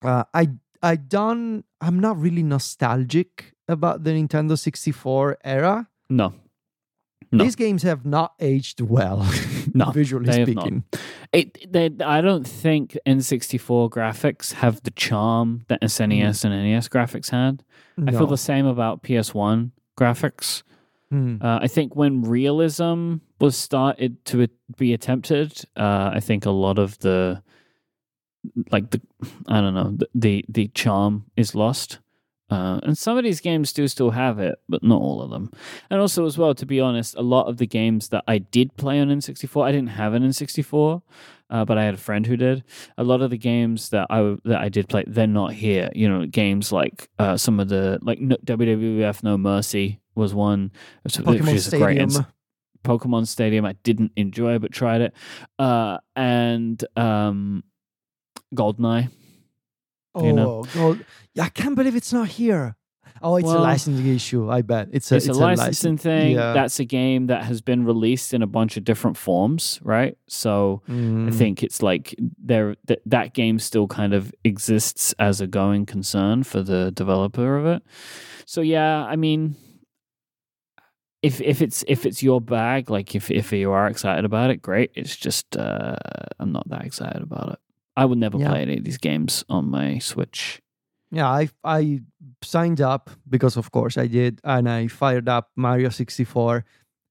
Uh, 0.02 0.24
I 0.32 0.48
I 0.84 0.96
don't. 0.96 1.64
I'm 1.80 2.00
not 2.00 2.16
really 2.18 2.42
nostalgic 2.42 3.51
about 3.68 4.04
the 4.04 4.10
Nintendo 4.10 4.58
64 4.58 5.38
era. 5.44 5.88
No. 6.08 6.34
No. 7.30 7.44
These 7.44 7.56
games 7.56 7.82
have 7.82 8.04
not 8.04 8.34
aged 8.40 8.80
well, 8.82 9.26
No, 9.74 9.90
visually 9.90 10.26
they 10.26 10.40
have 10.40 10.48
not. 10.54 10.62
speaking. 10.62 10.84
It, 11.32 11.72
they, 11.72 11.90
I 12.04 12.20
don't 12.20 12.46
think 12.46 12.98
N64 13.06 13.88
graphics 13.90 14.52
have 14.52 14.82
the 14.82 14.90
charm 14.90 15.64
that 15.68 15.80
SNES 15.80 16.44
and 16.44 16.52
NES 16.52 16.88
graphics 16.88 17.30
had. 17.30 17.64
I 18.06 18.10
feel 18.10 18.26
the 18.26 18.36
same 18.36 18.66
about 18.66 19.02
PS1 19.02 19.70
graphics. 19.98 20.62
Hmm. 21.10 21.36
Uh, 21.40 21.58
I 21.60 21.68
think 21.68 21.94
when 21.94 22.22
realism 22.22 23.16
was 23.38 23.56
started 23.56 24.24
to 24.26 24.48
be 24.76 24.94
attempted, 24.94 25.62
uh, 25.76 26.10
I 26.14 26.20
think 26.20 26.46
a 26.46 26.50
lot 26.50 26.78
of 26.78 26.98
the 26.98 27.42
like 28.70 28.90
the 28.90 29.00
I 29.46 29.60
don't 29.60 29.74
know 29.74 29.94
the 29.96 30.08
the, 30.14 30.44
the 30.48 30.68
charm 30.68 31.26
is 31.36 31.54
lost. 31.54 31.98
Uh, 32.52 32.78
and 32.82 32.98
some 32.98 33.16
of 33.16 33.24
these 33.24 33.40
games 33.40 33.72
do 33.72 33.88
still 33.88 34.10
have 34.10 34.38
it, 34.38 34.58
but 34.68 34.82
not 34.82 35.00
all 35.00 35.22
of 35.22 35.30
them. 35.30 35.50
And 35.88 36.00
also, 36.02 36.26
as 36.26 36.36
well, 36.36 36.54
to 36.54 36.66
be 36.66 36.80
honest, 36.80 37.14
a 37.14 37.22
lot 37.22 37.46
of 37.48 37.56
the 37.56 37.66
games 37.66 38.08
that 38.08 38.24
I 38.28 38.36
did 38.36 38.76
play 38.76 39.00
on 39.00 39.08
N64, 39.08 39.64
I 39.64 39.72
didn't 39.72 39.88
have 39.88 40.12
an 40.12 40.22
N64, 40.22 41.00
uh, 41.48 41.64
but 41.64 41.78
I 41.78 41.84
had 41.84 41.94
a 41.94 41.98
friend 41.98 42.26
who 42.26 42.36
did. 42.36 42.62
A 42.98 43.04
lot 43.04 43.22
of 43.22 43.30
the 43.30 43.38
games 43.38 43.88
that 43.88 44.06
I 44.10 44.36
that 44.44 44.60
I 44.60 44.68
did 44.68 44.90
play, 44.90 45.04
they're 45.06 45.26
not 45.26 45.54
here. 45.54 45.88
You 45.94 46.10
know, 46.10 46.26
games 46.26 46.72
like 46.72 47.08
uh, 47.18 47.38
some 47.38 47.58
of 47.58 47.68
the 47.70 47.98
like 48.02 48.20
no, 48.20 48.36
WWF 48.44 49.22
No 49.22 49.38
Mercy 49.38 50.00
was 50.14 50.34
one, 50.34 50.72
which 51.04 51.14
Pokemon 51.16 51.54
is 51.54 51.72
a 51.72 51.78
great 51.78 51.94
Stadium. 51.94 52.10
ins- 52.10 52.20
Pokemon 52.84 53.28
Stadium. 53.28 53.64
I 53.64 53.74
didn't 53.82 54.12
enjoy, 54.16 54.58
but 54.58 54.72
tried 54.72 55.00
it. 55.00 55.14
Uh, 55.58 55.98
and 56.16 56.84
um, 56.96 57.64
Goldeneye. 58.54 59.08
Oh, 60.14 60.24
you 60.26 60.32
know? 60.32 60.64
gold. 60.74 61.04
I 61.40 61.48
can't 61.48 61.74
believe 61.74 61.96
it's 61.96 62.12
not 62.12 62.28
here. 62.28 62.76
Oh, 63.24 63.36
it's 63.36 63.48
a 63.48 63.58
licensing 63.58 64.06
issue. 64.08 64.50
I 64.50 64.62
bet 64.62 64.88
it's 64.90 65.12
a 65.12 65.16
it's, 65.16 65.28
a 65.28 65.32
licensing 65.32 65.92
license- 65.92 66.02
thing. 66.02 66.32
Yeah. 66.34 66.52
That's 66.54 66.80
a 66.80 66.84
game 66.84 67.28
that 67.28 67.44
has 67.44 67.60
been 67.60 67.84
released 67.84 68.34
in 68.34 68.42
a 68.42 68.46
bunch 68.48 68.76
of 68.76 68.82
different 68.84 69.16
forms, 69.16 69.78
right? 69.84 70.18
So 70.26 70.82
I 70.88 70.92
Mm. 70.92 71.32
think 71.34 71.62
it's 71.62 71.82
like 71.82 72.16
there 72.42 72.74
that 72.86 73.00
that 73.06 73.32
game 73.32 73.60
still 73.60 73.86
kind 73.86 74.12
of 74.12 74.34
exists 74.44 75.14
as 75.20 75.40
a 75.40 75.46
going 75.46 75.86
concern 75.86 76.42
for 76.42 76.62
the 76.62 76.90
developer 76.90 77.56
of 77.56 77.64
it. 77.66 77.82
So 78.44 78.60
yeah, 78.60 79.04
I 79.04 79.14
mean, 79.14 79.54
if 81.22 81.40
if 81.40 81.62
it's 81.62 81.84
if 81.86 82.04
it's 82.04 82.22
your 82.24 82.40
bag, 82.40 82.90
like 82.90 83.14
if 83.14 83.30
if 83.30 83.52
you 83.52 83.70
are 83.70 83.86
excited 83.86 84.24
about 84.24 84.50
it, 84.50 84.60
great. 84.62 84.90
It's 84.96 85.16
just 85.16 85.56
uh, 85.56 85.94
I'm 86.40 86.50
not 86.50 86.68
that 86.70 86.84
excited 86.84 87.22
about 87.22 87.52
it. 87.52 87.58
I 87.96 88.04
would 88.04 88.18
never 88.18 88.38
Yeah. 88.38 88.48
play 88.50 88.62
any 88.62 88.78
of 88.78 88.84
these 88.84 88.98
games 88.98 89.44
on 89.48 89.70
my 89.70 89.98
Switch. 89.98 90.60
Yeah, 91.10 91.28
I 91.28 91.50
I 91.64 92.00
signed 92.42 92.80
up 92.80 93.10
because 93.28 93.56
of 93.58 93.70
course 93.70 93.98
I 93.98 94.06
did, 94.06 94.40
and 94.44 94.68
I 94.68 94.88
fired 94.88 95.28
up 95.28 95.50
Mario 95.56 95.90
64. 95.90 96.64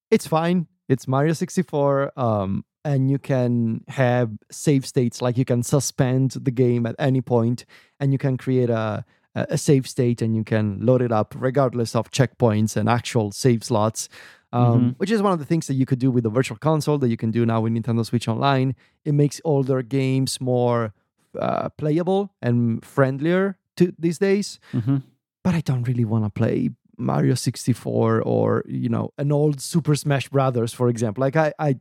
It's 0.09 0.27
fine. 0.27 0.67
It's 0.89 1.07
Mario 1.07 1.33
64. 1.33 2.11
Um, 2.19 2.65
and 2.83 3.11
you 3.11 3.19
can 3.19 3.83
have 3.89 4.31
save 4.51 4.87
states, 4.87 5.21
like 5.21 5.37
you 5.37 5.45
can 5.45 5.61
suspend 5.61 6.31
the 6.31 6.49
game 6.51 6.87
at 6.87 6.95
any 6.97 7.21
point, 7.21 7.63
and 7.99 8.11
you 8.11 8.17
can 8.17 8.37
create 8.37 8.69
a 8.71 9.05
a 9.35 9.45
a 9.51 9.57
save 9.57 9.87
state, 9.87 10.21
and 10.21 10.35
you 10.35 10.43
can 10.43 10.79
load 10.85 11.01
it 11.01 11.11
up 11.11 11.35
regardless 11.37 11.95
of 11.95 12.09
checkpoints 12.11 12.75
and 12.75 12.89
actual 12.89 13.31
save 13.31 13.63
slots. 13.63 14.09
Um, 14.53 14.95
Which 14.97 15.11
is 15.11 15.21
one 15.21 15.31
of 15.31 15.39
the 15.39 15.45
things 15.45 15.67
that 15.67 15.75
you 15.75 15.85
could 15.85 15.99
do 15.99 16.11
with 16.11 16.23
the 16.23 16.29
Virtual 16.29 16.57
Console 16.57 16.97
that 16.97 17.07
you 17.09 17.17
can 17.17 17.31
do 17.31 17.45
now 17.45 17.61
with 17.61 17.73
Nintendo 17.73 18.05
Switch 18.05 18.27
Online. 18.27 18.75
It 19.05 19.13
makes 19.13 19.39
older 19.45 19.81
games 19.81 20.41
more 20.41 20.93
uh, 21.39 21.69
playable 21.69 22.33
and 22.41 22.83
friendlier 22.83 23.57
to 23.77 23.93
these 23.97 24.17
days 24.17 24.59
hmm 24.73 24.97
but 25.43 25.55
I 25.55 25.61
don't 25.61 25.87
really 25.87 26.05
want 26.05 26.23
to 26.25 26.29
play 26.29 26.69
Mario 26.97 27.33
64 27.33 28.21
or 28.21 28.63
you 28.67 28.89
know 28.89 29.11
an 29.17 29.31
old 29.31 29.59
Super 29.61 29.95
Smash 29.95 30.29
Brothers, 30.29 30.73
for 30.73 30.87
example. 30.87 31.21
Like 31.21 31.35
I 31.35 31.53
I 31.57 31.79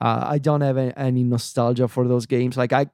uh, 0.00 0.24
I 0.28 0.38
don't 0.38 0.60
have 0.60 0.78
any 0.78 1.24
nostalgia 1.24 1.88
for 1.88 2.06
those 2.06 2.26
games. 2.26 2.56
Like 2.56 2.72
I 2.72 2.86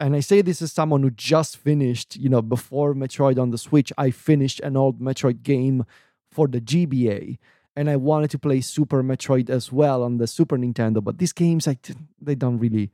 and 0.00 0.16
I 0.16 0.20
say 0.20 0.42
this 0.42 0.60
as 0.62 0.72
someone 0.72 1.02
who 1.02 1.10
just 1.10 1.56
finished, 1.56 2.16
you 2.16 2.28
know, 2.28 2.42
before 2.42 2.94
Metroid 2.94 3.38
on 3.38 3.50
the 3.50 3.58
Switch, 3.58 3.92
I 3.96 4.10
finished 4.10 4.60
an 4.60 4.76
old 4.76 5.00
Metroid 5.00 5.42
game 5.42 5.84
for 6.32 6.48
the 6.48 6.60
GBA. 6.60 7.38
And 7.76 7.90
I 7.90 7.96
wanted 7.96 8.30
to 8.30 8.38
play 8.38 8.60
Super 8.60 9.02
Metroid 9.02 9.50
as 9.50 9.72
well 9.72 10.02
on 10.02 10.18
the 10.18 10.26
Super 10.26 10.56
Nintendo, 10.56 11.02
but 11.02 11.18
these 11.18 11.32
games, 11.32 11.66
I 11.66 11.76
they 12.20 12.36
don't 12.36 12.58
really, 12.58 12.92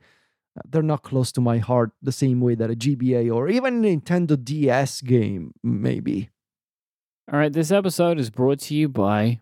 they're 0.67 0.81
not 0.81 1.03
close 1.03 1.31
to 1.33 1.41
my 1.41 1.59
heart 1.59 1.91
the 2.01 2.11
same 2.11 2.41
way 2.41 2.55
that 2.55 2.71
a 2.71 2.75
GBA 2.75 3.33
or 3.33 3.47
even 3.47 3.85
a 3.85 3.95
Nintendo 3.95 4.43
DS 4.43 5.01
game 5.01 5.53
maybe. 5.63 6.29
All 7.31 7.39
right, 7.39 7.53
this 7.53 7.71
episode 7.71 8.19
is 8.19 8.29
brought 8.29 8.59
to 8.61 8.75
you 8.75 8.89
by 8.89 9.39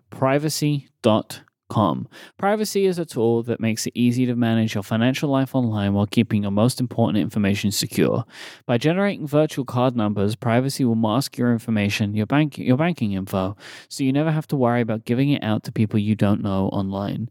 privacy.com. 1.69 2.08
Privacy 2.38 2.86
is 2.86 2.99
a 2.99 3.05
tool 3.05 3.43
that 3.43 3.60
makes 3.60 3.86
it 3.88 3.93
easy 3.95 4.25
to 4.25 4.36
manage 4.36 4.73
your 4.73 4.84
financial 4.84 5.29
life 5.29 5.55
online 5.55 5.93
while 5.93 6.05
keeping 6.05 6.43
your 6.43 6.51
most 6.51 6.79
important 6.79 7.17
information 7.19 7.71
secure. 7.71 8.25
By 8.65 8.77
generating 8.77 9.27
virtual 9.27 9.65
card 9.65 9.95
numbers, 9.95 10.36
Privacy 10.36 10.86
will 10.86 10.95
mask 10.95 11.38
your 11.38 11.51
information, 11.51 12.15
your 12.15 12.25
bank 12.25 12.58
your 12.58 12.77
banking 12.77 13.13
info, 13.13 13.55
so 13.88 14.03
you 14.03 14.13
never 14.13 14.32
have 14.32 14.47
to 14.47 14.55
worry 14.55 14.82
about 14.82 15.05
giving 15.05 15.29
it 15.29 15.43
out 15.43 15.63
to 15.63 15.71
people 15.71 15.99
you 15.99 16.15
don't 16.15 16.41
know 16.41 16.69
online. 16.69 17.29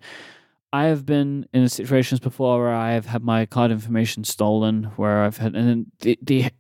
I 0.71 0.85
have 0.85 1.07
been 1.07 1.49
in 1.55 1.67
situations 1.71 2.21
before 2.21 2.59
where 2.59 2.75
I 2.75 2.93
have 2.93 3.07
had 3.07 3.23
my 3.23 3.47
card 3.47 3.71
information 3.71 4.23
stolen, 4.25 4.85
where 4.97 5.23
I've 5.23 5.39
had, 5.39 5.55
and 5.55 5.87
the, 6.01 6.19
the 6.21 6.51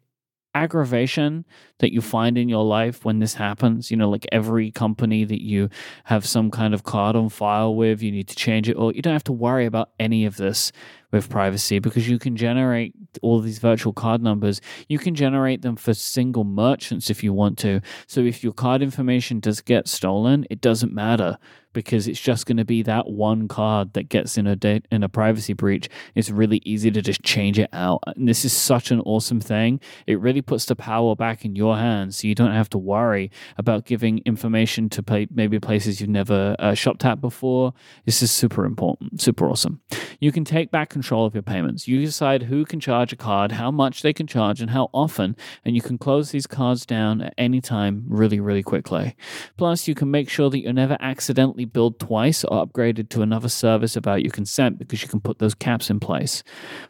aggravation 0.62 1.44
that 1.78 1.92
you 1.92 2.00
find 2.00 2.36
in 2.36 2.48
your 2.48 2.64
life 2.64 3.04
when 3.04 3.18
this 3.20 3.34
happens, 3.34 3.90
you 3.90 3.96
know, 3.96 4.10
like 4.10 4.26
every 4.32 4.70
company 4.70 5.24
that 5.24 5.42
you 5.42 5.68
have 6.04 6.26
some 6.26 6.50
kind 6.50 6.74
of 6.74 6.82
card 6.82 7.14
on 7.14 7.28
file 7.28 7.74
with, 7.74 8.02
you 8.02 8.10
need 8.10 8.28
to 8.28 8.34
change 8.34 8.68
it, 8.68 8.74
or 8.74 8.92
you 8.92 9.02
don't 9.02 9.12
have 9.12 9.24
to 9.24 9.32
worry 9.32 9.66
about 9.66 9.90
any 9.98 10.26
of 10.26 10.36
this 10.36 10.72
with 11.10 11.28
privacy 11.28 11.78
because 11.78 12.08
you 12.08 12.18
can 12.18 12.36
generate 12.36 12.94
all 13.22 13.40
these 13.40 13.58
virtual 13.58 13.92
card 13.92 14.22
numbers. 14.22 14.60
You 14.88 14.98
can 14.98 15.14
generate 15.14 15.62
them 15.62 15.76
for 15.76 15.94
single 15.94 16.44
merchants 16.44 17.10
if 17.10 17.22
you 17.24 17.32
want 17.32 17.58
to. 17.58 17.80
So 18.06 18.20
if 18.20 18.44
your 18.44 18.52
card 18.52 18.82
information 18.82 19.40
does 19.40 19.60
get 19.60 19.88
stolen, 19.88 20.46
it 20.50 20.60
doesn't 20.60 20.92
matter 20.92 21.38
because 21.72 22.08
it's 22.08 22.20
just 22.20 22.46
going 22.46 22.56
to 22.56 22.64
be 22.64 22.82
that 22.82 23.08
one 23.08 23.46
card 23.46 23.92
that 23.92 24.08
gets 24.08 24.36
in 24.36 24.46
a 24.46 24.56
date 24.56 24.86
in 24.90 25.02
a 25.02 25.08
privacy 25.08 25.52
breach. 25.52 25.88
It's 26.14 26.30
really 26.30 26.60
easy 26.64 26.90
to 26.90 27.00
just 27.00 27.22
change 27.22 27.58
it 27.58 27.68
out. 27.72 28.02
And 28.06 28.28
this 28.28 28.44
is 28.44 28.52
such 28.52 28.90
an 28.90 29.00
awesome 29.02 29.40
thing. 29.40 29.80
It 30.06 30.18
really 30.18 30.42
puts 30.42 30.64
the 30.64 30.74
power 30.74 31.14
back 31.14 31.44
in 31.44 31.54
your 31.54 31.76
hands 31.76 32.16
so 32.16 32.26
you 32.26 32.34
don't 32.34 32.52
have 32.52 32.70
to 32.70 32.78
worry 32.78 33.30
about 33.56 33.84
giving 33.84 34.18
information 34.24 34.88
to 34.90 35.02
pay, 35.02 35.28
maybe 35.30 35.60
places 35.60 36.00
you've 36.00 36.10
never 36.10 36.56
uh, 36.58 36.74
shopped 36.74 37.04
at 37.04 37.20
before. 37.20 37.74
This 38.06 38.22
is 38.22 38.30
super 38.30 38.64
important, 38.64 39.20
super 39.20 39.48
awesome. 39.48 39.80
You 40.20 40.32
can 40.32 40.44
take 40.44 40.70
back 40.70 40.96
control 40.98 41.24
of 41.24 41.34
your 41.34 41.44
payments. 41.44 41.86
You 41.86 42.00
decide 42.00 42.44
who 42.44 42.64
can 42.64 42.80
charge 42.80 43.12
a 43.12 43.16
card, 43.16 43.52
how 43.52 43.70
much 43.70 44.02
they 44.02 44.12
can 44.12 44.26
charge, 44.26 44.60
and 44.60 44.70
how 44.70 44.90
often, 44.92 45.36
and 45.64 45.76
you 45.76 45.80
can 45.80 45.96
close 45.96 46.30
these 46.30 46.46
cards 46.48 46.84
down 46.84 47.22
at 47.22 47.34
any 47.38 47.60
time 47.60 48.04
really, 48.08 48.40
really 48.40 48.64
quickly. 48.64 49.14
Plus, 49.56 49.86
you 49.86 49.94
can 49.94 50.10
make 50.10 50.28
sure 50.28 50.50
that 50.50 50.58
you're 50.58 50.72
never 50.72 50.96
accidentally 50.98 51.64
billed 51.64 52.00
twice 52.00 52.42
or 52.42 52.66
upgraded 52.66 53.08
to 53.10 53.22
another 53.22 53.48
service 53.48 53.94
without 53.94 54.22
your 54.22 54.32
consent 54.32 54.76
because 54.78 55.02
you 55.02 55.08
can 55.08 55.20
put 55.20 55.38
those 55.38 55.54
caps 55.54 55.88
in 55.88 56.00
place. 56.00 56.42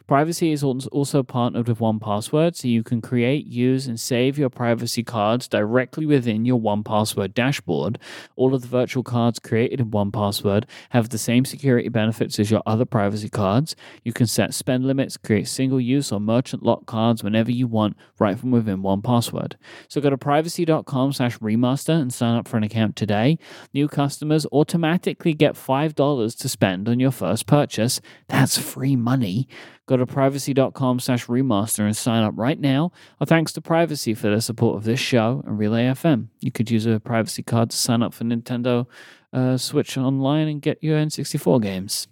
Privacy 0.07 0.51
is 0.51 0.63
also 0.63 1.21
partnered 1.21 1.67
with 1.67 1.77
1Password, 1.77 2.55
so 2.55 2.67
you 2.67 2.83
can 2.83 3.01
create, 3.01 3.45
use, 3.45 3.85
and 3.85 3.99
save 3.99 4.39
your 4.39 4.49
privacy 4.49 5.03
cards 5.03 5.47
directly 5.47 6.07
within 6.07 6.45
your 6.45 6.59
1Password 6.59 7.35
dashboard. 7.35 7.99
All 8.35 8.55
of 8.55 8.63
the 8.63 8.67
virtual 8.67 9.03
cards 9.03 9.37
created 9.37 9.79
in 9.79 9.91
1Password 9.91 10.63
have 10.89 11.09
the 11.09 11.19
same 11.19 11.45
security 11.45 11.89
benefits 11.89 12.39
as 12.39 12.49
your 12.49 12.63
other 12.65 12.85
privacy 12.85 13.29
cards. 13.29 13.75
You 14.03 14.13
can 14.13 14.27
set 14.27 14.53
spend 14.53 14.85
limits, 14.85 15.17
create 15.17 15.47
single 15.47 15.79
use 15.79 16.11
or 16.11 16.19
merchant 16.19 16.63
lock 16.63 16.85
cards 16.85 17.23
whenever 17.23 17.51
you 17.51 17.67
want, 17.67 17.97
right 18.19 18.39
from 18.39 18.51
within 18.51 18.81
1Password. 18.81 19.55
So 19.87 20.01
go 20.01 20.09
to 20.09 20.17
privacy.com 20.17 21.13
slash 21.13 21.37
remaster 21.39 21.99
and 21.99 22.13
sign 22.13 22.35
up 22.35 22.47
for 22.47 22.57
an 22.57 22.63
account 22.63 22.95
today. 22.95 23.37
New 23.73 23.87
customers 23.87 24.45
automatically 24.51 25.33
get 25.33 25.55
$5 25.55 26.37
to 26.37 26.49
spend 26.49 26.89
on 26.89 26.99
your 26.99 27.11
first 27.11 27.45
purchase. 27.45 28.01
That's 28.27 28.57
free 28.57 28.95
money. 28.95 29.47
Go 29.87 29.97
to 29.97 30.05
privacy.com 30.05 30.99
slash 30.99 31.25
remaster 31.25 31.79
and 31.79 31.97
sign 31.97 32.23
up 32.23 32.33
right 32.37 32.59
now. 32.59 32.91
Our 33.19 33.25
thanks 33.25 33.51
to 33.53 33.61
Privacy 33.61 34.13
for 34.13 34.29
their 34.29 34.39
support 34.39 34.77
of 34.77 34.83
this 34.83 34.99
show 34.99 35.43
and 35.47 35.57
Relay 35.57 35.85
FM. 35.85 36.27
You 36.41 36.51
could 36.51 36.69
use 36.69 36.85
a 36.85 36.99
privacy 36.99 37.41
card 37.41 37.71
to 37.71 37.75
sign 37.77 38.03
up 38.03 38.13
for 38.13 38.23
Nintendo 38.23 38.85
uh, 39.33 39.57
Switch 39.57 39.97
Online 39.97 40.47
and 40.47 40.61
get 40.61 40.83
your 40.83 40.97
N64 40.97 41.61
games. 41.61 42.07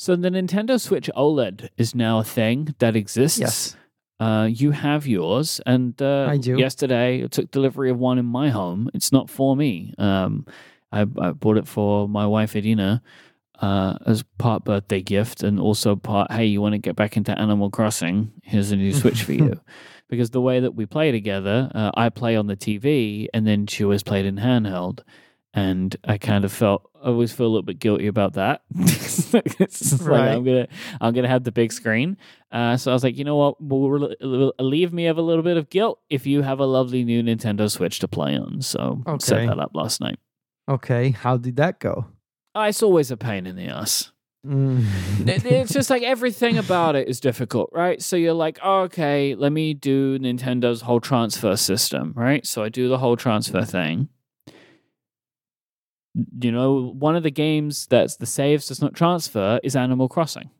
So 0.00 0.16
the 0.16 0.30
Nintendo 0.30 0.80
Switch 0.80 1.10
OLED 1.14 1.68
is 1.76 1.94
now 1.94 2.20
a 2.20 2.24
thing 2.24 2.74
that 2.78 2.96
exists. 2.96 3.38
Yes. 3.38 3.76
Uh, 4.18 4.48
you 4.50 4.70
have 4.70 5.06
yours, 5.06 5.60
and 5.66 6.00
uh, 6.00 6.26
I 6.26 6.38
do. 6.38 6.56
yesterday 6.56 7.22
I 7.22 7.26
took 7.26 7.50
delivery 7.50 7.90
of 7.90 7.98
one 7.98 8.16
in 8.16 8.24
my 8.24 8.48
home. 8.48 8.88
It's 8.94 9.12
not 9.12 9.28
for 9.28 9.54
me. 9.54 9.92
Um, 9.98 10.46
I, 10.90 11.02
I 11.02 11.32
bought 11.32 11.58
it 11.58 11.68
for 11.68 12.08
my 12.08 12.26
wife 12.26 12.56
Adina 12.56 13.02
uh, 13.60 13.98
as 14.06 14.24
part 14.38 14.64
birthday 14.64 15.02
gift, 15.02 15.42
and 15.42 15.60
also 15.60 15.96
part. 15.96 16.32
Hey, 16.32 16.46
you 16.46 16.62
want 16.62 16.72
to 16.72 16.78
get 16.78 16.96
back 16.96 17.18
into 17.18 17.38
Animal 17.38 17.68
Crossing? 17.68 18.32
Here's 18.42 18.70
a 18.70 18.76
new 18.76 18.94
Switch 18.94 19.22
for 19.22 19.34
you. 19.34 19.60
Because 20.08 20.30
the 20.30 20.40
way 20.40 20.58
that 20.58 20.74
we 20.74 20.86
play 20.86 21.12
together, 21.12 21.70
uh, 21.72 21.92
I 21.94 22.08
play 22.08 22.34
on 22.34 22.48
the 22.48 22.56
TV, 22.56 23.28
and 23.32 23.46
then 23.46 23.68
she 23.68 23.84
always 23.84 24.02
played 24.02 24.24
in 24.24 24.38
handheld. 24.38 25.04
And 25.52 25.96
I 26.04 26.16
kind 26.18 26.44
of 26.44 26.52
felt 26.52 26.88
I 27.02 27.08
always 27.08 27.32
feel 27.32 27.46
a 27.46 27.48
little 27.48 27.62
bit 27.64 27.78
guilty 27.80 28.06
about 28.06 28.34
that. 28.34 28.62
it's 28.78 29.30
just 29.80 30.00
like 30.00 30.08
Right. 30.10 30.28
I'm 30.28 30.44
gonna 30.44 30.68
I'm 31.00 31.12
gonna 31.12 31.28
have 31.28 31.44
the 31.44 31.50
big 31.52 31.72
screen. 31.72 32.16
Uh, 32.52 32.76
so 32.76 32.90
I 32.92 32.94
was 32.94 33.02
like, 33.02 33.16
you 33.18 33.24
know 33.24 33.36
what, 33.36 33.60
will 33.60 33.80
will 34.20 34.52
relieve 34.60 34.92
me 34.92 35.06
of 35.06 35.18
a 35.18 35.22
little 35.22 35.42
bit 35.42 35.56
of 35.56 35.68
guilt 35.70 35.98
if 36.08 36.26
you 36.26 36.42
have 36.42 36.60
a 36.60 36.66
lovely 36.66 37.04
new 37.04 37.22
Nintendo 37.22 37.70
Switch 37.70 37.98
to 38.00 38.08
play 38.08 38.36
on. 38.36 38.60
So 38.62 39.02
set 39.20 39.46
that 39.48 39.58
up 39.58 39.72
last 39.74 40.00
night. 40.00 40.18
Okay, 40.68 41.10
how 41.10 41.36
did 41.36 41.56
that 41.56 41.80
go? 41.80 42.06
Uh, 42.54 42.66
it's 42.68 42.82
always 42.82 43.10
a 43.10 43.16
pain 43.16 43.46
in 43.46 43.56
the 43.56 43.66
ass. 43.66 44.12
Mm. 44.46 44.86
It- 45.28 45.44
it's 45.44 45.72
just 45.72 45.90
like 45.90 46.02
everything 46.02 46.58
about 46.58 46.94
it 46.96 47.08
is 47.08 47.18
difficult, 47.20 47.70
right? 47.72 48.00
So 48.00 48.16
you're 48.16 48.32
like, 48.34 48.58
oh, 48.62 48.82
okay, 48.82 49.34
let 49.34 49.52
me 49.52 49.74
do 49.74 50.18
Nintendo's 50.18 50.82
whole 50.82 51.00
transfer 51.00 51.56
system, 51.56 52.12
right? 52.16 52.46
So 52.46 52.62
I 52.62 52.68
do 52.68 52.88
the 52.88 52.98
whole 52.98 53.16
transfer 53.16 53.64
thing. 53.64 54.08
You 56.40 56.52
know, 56.52 56.94
one 56.98 57.16
of 57.16 57.22
the 57.22 57.30
games 57.30 57.86
that's 57.86 58.16
the 58.16 58.26
saves 58.26 58.68
does 58.68 58.80
not 58.80 58.94
transfer 58.94 59.60
is 59.62 59.76
Animal 59.76 60.08
Crossing. 60.08 60.50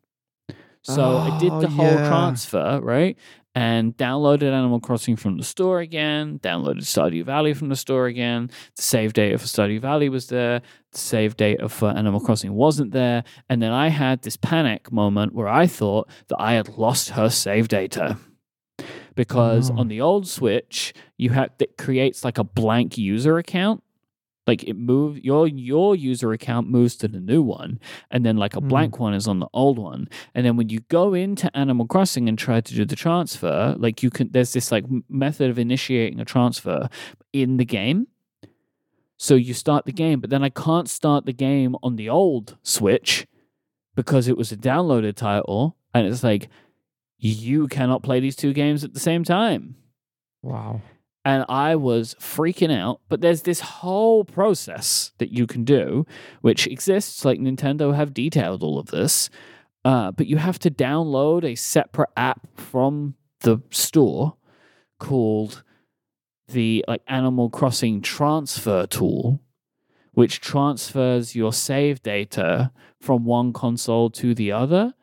So 0.83 1.19
I 1.19 1.37
oh, 1.37 1.41
did 1.41 1.53
Oh, 1.53 1.61
the 1.61 1.69
whole 1.69 1.85
yeah. 1.85 2.09
transfer, 2.09 2.81
right? 2.83 3.17
And 3.55 3.97
downloaded 3.97 4.53
Animal 4.53 4.81
Crossing 4.81 5.17
from 5.17 5.37
the 5.37 5.45
store 5.45 5.81
again, 5.81 6.39
downloaded 6.39 6.83
Stardew 6.83 7.25
Valley 7.25 7.53
from 7.53 7.69
the 7.69 7.77
store 7.77 8.07
again. 8.07 8.49
The 8.77 8.83
save 8.83 9.13
data 9.13 9.39
for 9.39 9.47
Stardew 9.47 9.81
Valley 9.81 10.09
was 10.09 10.29
there, 10.29 10.63
the 10.93 10.99
save 10.99 11.37
data 11.37 11.69
for 11.69 11.89
uh, 11.89 11.95
Animal 11.95 12.21
Crossing 12.21 12.55
wasn't 12.55 12.93
there. 12.93 13.25
And 13.49 13.61
then 13.61 13.73
I 13.73 13.89
had 13.89 14.23
this 14.23 14.37
panic 14.37 14.93
moment 14.93 15.35
where 15.35 15.49
I 15.49 15.67
thought 15.67 16.09
that 16.29 16.41
I 16.41 16.53
had 16.53 16.69
lost 16.79 17.11
her 17.11 17.29
save 17.29 17.69
data. 17.69 18.17
Because 19.17 19.71
no. 19.71 19.81
on 19.81 19.87
oh. 19.87 19.89
the 19.89 20.01
old 20.01 20.29
Switch, 20.29 20.95
you 21.19 21.31
had 21.31 21.51
that 21.59 21.77
creates 21.77 22.25
like 22.25 22.39
a 22.39 22.45
blank 22.45 22.97
user 22.97 23.37
account. 23.37 23.83
Like 24.47 24.65
it 24.65 24.75
moves 24.75 25.21
your 25.23 25.47
your 25.47 25.95
user 25.95 26.33
account 26.33 26.69
moves 26.69 26.97
to 26.97 27.09
the 27.09 27.21
new 27.21 27.43
one, 27.43 27.79
and 28.11 28.25
then 28.25 28.37
like 28.37 28.57
a 28.57 28.61
Hmm. 28.61 28.69
blank 28.69 28.99
one 28.99 29.15
is 29.15 29.29
on 29.29 29.39
the 29.39 29.49
old 29.53 29.79
one. 29.79 30.09
And 30.35 30.45
then 30.47 30.57
when 30.57 30.69
you 30.71 30.81
go 30.89 31.15
into 31.15 31.55
Animal 31.57 31.87
Crossing 31.87 32.29
and 32.29 32.39
try 32.39 32.61
to 32.61 32.75
do 32.75 32.85
the 32.85 32.97
transfer, 32.97 33.75
like 33.79 34.03
you 34.03 34.11
can, 34.11 34.31
there's 34.33 34.53
this 34.53 34.73
like 34.73 34.85
method 35.09 35.51
of 35.51 35.59
initiating 35.59 36.19
a 36.21 36.25
transfer 36.25 36.89
in 37.33 37.59
the 37.59 37.65
game. 37.65 38.07
So 39.19 39.35
you 39.35 39.53
start 39.53 39.85
the 39.85 39.93
game, 39.93 40.19
but 40.21 40.31
then 40.31 40.43
I 40.43 40.49
can't 40.49 40.89
start 40.89 41.27
the 41.27 41.35
game 41.35 41.77
on 41.83 41.97
the 41.97 42.09
old 42.09 42.57
Switch 42.63 43.27
because 43.95 44.27
it 44.29 44.37
was 44.39 44.51
a 44.51 44.57
downloaded 44.57 45.15
title, 45.17 45.77
and 45.93 46.07
it's 46.07 46.25
like 46.25 46.49
you 47.19 47.69
cannot 47.69 48.03
play 48.03 48.19
these 48.19 48.35
two 48.37 48.55
games 48.55 48.83
at 48.83 48.95
the 48.95 49.01
same 49.01 49.23
time 49.25 49.77
Wow. 50.43 50.81
And 51.25 51.45
I 51.49 51.77
was 51.77 52.15
freaking 52.15 52.77
out. 52.77 53.01
But 53.09 53.21
there's 53.21 53.43
this 53.43 53.61
whole 53.61 54.25
process 54.25 55.13
that 55.19 55.33
you 55.33 55.47
can 55.47 55.65
do, 55.65 56.07
which 56.41 56.67
exists. 56.67 57.25
Like 57.25 57.39
Nintendo 57.41 57.95
have 57.95 58.15
detailed 58.15 58.63
all 58.63 58.79
of 58.79 58.87
this, 58.87 59.31
uh, 59.85 60.11
but 60.13 60.27
you 60.27 60.39
have 60.39 60.59
to 60.61 60.71
download 60.71 61.45
a 61.45 61.55
separate 61.55 62.11
app 62.17 62.47
from 62.57 63.15
the 63.41 63.59
store 63.71 64.37
called 64.99 65.63
the 66.49 66.85
like 66.89 67.03
Animal 67.07 67.51
Crossing 67.51 68.03
transfer 68.03 68.87
tool, 68.87 69.41
which 70.13 70.41
transfers 70.41 71.35
your 71.37 71.53
save 71.53 72.03
data 72.03 72.73
from 73.01 73.25
one 73.25 73.53
console 73.53 74.11
to 74.11 74.35
the 74.35 74.53
other 74.53 74.95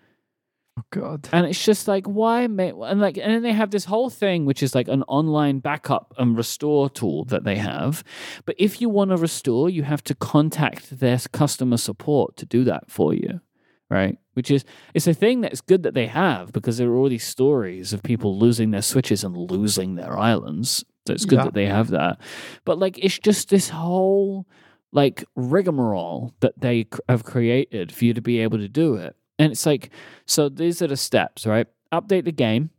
Oh 0.77 0.83
God. 0.91 1.27
and 1.31 1.45
it's 1.47 1.63
just 1.65 1.87
like 1.87 2.05
why 2.05 2.45
make 2.47 2.73
and 2.79 3.01
like 3.01 3.17
and 3.17 3.33
then 3.33 3.41
they 3.41 3.51
have 3.53 3.71
this 3.71 3.85
whole 3.85 4.09
thing 4.11 4.45
which 4.45 4.61
is 4.61 4.75
like 4.75 4.87
an 4.87 5.01
online 5.07 5.57
backup 5.59 6.13
and 6.17 6.37
restore 6.37 6.89
tool 6.89 7.25
that 7.25 7.43
they 7.43 7.55
have. 7.55 8.03
But 8.45 8.55
if 8.59 8.79
you 8.79 8.87
want 8.89 9.09
to 9.11 9.17
restore 9.17 9.69
you 9.69 9.83
have 9.83 10.03
to 10.03 10.13
contact 10.15 10.99
their 10.99 11.17
customer 11.31 11.77
support 11.77 12.37
to 12.37 12.45
do 12.45 12.63
that 12.65 12.91
for 12.91 13.13
you 13.13 13.41
right? 13.89 14.17
Which 14.33 14.51
is 14.51 14.65
it's 14.93 15.07
a 15.07 15.13
thing 15.13 15.39
that's 15.41 15.61
good 15.61 15.83
that 15.83 15.93
they 15.93 16.07
have 16.07 16.51
because 16.51 16.77
there 16.77 16.89
are 16.89 16.95
all 16.97 17.07
these 17.09 17.23
stories 17.23 17.93
of 17.93 18.03
people 18.03 18.37
losing 18.37 18.71
their 18.71 18.81
switches 18.81 19.23
and 19.23 19.35
losing 19.35 19.95
their 19.95 20.17
islands. 20.19 20.83
So 21.07 21.13
it's 21.13 21.23
good 21.23 21.37
Yeah. 21.39 21.45
that 21.45 21.53
they 21.53 21.67
have 21.67 21.89
that. 21.91 22.19
But 22.65 22.79
like 22.79 22.99
it's 22.99 23.17
just 23.17 23.49
this 23.49 23.69
whole 23.69 24.45
like 24.91 25.23
rigmarole 25.35 26.33
that 26.41 26.59
they 26.59 26.85
have 27.07 27.23
created 27.23 27.91
for 27.93 28.03
you 28.05 28.13
to 28.13 28.21
be 28.21 28.39
able 28.39 28.57
to 28.57 28.67
do 28.67 28.95
it 28.95 29.15
and 29.39 29.52
it's 29.52 29.65
like 29.65 29.89
so 30.26 30.50
these 30.50 30.82
are 30.82 30.88
the 30.88 30.97
steps, 30.97 31.45
right? 31.45 31.67
Update 31.91 32.26
the 32.26 32.32
game, 32.32 32.69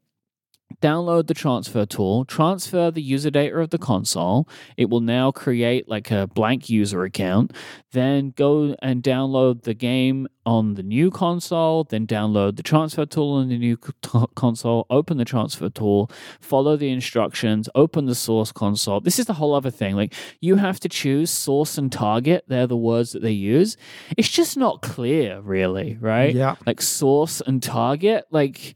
download 0.82 1.26
the 1.26 1.34
transfer 1.34 1.86
tool, 1.86 2.24
transfer 2.24 2.90
the 2.90 3.02
user 3.02 3.30
data 3.30 3.56
of 3.58 3.70
the 3.70 3.78
console. 3.78 4.48
It 4.76 4.88
will 4.90 5.00
now 5.00 5.30
create 5.32 5.88
like 5.88 6.10
a 6.10 6.26
blank 6.26 6.68
user 6.68 7.02
account. 7.04 7.52
Then 7.92 8.32
go 8.36 8.76
and 8.80 9.02
download 9.02 9.62
the 9.62 9.74
game 9.74 10.28
on 10.44 10.74
the 10.74 10.82
new 10.82 11.10
console. 11.10 11.84
Then 11.84 12.06
download 12.06 12.56
the 12.56 12.62
transfer 12.62 13.06
tool 13.06 13.34
on 13.34 13.48
the 13.48 13.58
new 13.58 13.76
t- 13.76 14.26
console. 14.36 14.86
Open 14.90 15.16
the 15.16 15.24
transfer 15.24 15.68
tool, 15.70 16.10
follow 16.40 16.76
the 16.76 16.90
instructions, 16.90 17.68
open 17.74 18.04
the 18.06 18.14
source 18.14 18.52
console. 18.52 19.00
This 19.00 19.18
is 19.18 19.26
the 19.26 19.34
whole 19.34 19.54
other 19.54 19.70
thing. 19.70 19.96
Like 19.96 20.14
you 20.40 20.56
have 20.56 20.78
to 20.80 20.88
choose 20.88 21.30
source 21.30 21.78
and 21.78 21.90
target. 21.90 22.44
They're 22.46 22.66
the 22.66 22.76
words 22.76 23.12
that 23.12 23.22
they 23.22 23.32
use. 23.32 23.76
It's 24.16 24.28
just 24.28 24.56
not 24.56 24.82
clear, 24.82 25.40
really, 25.40 25.96
right? 26.00 26.34
Yeah. 26.34 26.56
like 26.66 26.80
source 26.82 27.40
and 27.40 27.62
target 27.62 28.26
like 28.30 28.74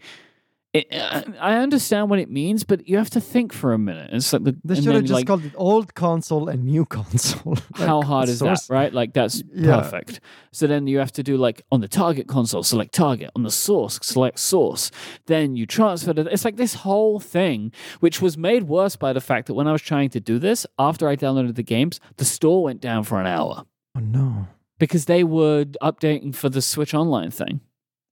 it, 0.74 0.86
uh, 0.92 1.22
i 1.38 1.54
understand 1.56 2.08
what 2.08 2.18
it 2.18 2.30
means 2.30 2.64
but 2.64 2.88
you 2.88 2.96
have 2.96 3.10
to 3.10 3.20
think 3.20 3.52
for 3.52 3.72
a 3.74 3.78
minute 3.78 4.08
it's 4.12 4.32
like 4.32 4.42
the, 4.44 4.56
They 4.64 4.76
should 4.76 4.94
have 4.94 5.02
just 5.04 5.12
like, 5.12 5.26
called 5.26 5.44
it 5.44 5.52
old 5.56 5.94
console 5.94 6.48
and 6.48 6.64
new 6.64 6.84
console. 6.98 7.56
how 7.74 7.98
Like, 7.98 8.06
hard 8.06 8.28
is 8.30 8.38
that 8.38 8.58
right 8.70 8.92
like 8.92 9.12
that's 9.12 9.42
Yeah. 9.54 9.80
perfect 9.80 10.20
so 10.50 10.66
then 10.66 10.86
you 10.86 10.98
have 10.98 11.12
to 11.12 11.22
do 11.22 11.36
like 11.36 11.62
on 11.70 11.80
the 11.82 11.88
target 11.88 12.26
console 12.26 12.62
select 12.62 12.94
target 12.94 13.30
on 13.36 13.42
the 13.42 13.50
source 13.50 13.98
select 14.02 14.38
source 14.38 14.90
then 15.26 15.56
you 15.56 15.66
transfer 15.66 16.10
it. 16.12 16.18
it's 16.18 16.44
like 16.44 16.56
this 16.56 16.74
whole 16.74 17.20
thing 17.20 17.70
which 18.00 18.22
was 18.22 18.38
made 18.38 18.62
worse 18.64 18.96
by 18.96 19.12
the 19.12 19.20
fact 19.20 19.46
that 19.48 19.54
when 19.54 19.66
i 19.68 19.72
was 19.72 19.82
trying 19.82 20.08
to 20.10 20.20
do 20.20 20.38
this 20.38 20.66
after 20.78 21.06
i 21.08 21.14
downloaded 21.16 21.54
the 21.54 21.62
games 21.62 22.00
the 22.16 22.24
store 22.24 22.62
went 22.64 22.80
down 22.80 23.04
for 23.04 23.20
an 23.20 23.26
hour 23.26 23.64
Oh 23.94 24.00
no. 24.00 24.46
because 24.78 25.04
they 25.04 25.22
were 25.22 25.66
updating 25.82 26.34
for 26.34 26.48
the 26.48 26.62
switch 26.62 26.94
online 26.94 27.30
thing 27.30 27.60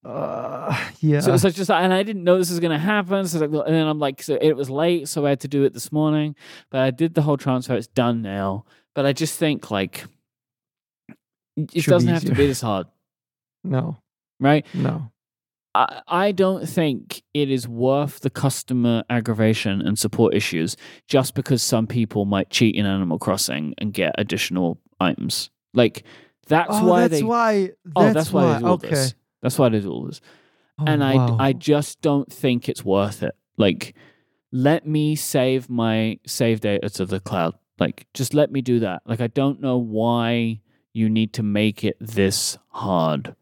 Uh, 0.04 0.88
yeah. 1.00 1.20
So 1.20 1.34
it's 1.34 1.44
like 1.44 1.54
just, 1.54 1.70
and 1.70 1.92
I 1.92 2.02
didn't 2.02 2.24
know 2.24 2.38
this 2.38 2.50
was 2.50 2.60
going 2.60 2.72
to 2.72 2.78
happen. 2.78 3.26
So 3.26 3.38
like, 3.38 3.66
and 3.66 3.74
then 3.74 3.86
I'm 3.86 3.98
like, 3.98 4.22
so 4.22 4.38
it 4.40 4.54
was 4.54 4.70
late, 4.70 5.08
so 5.08 5.26
I 5.26 5.30
had 5.30 5.40
to 5.40 5.48
do 5.48 5.64
it 5.64 5.74
this 5.74 5.92
morning. 5.92 6.34
But 6.70 6.80
I 6.82 6.90
did 6.90 7.14
the 7.14 7.22
whole 7.22 7.36
transfer. 7.36 7.74
It's 7.74 7.86
done 7.86 8.22
now. 8.22 8.64
But 8.94 9.06
I 9.06 9.12
just 9.12 9.38
think 9.38 9.70
like 9.70 10.04
it 11.56 11.82
Should 11.82 11.90
doesn't 11.90 12.08
have 12.08 12.24
to 12.24 12.34
be 12.34 12.46
this 12.46 12.60
hard, 12.60 12.86
no. 13.64 13.98
right? 14.38 14.66
No. 14.74 15.10
I, 15.74 16.02
I 16.08 16.32
don't 16.32 16.68
think 16.68 17.22
it 17.32 17.50
is 17.50 17.68
worth 17.68 18.20
the 18.20 18.30
customer 18.30 19.04
aggravation 19.08 19.80
and 19.80 19.96
support 19.96 20.34
issues 20.34 20.76
just 21.06 21.34
because 21.34 21.62
some 21.62 21.86
people 21.86 22.24
might 22.24 22.50
cheat 22.50 22.74
in 22.74 22.86
Animal 22.86 23.18
Crossing 23.20 23.74
and 23.78 23.92
get 23.92 24.14
additional 24.18 24.80
items. 24.98 25.50
Like 25.72 26.02
that's 26.48 26.70
oh, 26.72 26.86
why 26.86 27.00
that's 27.02 27.20
they. 27.20 27.22
why. 27.22 27.60
That's 27.62 27.76
oh, 27.94 28.12
that's 28.12 28.32
why, 28.32 28.58
do 28.58 28.66
okay. 28.66 28.90
this. 28.90 29.14
That's 29.42 29.58
why 29.58 29.68
they 29.68 29.80
do 29.80 29.90
all 29.90 30.04
this. 30.06 30.20
Oh, 30.78 30.84
and 30.86 31.02
I 31.04 31.14
wow. 31.14 31.36
I 31.38 31.52
just 31.52 32.00
don't 32.02 32.32
think 32.32 32.68
it's 32.68 32.84
worth 32.84 33.22
it. 33.22 33.34
Like, 33.56 33.94
let 34.52 34.86
me 34.86 35.16
save 35.16 35.68
my 35.70 36.18
save 36.26 36.60
data 36.60 36.88
to 36.90 37.06
the 37.06 37.20
cloud. 37.20 37.54
Like, 37.78 38.06
just 38.14 38.34
let 38.34 38.50
me 38.52 38.60
do 38.60 38.80
that. 38.80 39.02
Like, 39.06 39.20
I 39.20 39.26
don't 39.28 39.60
know 39.60 39.78
why 39.78 40.60
you 40.92 41.08
need 41.08 41.32
to 41.34 41.42
make 41.42 41.84
it 41.84 41.96
this 42.00 42.58
hard, 42.68 43.34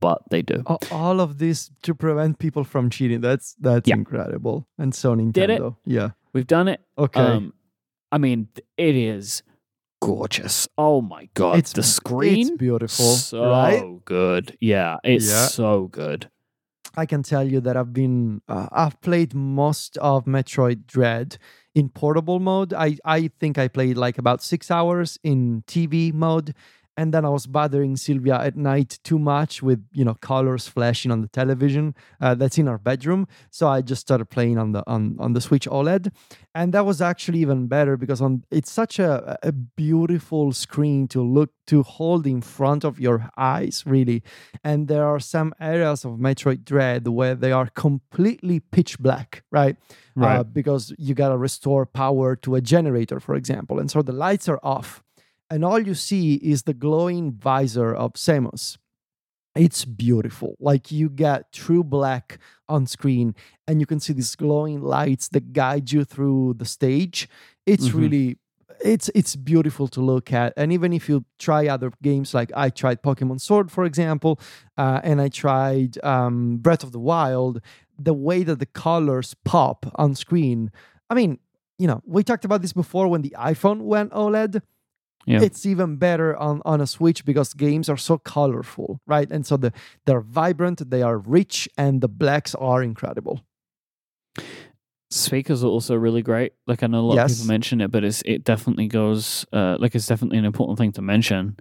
but 0.00 0.22
they 0.30 0.42
do. 0.42 0.62
All 0.90 1.20
of 1.20 1.38
this 1.38 1.70
to 1.82 1.94
prevent 1.94 2.38
people 2.38 2.64
from 2.64 2.90
cheating. 2.90 3.20
That's 3.20 3.54
that's 3.60 3.88
Yeah. 3.88 3.94
incredible. 3.96 4.66
And 4.78 4.94
so 4.94 5.14
Nintendo. 5.14 5.32
Did 5.32 5.50
it? 5.50 5.62
Yeah. 5.86 6.10
We've 6.32 6.46
done 6.46 6.68
it. 6.68 6.80
Okay. 6.98 7.20
Um, 7.20 7.54
I 8.12 8.18
mean, 8.18 8.48
it 8.76 8.94
is 8.96 9.42
gorgeous. 10.00 10.68
Oh 10.78 11.00
my 11.00 11.28
god, 11.34 11.58
It's- 11.58 11.72
the 11.72 11.80
it's 11.80 11.88
screen 11.88 12.56
beautiful, 12.56 13.16
so 13.16 13.48
right? 13.50 13.82
good. 14.04 14.56
Yeah, 14.60 14.96
it's 15.04 15.28
Yeah. 15.28 15.46
so 15.46 15.86
good. 15.88 16.30
I 16.98 17.04
can 17.04 17.22
tell 17.22 17.46
you 17.46 17.60
that 17.60 17.76
I've 17.76 17.92
been 17.92 18.40
uh, 18.48 18.68
I've 18.72 18.98
played 19.02 19.34
most 19.34 19.98
of 19.98 20.24
Metroid 20.24 20.86
Dread 20.86 21.36
in 21.74 21.88
portable 21.90 22.40
mode. 22.40 22.72
I 22.72 22.96
I 23.04 23.28
think 23.38 23.58
I 23.58 23.68
played 23.68 23.96
like 23.98 24.16
about 24.18 24.42
6 24.42 24.70
hours 24.70 25.18
in 25.22 25.62
TV 25.66 26.12
mode 26.12 26.54
and 26.96 27.12
then 27.12 27.24
I 27.24 27.28
was 27.28 27.46
bothering 27.46 27.96
Sylvia 27.96 28.36
at 28.40 28.56
night 28.56 28.98
too 29.04 29.18
much 29.18 29.62
with, 29.62 29.84
you 29.92 30.04
know, 30.04 30.14
colors 30.14 30.66
flashing 30.66 31.10
on 31.10 31.20
the 31.20 31.28
television 31.28 31.94
uh, 32.20 32.34
that's 32.34 32.58
in 32.58 32.68
our 32.68 32.78
bedroom. 32.78 33.28
So 33.50 33.68
I 33.68 33.82
just 33.82 34.00
started 34.00 34.26
playing 34.26 34.58
on 34.58 34.72
the 34.72 34.82
on 34.86 35.16
on 35.18 35.32
the 35.34 35.40
Switch 35.40 35.66
OLED 35.66 36.12
and 36.54 36.72
that 36.72 36.86
was 36.86 37.02
actually 37.02 37.40
even 37.40 37.66
better 37.66 37.96
because 37.96 38.20
on 38.22 38.44
it's 38.50 38.70
such 38.70 38.98
a 38.98 39.38
a 39.42 39.52
beautiful 39.52 40.52
screen 40.52 41.06
to 41.08 41.20
look 41.22 41.50
to 41.66 41.82
hold 41.82 42.26
in 42.26 42.40
front 42.40 42.84
of 42.84 42.98
your 42.98 43.28
eyes 43.36 43.82
really. 43.86 44.22
And 44.64 44.88
there 44.88 45.04
are 45.06 45.20
some 45.20 45.52
areas 45.60 46.04
of 46.04 46.12
Metroid 46.12 46.64
Dread 46.64 47.08
where 47.08 47.34
they 47.34 47.52
are 47.52 47.68
completely 47.74 48.60
pitch 48.60 48.98
black, 48.98 49.42
right? 49.50 49.76
Uh, 50.38 50.42
because 50.44 50.94
you 50.96 51.14
gotta 51.14 51.36
restore 51.36 51.84
power 51.84 52.36
to 52.36 52.54
a 52.54 52.60
generator, 52.62 53.20
for 53.20 53.34
example, 53.34 53.78
and 53.78 53.90
so 53.90 54.00
the 54.00 54.12
lights 54.12 54.48
are 54.48 54.60
off, 54.62 55.02
and 55.50 55.64
all 55.64 55.78
you 55.78 55.94
see 55.94 56.34
is 56.34 56.62
the 56.64 56.74
glowing 56.74 57.32
visor 57.32 57.94
of 57.94 58.14
Samus. 58.14 58.78
It's 59.54 59.84
beautiful. 59.86 60.54
Like 60.60 60.92
you 60.92 61.08
get 61.08 61.50
true 61.52 61.82
black 61.82 62.38
on 62.68 62.86
screen, 62.86 63.34
and 63.66 63.80
you 63.80 63.86
can 63.86 64.00
see 64.00 64.12
these 64.12 64.34
glowing 64.36 64.82
lights 64.82 65.28
that 65.28 65.52
guide 65.54 65.92
you 65.92 66.04
through 66.04 66.54
the 66.58 66.66
stage. 66.66 67.28
It's 67.64 67.88
Mhm. 67.88 67.94
really 67.94 68.38
it's 68.84 69.08
it's 69.14 69.36
beautiful 69.36 69.88
to 69.88 70.02
look 70.02 70.34
at 70.34 70.52
and 70.54 70.70
even 70.70 70.92
if 70.92 71.08
you 71.08 71.24
try 71.38 71.66
other 71.66 71.90
games 72.02 72.34
like 72.34 72.52
i 72.54 72.68
tried 72.68 73.02
pokemon 73.02 73.40
sword 73.40 73.70
for 73.72 73.86
example 73.86 74.38
uh, 74.76 75.00
and 75.02 75.18
i 75.18 75.28
tried 75.28 75.96
um, 76.04 76.58
breath 76.58 76.84
of 76.84 76.92
the 76.92 76.98
wild 77.00 77.58
the 77.98 78.12
way 78.12 78.42
that 78.42 78.58
the 78.58 78.66
colors 78.66 79.34
pop 79.46 79.90
on 79.94 80.14
screen 80.14 80.70
i 81.08 81.14
mean 81.14 81.38
you 81.78 81.86
know 81.86 82.02
we 82.04 82.22
talked 82.22 82.44
about 82.44 82.60
this 82.60 82.74
before 82.74 83.08
when 83.08 83.22
the 83.22 83.34
iphone 83.38 83.80
went 83.80 84.12
oled 84.12 84.60
Yeah. 85.26 85.42
it's 85.42 85.66
even 85.66 85.96
better 85.96 86.36
on, 86.36 86.62
on 86.64 86.80
a 86.80 86.86
switch 86.86 87.24
because 87.24 87.52
games 87.54 87.88
are 87.88 87.96
so 87.96 88.16
colorful 88.18 89.00
right 89.06 89.28
and 89.30 89.44
so 89.44 89.56
the 89.56 89.72
they're 90.04 90.20
vibrant 90.20 90.88
they 90.90 91.02
are 91.02 91.18
rich 91.18 91.68
and 91.76 92.00
the 92.00 92.08
blacks 92.08 92.54
are 92.54 92.82
incredible 92.82 93.40
Speakers 95.10 95.62
are 95.62 95.68
also 95.68 95.94
really 95.94 96.20
great. 96.20 96.52
Like 96.66 96.82
I 96.82 96.88
know 96.88 96.98
a 97.00 97.06
lot 97.06 97.18
of 97.18 97.30
people 97.30 97.46
mention 97.46 97.80
it, 97.80 97.92
but 97.92 98.02
it's 98.02 98.22
it 98.26 98.42
definitely 98.42 98.88
goes. 98.88 99.46
Uh, 99.52 99.76
like 99.78 99.94
it's 99.94 100.06
definitely 100.08 100.38
an 100.38 100.44
important 100.44 100.78
thing 100.78 100.90
to 100.92 101.02
mention. 101.02 101.56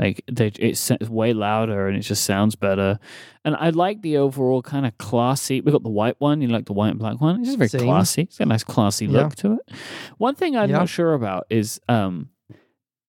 Like 0.00 0.24
they, 0.30 0.48
it's 0.58 0.90
it's 0.90 1.08
way 1.08 1.32
louder 1.32 1.86
and 1.86 1.96
it 1.96 2.00
just 2.00 2.24
sounds 2.24 2.56
better. 2.56 2.98
And 3.44 3.54
I 3.54 3.70
like 3.70 4.02
the 4.02 4.16
overall 4.18 4.62
kind 4.62 4.84
of 4.84 4.98
classy. 4.98 5.60
We 5.60 5.70
got 5.70 5.84
the 5.84 5.88
white 5.90 6.16
one. 6.18 6.40
You 6.42 6.48
like 6.48 6.66
the 6.66 6.72
white 6.72 6.90
and 6.90 6.98
black 6.98 7.20
one? 7.20 7.38
It's 7.40 7.48
just 7.50 7.58
very 7.58 7.68
Same. 7.68 7.82
classy. 7.84 8.22
It's 8.22 8.38
got 8.38 8.46
a 8.46 8.48
nice 8.48 8.64
classy 8.64 9.06
Yeah. 9.06 9.22
look 9.22 9.36
to 9.36 9.52
it. 9.54 9.70
One 10.18 10.34
thing 10.34 10.56
I'm 10.56 10.68
Yeah. 10.68 10.78
not 10.78 10.88
sure 10.88 11.14
about 11.14 11.46
is 11.50 11.80
um, 11.88 12.30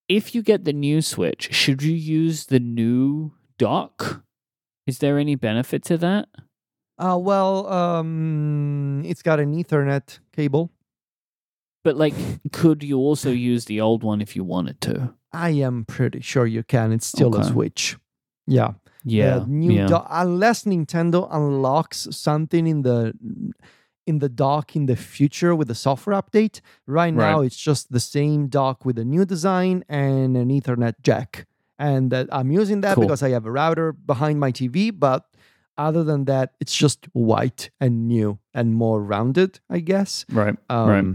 if 0.10 0.36
you 0.36 0.42
get 0.44 0.66
the 0.66 0.74
new 0.74 1.02
Switch, 1.02 1.54
should 1.54 1.82
you 1.84 1.94
use 1.96 2.48
the 2.48 2.60
new 2.60 3.34
dock? 3.58 4.24
Is 4.88 5.00
there 5.00 5.20
any 5.20 5.36
benefit 5.36 5.84
to 5.86 5.98
that? 6.00 6.28
uh, 6.98 7.18
well 7.18 7.66
um, 7.72 9.02
it's 9.06 9.22
got 9.22 9.40
an 9.40 9.54
ethernet 9.56 10.20
cable 10.36 10.72
But 11.84 11.96
like, 11.96 12.14
could 12.52 12.84
you 12.84 12.98
also 12.98 13.32
use 13.32 13.66
the 13.66 13.80
old 13.82 14.04
one 14.04 14.22
if 14.22 14.36
you 14.36 14.44
wanted 14.44 14.82
to? 14.82 15.14
I 15.32 15.52
am 15.52 15.86
pretty 15.86 16.22
sure 16.22 16.46
you 16.46 16.64
can. 16.64 16.92
It's 16.92 17.08
still 17.08 17.36
a 17.36 17.44
Switch. 17.44 17.98
Yeah. 18.48 18.74
Yeah, 19.06 19.46
new 19.48 19.72
yeah. 19.74 19.88
dock, 19.88 20.08
unless 20.10 20.66
Nintendo 20.66 21.28
unlocks 21.32 22.08
something 22.12 22.68
in 22.68 22.82
the 22.82 23.14
in 24.10 24.16
the 24.20 24.30
dock 24.46 24.66
in 24.80 24.84
the 24.92 24.96
future 24.96 25.54
with 25.60 25.70
a 25.72 25.76
software 25.86 26.16
update. 26.22 26.56
Right 27.00 27.14
now, 27.14 27.38
Right. 27.38 27.46
it's 27.48 27.62
just 27.70 27.84
the 27.98 28.04
same 28.18 28.40
dock 28.60 28.78
with 28.88 28.98
a 29.00 29.06
new 29.14 29.24
design 29.34 29.76
and 29.88 30.32
an 30.42 30.50
Ethernet 30.58 30.96
jack. 31.10 31.32
And 31.78 32.12
that 32.14 32.26
I'm 32.38 32.52
using 32.62 32.82
that 32.82 32.96
Cool. 32.96 33.06
because 33.06 33.22
I 33.28 33.30
have 33.38 33.46
a 33.46 33.52
router 33.60 33.88
behind 33.94 34.36
my 34.46 34.52
TV. 34.60 34.78
But 35.08 35.22
other 35.88 36.04
than 36.10 36.26
that, 36.32 36.48
it's 36.62 36.76
just 36.84 37.00
white 37.14 37.70
and 37.80 37.94
new 38.16 38.30
and 38.54 38.68
more 38.84 39.00
rounded, 39.14 39.52
I 39.70 39.80
guess. 39.92 40.26
right. 40.42 40.56
Um, 40.70 40.90
Right. 40.90 41.06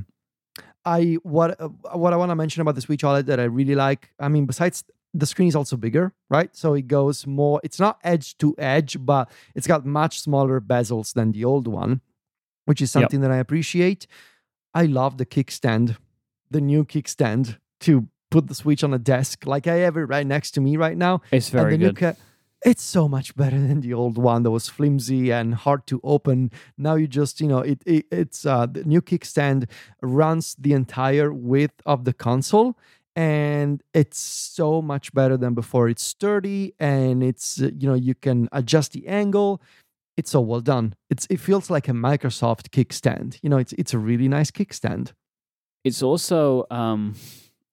I 0.87 1.01
what 1.23 1.51
uh, 1.61 1.69
what 2.03 2.13
I 2.13 2.17
want 2.17 2.31
to 2.31 2.37
mention 2.37 2.61
about 2.63 2.75
the 2.75 2.81
Switch 2.87 3.03
OLED 3.03 3.27
that 3.27 3.41
I 3.41 3.45
really 3.59 3.75
like. 3.75 4.03
I 4.21 4.29
mean, 4.29 4.45
besides 4.47 4.85
the 5.23 5.27
screen 5.27 5.49
is 5.49 5.57
also 5.57 5.77
bigger, 5.77 6.13
right? 6.29 6.51
So 6.57 6.75
it 6.75 6.87
goes 6.89 7.27
more. 7.27 7.61
It's 7.65 7.81
not 7.81 7.95
edge 8.05 8.37
to 8.39 8.55
edge, 8.59 8.93
but 9.01 9.31
it's 9.55 9.67
got 9.67 9.87
much 9.87 10.21
smaller 10.21 10.61
bezels 10.61 11.15
than 11.15 11.33
the 11.33 11.45
old 11.45 11.67
one, 11.69 12.01
which 12.65 12.81
is 12.81 12.95
Yep. 12.95 13.03
something 13.03 13.21
that 13.21 13.31
I 13.31 13.37
appreciate. 13.39 14.07
I 14.75 14.87
love 14.87 15.19
the 15.19 15.27
kickstand, 15.27 15.97
the 16.51 16.61
new 16.61 16.85
kickstand 16.85 17.59
to 17.81 18.09
put 18.31 18.49
the 18.49 18.55
Switch 18.55 18.83
on 18.83 18.93
a 18.93 18.99
desk, 18.99 19.47
like 19.47 19.67
I 19.67 19.77
have 19.77 19.97
it 19.97 20.03
right 20.05 20.27
next 20.27 20.53
to 20.53 20.61
me 20.61 20.77
right 20.77 20.97
now. 20.97 21.21
It's 21.31 21.51
very 21.51 21.73
the 21.73 21.79
new 21.79 21.93
good. 21.93 21.97
ca- 22.17 22.21
it's 22.65 22.83
so 22.83 23.07
much 23.09 23.37
better 23.37 23.61
than 23.61 23.83
the 23.83 23.93
old 23.95 24.17
one 24.17 24.43
that 24.43 24.51
was 24.51 24.69
flimsy 24.69 25.31
and 25.31 25.55
hard 25.55 25.87
to 25.87 26.01
open. 26.03 26.51
Now 26.79 26.95
you 26.95 27.07
just, 27.07 27.41
you 27.41 27.47
know, 27.47 27.59
it, 27.59 27.83
it 27.87 28.07
it's 28.11 28.45
uh, 28.47 28.67
the 28.67 28.83
new 28.85 29.03
kickstand 29.03 29.69
runs 30.03 30.57
the 30.59 30.73
entire 30.73 31.33
width 31.33 31.81
of 31.85 32.05
the 32.05 32.13
console, 32.15 32.77
and 33.15 33.83
it's 33.93 34.19
so 34.19 34.83
much 34.83 35.13
better 35.13 35.37
than 35.37 35.55
before. 35.55 35.89
It's 35.89 36.03
sturdy 36.03 36.75
and 36.81 37.23
it's 37.23 37.59
you 37.59 37.87
know 37.89 37.95
you 37.95 38.15
can 38.15 38.49
adjust 38.51 38.93
the 38.93 39.07
angle. 39.07 39.61
It's 40.17 40.31
so 40.31 40.41
well 40.41 40.61
done. 40.61 40.95
It's 41.11 41.27
it 41.31 41.41
feels 41.41 41.71
like 41.71 41.89
a 41.89 41.93
Microsoft 41.93 42.71
kickstand. 42.71 43.39
You 43.43 43.51
know, 43.51 43.59
it's 43.59 43.73
it's 43.75 43.95
a 43.95 43.99
really 43.99 44.29
nice 44.29 44.51
kickstand. 44.51 45.13
it's 45.85 46.03
also 46.03 46.65
um 46.71 47.15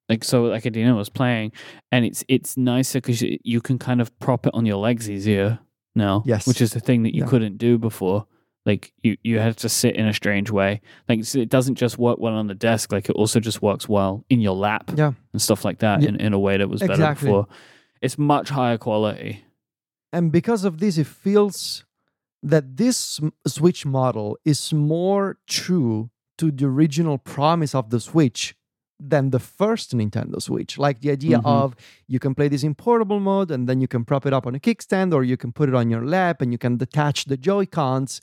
like 0.10 0.24
so 0.24 0.44
like 0.44 0.66
Adina 0.66 0.96
was 0.96 1.10
playing 1.10 1.52
and 1.92 2.04
it's 2.06 2.24
it's 2.28 2.58
nicer 2.58 3.00
because 3.00 3.22
you, 3.22 3.38
you 3.44 3.62
can 3.62 3.78
kind 3.80 4.02
of 4.02 4.08
prop 4.20 4.46
it 4.48 4.54
on 4.54 4.66
your 4.66 4.78
legs 4.78 5.10
easier 5.10 5.60
now 5.96 6.22
Yes. 6.26 6.46
which 6.48 6.62
is 6.62 6.72
the 6.74 6.80
thing 6.82 7.04
that 7.04 7.16
you 7.16 7.24
Yeah. 7.24 7.30
couldn't 7.30 7.58
do 7.58 7.78
before 7.78 8.26
like 8.66 8.92
you 9.04 9.16
you 9.24 9.40
had 9.40 9.56
to 9.58 9.70
sit 9.70 9.96
in 9.96 10.06
a 10.08 10.14
strange 10.14 10.52
way 10.52 10.82
like 11.08 11.24
so 11.24 11.40
it 11.40 11.48
doesn't 11.50 11.76
just 11.76 11.98
work 11.98 12.20
well 12.20 12.34
on 12.34 12.48
the 12.48 12.54
desk 12.70 12.92
like 12.92 13.08
it 13.10 13.16
also 13.16 13.40
just 13.40 13.62
works 13.62 13.88
well 13.88 14.26
in 14.30 14.42
your 14.42 14.56
lap 14.56 14.92
Yeah. 14.98 15.14
and 15.32 15.42
stuff 15.42 15.64
like 15.64 15.80
that 15.80 16.02
Yeah. 16.02 16.10
in, 16.10 16.16
in 16.20 16.34
a 16.34 16.40
way 16.40 16.58
that 16.58 16.68
was 16.70 16.82
better 16.82 16.94
Exactly. 16.94 17.28
before 17.28 17.48
it's 18.02 18.18
much 18.18 18.50
higher 18.50 18.78
quality 18.78 19.46
and 20.12 20.32
because 20.34 20.66
of 20.66 20.80
this 20.80 20.98
it 20.98 21.08
feels 21.08 21.86
that 22.44 22.78
this 22.78 23.20
switch 23.48 23.86
model 23.86 24.38
is 24.46 24.74
more 24.74 25.38
true 25.48 26.10
to 26.38 26.52
the 26.52 26.66
original 26.66 27.18
promise 27.18 27.76
of 27.76 27.90
the 27.92 28.00
switch 28.00 28.56
than 29.00 29.32
the 29.32 29.40
first 29.40 29.96
nintendo 29.96 30.42
switch. 30.42 30.78
Like 30.78 31.02
the 31.02 31.12
idea 31.12 31.40
Mhm. 31.40 31.46
of 31.46 31.76
you 32.08 32.20
can 32.20 32.34
play 32.36 32.48
this 32.48 32.64
in 32.64 32.76
portable 32.76 33.20
mode 33.20 33.50
and 33.52 33.68
then 33.68 33.82
you 33.82 33.88
can 33.88 34.06
prop 34.06 34.26
it 34.26 34.34
up 34.34 34.46
on 34.48 34.54
a 34.56 34.60
kickstand 34.60 35.14
or 35.14 35.24
you 35.24 35.38
can 35.38 35.52
put 35.52 35.70
it 35.70 35.76
on 35.76 35.90
your 35.90 36.06
lap 36.06 36.42
and 36.42 36.52
you 36.52 36.58
can 36.58 36.78
detach 36.78 37.26
the 37.26 37.38
joy 37.38 37.66
cons 37.66 38.22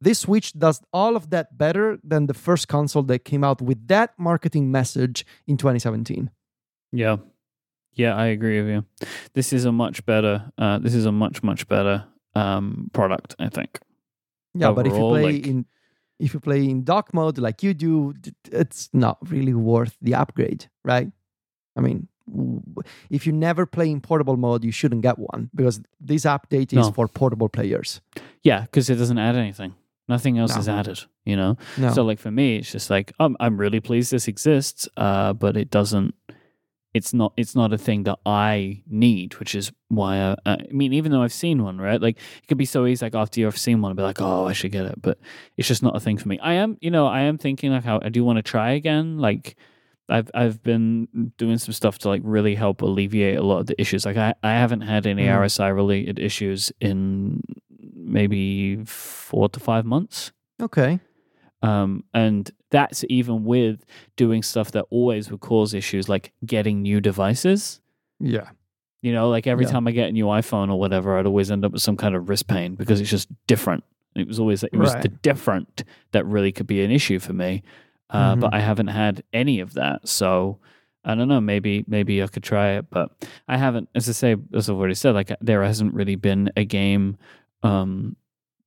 this 0.00 0.20
switch 0.20 0.52
does 0.52 0.80
all 0.92 1.16
of 1.16 1.30
that 1.30 1.58
better 1.58 1.98
than 2.04 2.26
the 2.26 2.34
first 2.34 2.68
console 2.68 3.02
that 3.02 3.24
came 3.24 3.42
out 3.42 3.60
with 3.60 3.88
that 3.88 4.10
marketing 4.18 4.70
message 4.70 5.24
in 5.46 5.56
2017 5.56 6.30
yeah. 6.92 7.16
Yeah 7.94 8.14
i 8.16 8.26
agree 8.26 8.60
with 8.62 8.70
you. 8.70 8.84
This 9.34 9.52
is 9.52 9.64
a 9.64 9.72
much 9.72 10.04
better 10.06 10.52
uh 10.58 10.78
this 10.78 10.94
is 10.94 11.06
a 11.06 11.12
much 11.12 11.42
much 11.42 11.66
better 11.68 12.04
um 12.34 12.90
product 12.92 13.34
i 13.38 13.48
think 13.48 13.78
Yeah, 14.54 14.72
but 14.72 14.86
if 14.86 14.92
you 14.94 14.98
play 14.98 15.22
like- 15.32 15.46
in 15.46 15.66
if 16.20 16.34
you 16.34 16.40
play 16.40 16.64
in 16.68 16.82
dock 16.84 17.14
mode 17.14 17.38
like 17.38 17.62
you 17.62 17.72
do, 17.74 18.12
it's 18.50 18.88
not 18.92 19.18
really 19.30 19.54
worth 19.54 19.96
the 20.02 20.14
upgrade, 20.16 20.66
right? 20.84 21.12
I 21.76 21.80
mean, 21.80 22.08
if 23.08 23.24
you 23.24 23.32
never 23.32 23.66
play 23.66 23.88
in 23.88 24.00
portable 24.00 24.36
mode, 24.36 24.64
you 24.64 24.72
shouldn't 24.72 25.02
get 25.02 25.16
one 25.18 25.48
because 25.54 25.80
this 26.00 26.24
update 26.24 26.72
is 26.72 26.86
No. 26.86 26.92
for 26.92 27.06
portable 27.06 27.48
players. 27.48 28.00
Yeah, 28.42 28.62
because 28.62 28.90
it 28.90 28.96
doesn't 28.98 29.18
add 29.18 29.36
anything. 29.36 29.74
Nothing 30.08 30.38
else 30.38 30.54
No. 30.54 30.60
is 30.60 30.68
added, 30.68 30.98
you 31.24 31.36
know? 31.36 31.56
No, 31.76 31.92
So, 31.92 32.02
like, 32.02 32.18
for 32.18 32.32
me, 32.32 32.56
it's 32.56 32.72
just 32.72 32.90
like, 32.90 33.12
um, 33.20 33.36
I'm 33.38 33.56
really 33.56 33.78
pleased 33.80 34.10
this 34.10 34.26
exists, 34.26 34.88
uh, 34.96 35.34
but 35.34 35.56
it 35.56 35.70
doesn't, 35.70 36.14
it's 36.98 37.14
not, 37.14 37.32
it's 37.36 37.54
not 37.54 37.72
a 37.72 37.78
thing 37.78 38.02
that 38.04 38.18
I 38.26 38.82
need, 38.86 39.38
which 39.40 39.54
is 39.54 39.72
why 39.88 40.18
I, 40.18 40.36
I 40.52 40.56
mean, 40.70 40.92
even 40.92 41.10
though 41.12 41.22
I've 41.22 41.32
seen 41.32 41.62
one, 41.62 41.78
right? 41.80 42.00
Like, 42.02 42.18
it 42.42 42.46
could 42.48 42.58
be 42.58 42.66
so 42.66 42.84
easy, 42.84 43.06
like, 43.06 43.14
after 43.14 43.40
you've 43.40 43.56
seen 43.56 43.80
one, 43.80 43.90
I'd 43.92 43.96
be 43.96 44.02
like, 44.02 44.20
oh, 44.20 44.44
I 44.46 44.52
should 44.52 44.72
get 44.72 44.84
it, 44.84 45.00
but 45.00 45.18
it's 45.56 45.66
just 45.68 45.82
not 45.82 45.96
a 45.96 46.00
thing 46.00 46.18
for 46.18 46.28
me. 46.28 46.38
I 46.40 46.54
am, 46.54 46.76
you 46.80 46.90
know, 46.90 47.06
I 47.06 47.20
am 47.22 47.38
thinking, 47.38 47.72
like, 47.72 47.84
how 47.84 48.00
I 48.02 48.10
do 48.10 48.22
want 48.24 48.36
to 48.36 48.42
try 48.42 48.72
again. 48.72 49.18
Like, 49.18 49.56
I've 50.10 50.30
I've 50.34 50.62
been 50.62 51.06
doing 51.36 51.58
some 51.58 51.74
stuff 51.74 51.98
to 51.98 52.08
like 52.08 52.22
really 52.24 52.54
help 52.54 52.80
alleviate 52.80 53.36
a 53.36 53.42
lot 53.42 53.58
of 53.60 53.66
the 53.66 53.78
issues. 53.78 54.06
Like 54.06 54.16
I, 54.16 54.32
I 54.42 54.52
haven't 54.52 54.80
had 54.80 55.06
any 55.06 55.24
Mm. 55.24 55.36
RSI 55.40 55.68
related 55.74 56.18
issues 56.18 56.72
in 56.80 57.42
maybe 57.94 58.82
four 58.86 59.50
to 59.50 59.60
five 59.60 59.84
months. 59.84 60.32
okay, 60.62 61.00
Um, 61.62 62.04
and 62.14 62.50
that's 62.70 63.04
even 63.08 63.44
with 63.44 63.84
doing 64.16 64.42
stuff 64.42 64.70
that 64.72 64.84
always 64.90 65.30
would 65.30 65.40
cause 65.40 65.74
issues, 65.74 66.08
like 66.08 66.32
getting 66.46 66.82
new 66.82 67.00
devices. 67.00 67.80
yeah, 68.20 68.50
You 69.02 69.12
know, 69.12 69.28
like 69.30 69.46
every 69.46 69.64
Yeah. 69.64 69.70
time 69.72 69.86
I 69.88 69.92
get 69.92 70.08
a 70.08 70.12
new 70.12 70.26
iPhone 70.26 70.70
or 70.70 70.78
whatever, 70.78 71.16
I'd 71.18 71.26
always 71.26 71.50
end 71.50 71.64
up 71.64 71.72
with 71.72 71.82
some 71.82 71.96
kind 71.96 72.14
of 72.16 72.28
wrist 72.28 72.46
pain 72.48 72.74
because 72.74 73.00
it's 73.00 73.10
just 73.10 73.28
different. 73.46 73.84
It 74.16 74.26
was 74.26 74.40
always 74.40 74.64
it 74.64 74.76
was 74.76 74.92
Right. 74.94 75.02
the 75.02 75.08
different 75.08 75.84
that 76.12 76.26
really 76.26 76.50
could 76.52 76.66
be 76.66 76.82
an 76.82 76.90
issue 76.90 77.18
for 77.20 77.32
me. 77.32 77.62
Uh, 78.10 78.34
But 78.36 78.54
I 78.54 78.60
haven't 78.60 78.88
had 78.88 79.22
any 79.32 79.60
of 79.60 79.74
that, 79.74 80.08
so 80.08 80.58
I 81.04 81.14
don't 81.14 81.28
know. 81.28 81.40
Maybe 81.40 81.84
maybe 81.86 82.22
I 82.22 82.26
could 82.26 82.42
try 82.42 82.70
it, 82.72 82.86
but 82.90 83.12
I 83.46 83.56
haven't. 83.56 83.88
As 83.94 84.08
I 84.08 84.12
say, 84.12 84.36
as 84.54 84.68
I've 84.68 84.76
already 84.76 84.94
said, 84.94 85.14
like 85.14 85.30
there 85.40 85.62
hasn't 85.62 85.94
really 85.94 86.16
been 86.16 86.50
a 86.56 86.64
game 86.64 87.16
um, 87.62 88.16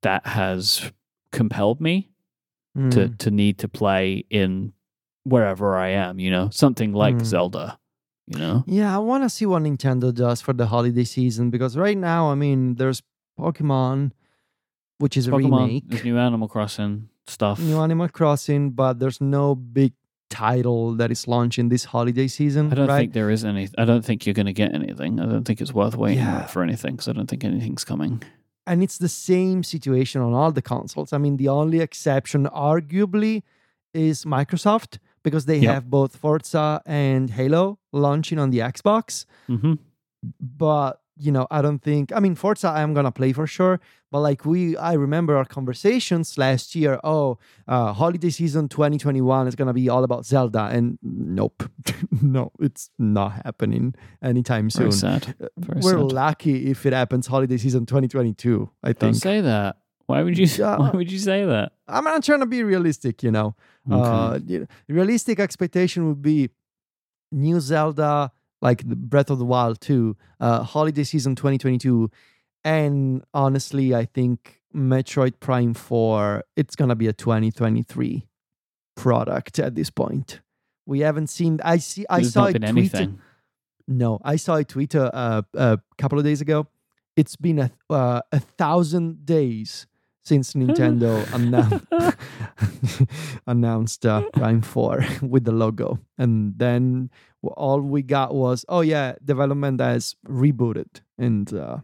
that 0.02 0.26
has 0.28 0.92
compelled 1.32 1.82
me 1.82 2.10
Mm. 2.78 3.18
to 3.18 3.32
need 3.32 3.58
to 3.60 3.68
play 3.68 4.24
in 4.30 4.72
wherever 5.24 5.76
I 5.76 5.90
am. 5.90 6.20
You 6.20 6.32
know, 6.32 6.50
something 6.52 6.94
like 6.94 7.16
Mm. 7.16 7.26
Zelda. 7.26 7.78
You 8.28 8.40
know, 8.40 8.64
yeah. 8.66 8.96
I 8.96 9.00
want 9.00 9.24
to 9.24 9.30
see 9.30 9.46
what 9.46 9.62
Nintendo 9.64 10.14
does 10.14 10.40
for 10.42 10.54
the 10.54 10.68
holiday 10.68 11.04
season 11.04 11.50
because 11.50 11.76
right 11.76 11.98
now, 11.98 12.32
I 12.32 12.36
mean, 12.36 12.76
there's 12.76 13.02
Pokemon, 13.38 14.12
which 15.00 15.18
is 15.18 15.28
a 15.28 15.32
Pokemon, 15.32 15.68
remake. 15.68 15.84
there's 15.88 16.04
new 16.06 16.18
Animal 16.18 16.48
Crossing 16.48 17.10
stuff. 17.28 17.60
new 17.60 17.78
Animal 17.80 18.08
Crossing, 18.08 18.70
but 18.72 19.00
there's 19.00 19.20
no 19.20 19.56
big 19.56 19.94
title 20.30 20.94
that 20.96 21.12
is 21.12 21.28
launching 21.28 21.68
this 21.68 21.84
holiday 21.84 22.28
season. 22.28 22.72
I 22.72 22.76
don't 22.76 22.88
right? 22.88 23.00
think 23.00 23.14
there 23.14 23.30
is 23.30 23.44
any. 23.44 23.68
I 23.78 23.84
don't 23.84 24.06
think 24.06 24.26
you're 24.26 24.34
going 24.36 24.46
to 24.46 24.54
get 24.54 24.74
anything. 24.74 25.20
I 25.20 25.26
don't 25.26 25.44
think 25.44 25.60
it's 25.60 25.74
worth 25.74 25.98
waiting 25.98 26.20
Yeah. 26.24 26.46
for 26.46 26.64
anything 26.64 26.92
because 26.94 27.10
I 27.10 27.14
don't 27.14 27.28
think 27.30 27.44
anything's 27.44 27.84
coming. 27.84 28.24
And 28.68 28.82
it's 28.84 28.98
the 28.98 29.10
same 29.10 29.64
situation 29.64 30.22
on 30.22 30.34
all 30.34 30.52
the 30.52 30.62
consoles. 30.62 31.12
I 31.14 31.18
mean, 31.18 31.38
the 31.38 31.48
only 31.50 31.80
exception, 31.80 32.46
arguably, 32.48 33.44
is 33.94 34.26
Microsoft. 34.26 35.00
because 35.24 35.46
they 35.46 35.60
Yep. 35.60 35.74
have 35.74 35.90
both 35.90 36.16
Forza 36.16 36.82
and 36.86 37.30
Halo 37.30 37.78
launching 37.94 38.40
on 38.40 38.50
the 38.50 38.58
Xbox. 38.60 39.26
hmm 39.48 39.74
But 40.40 41.01
you 41.22 41.32
know, 41.32 41.46
I 41.52 41.62
don't 41.62 41.80
think. 41.80 42.12
I 42.14 42.20
mean, 42.20 42.36
Forza, 42.36 42.70
I'm 42.70 42.94
gonna 42.94 43.12
play 43.12 43.32
for 43.34 43.46
sure. 43.48 43.80
But 44.12 44.20
like 44.22 44.44
we, 44.46 44.76
I 44.76 44.94
remember 44.94 45.38
our 45.38 45.46
conversations 45.46 46.38
last 46.38 46.76
year. 46.76 47.00
Oh, 47.04 47.38
uh, 47.68 47.94
holiday 47.94 48.30
season 48.30 48.68
2021 48.68 49.48
is 49.48 49.56
gonna 49.56 49.74
be 49.74 49.88
all 49.88 50.04
about 50.04 50.26
Zelda, 50.26 50.70
and 50.72 50.98
nope, 51.02 51.64
no, 52.22 52.52
it's 52.60 52.90
not 52.98 53.42
happening 53.46 53.94
anytime 54.22 54.70
soon. 54.70 54.90
Very 54.90 54.92
sad. 54.92 55.36
Uh, 55.42 55.48
Very 55.58 55.82
We're 55.82 56.00
sad. 56.10 56.12
lucky 56.12 56.70
if 56.72 56.86
it 56.86 56.94
happens 56.94 57.28
holiday 57.28 57.58
season 57.58 57.86
2022. 57.86 58.70
I 58.84 58.88
Don't 58.94 59.00
think. 59.00 59.16
say 59.16 59.42
that. 59.42 59.78
Why 60.08 60.24
would 60.24 60.38
you? 60.38 60.46
Yeah. 60.46 60.78
Why 60.78 60.90
would 60.92 61.12
you 61.12 61.20
say 61.20 61.46
that? 61.46 61.72
I'm 61.88 62.04
not 62.04 62.24
trying 62.24 62.42
to 62.42 62.46
be 62.46 62.64
realistic, 62.64 63.24
you 63.24 63.32
know. 63.32 63.56
Okay. 63.90 64.02
Uh, 64.10 64.40
you 64.46 64.60
know, 64.60 64.68
realistic 64.90 65.40
expectation 65.40 66.08
would 66.08 66.22
be 66.22 66.50
new 67.32 67.60
Zelda, 67.62 68.32
like 68.62 68.88
the 68.88 68.96
Breath 68.96 69.30
of 69.30 69.40
the 69.40 69.46
Wild 69.46 69.82
2, 69.82 70.16
uh, 70.40 70.64
holiday 70.64 71.04
season 71.04 71.36
2022. 71.36 72.10
And 72.64 73.24
honestly, 73.34 73.96
I 73.96 74.06
think 74.06 74.62
Metroid 74.76 75.40
Prime 75.40 75.74
4, 75.74 76.44
it's 76.56 76.76
going 76.76 76.90
to 76.90 76.96
be 76.96 77.08
a 77.08 77.14
2023 77.14 78.28
product 78.96 79.60
at 79.60 79.76
this 79.76 79.90
point. 79.90 80.42
We 80.86 81.00
haven't 81.00 81.28
seen, 81.28 81.60
I 81.64 81.78
see, 81.78 82.06
I 82.10 82.22
There's 82.22 82.34
saw 82.34 82.42
not 82.42 82.50
it 82.52 82.54
been 82.54 82.64
anything. 82.64 83.20
No, 83.88 84.20
I 84.24 84.36
saw 84.36 84.56
a 84.56 84.64
tweet 84.64 84.96
uh, 84.96 85.10
uh, 85.14 85.42
a 85.56 85.80
couple 85.98 86.18
of 86.20 86.24
days 86.24 86.42
ago. 86.42 86.68
It's 87.18 87.36
been 87.36 87.60
a, 87.60 87.72
uh, 87.90 88.22
a 88.32 88.40
thousand 88.40 89.26
days 89.26 89.88
since 90.24 90.54
Nintendo 90.56 91.24
annou- 91.26 92.16
announced 93.48 94.06
uh, 94.06 94.22
Prime 94.34 94.62
4 94.62 95.06
with 95.22 95.46
the 95.46 95.52
logo. 95.52 96.00
And 96.18 96.58
then 96.58 97.10
all 97.44 97.82
we 97.82 98.02
got 98.02 98.34
was, 98.34 98.66
oh, 98.70 98.82
yeah, 98.82 99.14
development 99.24 99.82
has 99.82 100.16
rebooted 100.28 101.02
and 101.18 101.54
uh, 101.54 101.78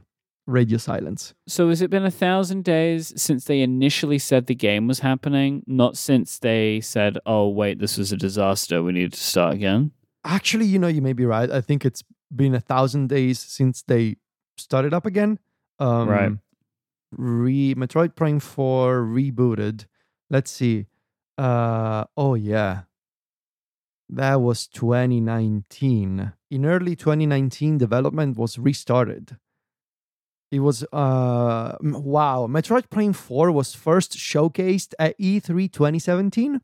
radio 0.46 0.78
silence. 0.78 1.34
So 1.48 1.70
has 1.70 1.82
it 1.82 1.90
been 1.90 2.06
a 2.06 2.12
thousand 2.12 2.64
days 2.64 3.14
since 3.22 3.46
they 3.46 3.62
initially 3.62 4.20
said 4.20 4.48
the 4.48 4.56
game 4.56 4.88
was 4.88 5.00
happening? 5.00 5.64
Not 5.68 5.98
since 5.98 6.40
they 6.40 6.80
said, 6.82 7.18
"Oh 7.26 7.50
wait, 7.50 7.80
this 7.80 7.98
was 7.98 8.12
a 8.12 8.18
disaster. 8.18 8.82
We 8.82 8.94
need 8.94 9.14
to 9.14 9.20
start 9.20 9.56
again." 9.56 9.92
Actually, 10.24 10.66
you 10.66 10.80
know, 10.80 10.88
you 10.88 11.02
may 11.02 11.14
be 11.14 11.26
right. 11.26 11.50
I 11.52 11.62
think 11.62 11.86
it's 11.86 12.04
been 12.36 12.54
a 12.56 12.60
thousand 12.60 13.08
days 13.10 13.40
since 13.40 13.84
they 13.84 14.18
started 14.58 14.94
up 14.94 15.06
again. 15.06 15.40
Um, 15.80 16.10
Right. 16.10 16.32
Re 17.12 17.74
Metroid 17.76 18.16
Prime 18.16 18.40
4 18.40 19.02
rebooted. 19.02 19.86
Let's 20.30 20.52
see. 20.52 20.88
Uh 21.38 22.06
oh 22.18 22.34
yeah. 22.34 22.82
That 24.10 24.42
was 24.42 24.68
2019. 24.68 26.32
In 26.50 26.66
early 26.66 26.96
2019, 26.96 27.78
development 27.78 28.38
was 28.38 28.58
restarted. 28.58 29.38
It 30.50 30.60
was 30.62 30.84
uh 30.94 31.76
wow. 31.82 32.48
Metroid 32.50 32.90
Prime 32.90 33.12
4 33.12 33.52
was 33.52 33.74
first 33.76 34.18
showcased 34.18 34.94
at 34.98 35.16
E 35.18 35.42
E3 35.42 35.70
2017. 35.72 36.62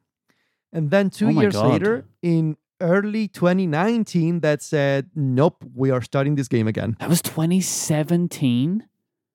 And 0.71 0.89
then 0.89 1.09
two 1.09 1.27
Oh 1.27 1.41
years 1.41 1.53
God. 1.53 1.69
later, 1.73 2.05
in 2.21 2.55
early 2.79 3.27
2019, 3.27 4.39
that 4.39 4.61
said, 4.61 5.09
nope, 5.15 5.63
we 5.75 5.91
are 5.91 6.01
starting 6.01 6.35
this 6.35 6.47
game 6.47 6.67
again. 6.67 6.95
That 6.99 7.09
was 7.09 7.21
2017. 7.21 8.87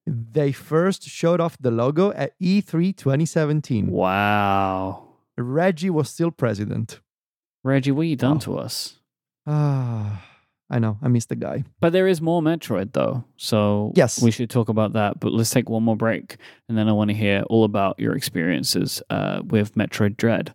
They 0.07 0.53
first 0.53 1.03
showed 1.05 1.41
off 1.41 1.59
the 1.61 1.71
logo 1.71 2.13
at 2.13 2.33
E 2.41 2.63
E3 2.63 2.97
2017. 2.97 3.89
Wow, 3.89 5.09
Reggie 5.37 5.91
was 5.91 6.09
still 6.09 6.31
president. 6.31 7.01
Reggie, 7.69 7.91
what 7.93 8.07
you 8.07 8.17
done 8.17 8.35
Wow. 8.37 8.39
to 8.41 8.59
us? 8.59 8.99
Ah, 9.47 10.25
I 10.71 10.79
know. 10.79 10.99
I 11.01 11.09
miss 11.09 11.27
the 11.27 11.37
guy. 11.37 11.65
But 11.81 11.93
there 11.93 12.07
is 12.09 12.21
more 12.21 12.43
Metroid 12.43 12.93
though, 12.93 13.25
so 13.37 13.93
Yes. 13.97 14.21
we 14.23 14.31
should 14.31 14.51
talk 14.51 14.69
about 14.69 14.93
that. 14.95 15.19
But 15.21 15.33
let's 15.33 15.51
take 15.51 15.71
one 15.71 15.83
more 15.83 15.97
break, 15.97 16.37
and 16.69 16.77
then 16.77 16.89
I 16.89 16.93
want 16.93 17.09
to 17.11 17.17
hear 17.17 17.43
all 17.49 17.65
about 17.65 17.99
your 17.99 18.15
experiences 18.15 19.03
uh, 19.11 19.41
with 19.45 19.75
Metroid 19.77 20.17
Dread. 20.19 20.53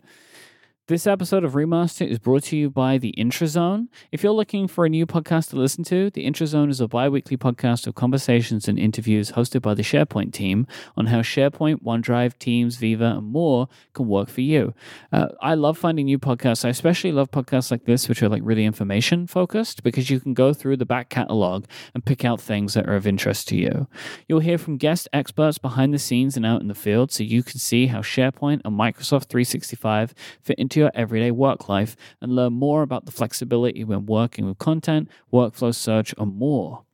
This 0.86 1.06
episode 1.06 1.44
of 1.44 1.54
Remaster 1.54 2.06
is 2.06 2.18
brought 2.18 2.42
to 2.42 2.58
you 2.58 2.68
by 2.68 2.98
the 2.98 3.14
Intrazone. 3.16 3.88
If 4.12 4.22
you're 4.22 4.34
looking 4.34 4.68
for 4.68 4.84
a 4.84 4.90
new 4.90 5.06
podcast 5.06 5.48
to 5.48 5.56
listen 5.56 5.82
to, 5.84 6.10
the 6.10 6.26
Intrazone 6.26 6.68
is 6.68 6.78
a 6.78 6.86
bi 6.86 7.08
weekly 7.08 7.38
podcast 7.38 7.86
of 7.86 7.94
conversations 7.94 8.68
and 8.68 8.78
interviews 8.78 9.32
hosted 9.32 9.62
by 9.62 9.72
the 9.72 9.82
SharePoint 9.82 10.34
team 10.34 10.66
on 10.94 11.06
how 11.06 11.22
SharePoint, 11.22 11.82
OneDrive, 11.82 12.38
Teams, 12.38 12.76
Viva, 12.76 13.14
and 13.16 13.26
more 13.28 13.66
can 13.94 14.06
work 14.06 14.28
for 14.28 14.42
you. 14.42 14.74
Uh, 15.10 15.28
I 15.40 15.54
love 15.54 15.78
finding 15.78 16.04
new 16.04 16.18
podcasts. 16.18 16.66
I 16.66 16.68
especially 16.68 17.12
love 17.12 17.30
podcasts 17.30 17.70
like 17.70 17.86
this, 17.86 18.06
which 18.06 18.22
are 18.22 18.28
like 18.28 18.42
really 18.44 18.66
information 18.66 19.26
focused, 19.26 19.84
because 19.84 20.10
you 20.10 20.20
can 20.20 20.34
go 20.34 20.52
through 20.52 20.76
the 20.76 20.84
back 20.84 21.08
catalog 21.08 21.64
and 21.94 22.04
pick 22.04 22.26
out 22.26 22.42
things 22.42 22.74
that 22.74 22.86
are 22.86 22.96
of 22.96 23.06
interest 23.06 23.48
to 23.48 23.56
you. 23.56 23.88
You'll 24.28 24.40
hear 24.40 24.58
from 24.58 24.76
guest 24.76 25.08
experts 25.14 25.56
behind 25.56 25.94
the 25.94 25.98
scenes 25.98 26.36
and 26.36 26.44
out 26.44 26.60
in 26.60 26.68
the 26.68 26.74
field 26.74 27.10
so 27.10 27.22
you 27.22 27.42
can 27.42 27.58
see 27.58 27.86
how 27.86 28.00
SharePoint 28.00 28.60
and 28.66 28.78
Microsoft 28.78 29.30
365 29.30 30.12
fit 30.42 30.58
into 30.58 30.73
your 30.80 30.90
everyday 30.94 31.30
work 31.30 31.68
life 31.68 31.96
and 32.20 32.34
learn 32.34 32.52
more 32.52 32.82
about 32.82 33.06
the 33.06 33.12
flexibility 33.12 33.84
when 33.84 34.06
working 34.06 34.46
with 34.46 34.58
content, 34.58 35.08
workflow 35.32 35.74
search, 35.74 36.14
and 36.18 36.36
more. 36.36 36.84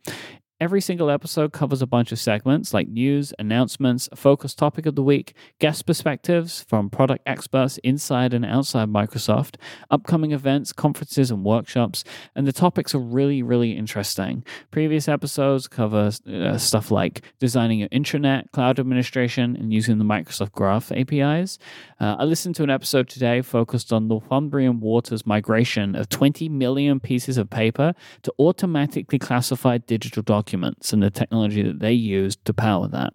Every 0.60 0.82
single 0.82 1.08
episode 1.08 1.54
covers 1.54 1.80
a 1.80 1.86
bunch 1.86 2.12
of 2.12 2.18
segments 2.18 2.74
like 2.74 2.86
news, 2.86 3.32
announcements, 3.38 4.10
a 4.12 4.16
focused 4.16 4.58
topic 4.58 4.84
of 4.84 4.94
the 4.94 5.02
week, 5.02 5.32
guest 5.58 5.86
perspectives 5.86 6.66
from 6.68 6.90
product 6.90 7.22
experts 7.24 7.78
inside 7.78 8.34
and 8.34 8.44
outside 8.44 8.90
Microsoft, 8.90 9.54
upcoming 9.90 10.32
events, 10.32 10.74
conferences, 10.74 11.30
and 11.30 11.44
workshops. 11.44 12.04
And 12.36 12.46
the 12.46 12.52
topics 12.52 12.94
are 12.94 12.98
really, 12.98 13.42
really 13.42 13.72
interesting. 13.72 14.44
Previous 14.70 15.08
episodes 15.08 15.66
cover 15.66 16.10
uh, 16.30 16.58
stuff 16.58 16.90
like 16.90 17.22
designing 17.38 17.78
your 17.78 17.88
intranet, 17.88 18.50
cloud 18.52 18.78
administration, 18.78 19.56
and 19.56 19.72
using 19.72 19.96
the 19.96 20.04
Microsoft 20.04 20.52
Graph 20.52 20.92
APIs. 20.92 21.58
Uh, 21.98 22.16
I 22.18 22.24
listened 22.24 22.54
to 22.56 22.64
an 22.64 22.70
episode 22.70 23.08
today 23.08 23.40
focused 23.40 23.94
on 23.94 24.08
Northumbrian 24.08 24.80
Water's 24.80 25.24
migration 25.24 25.96
of 25.96 26.10
20 26.10 26.50
million 26.50 27.00
pieces 27.00 27.38
of 27.38 27.48
paper 27.48 27.94
to 28.24 28.34
automatically 28.38 29.18
classify 29.18 29.78
digital 29.78 30.22
documents 30.22 30.49
and 30.52 31.02
the 31.02 31.10
technology 31.10 31.62
that 31.62 31.80
they 31.80 31.92
used 31.92 32.44
to 32.44 32.54
power 32.54 32.88
that. 32.88 33.12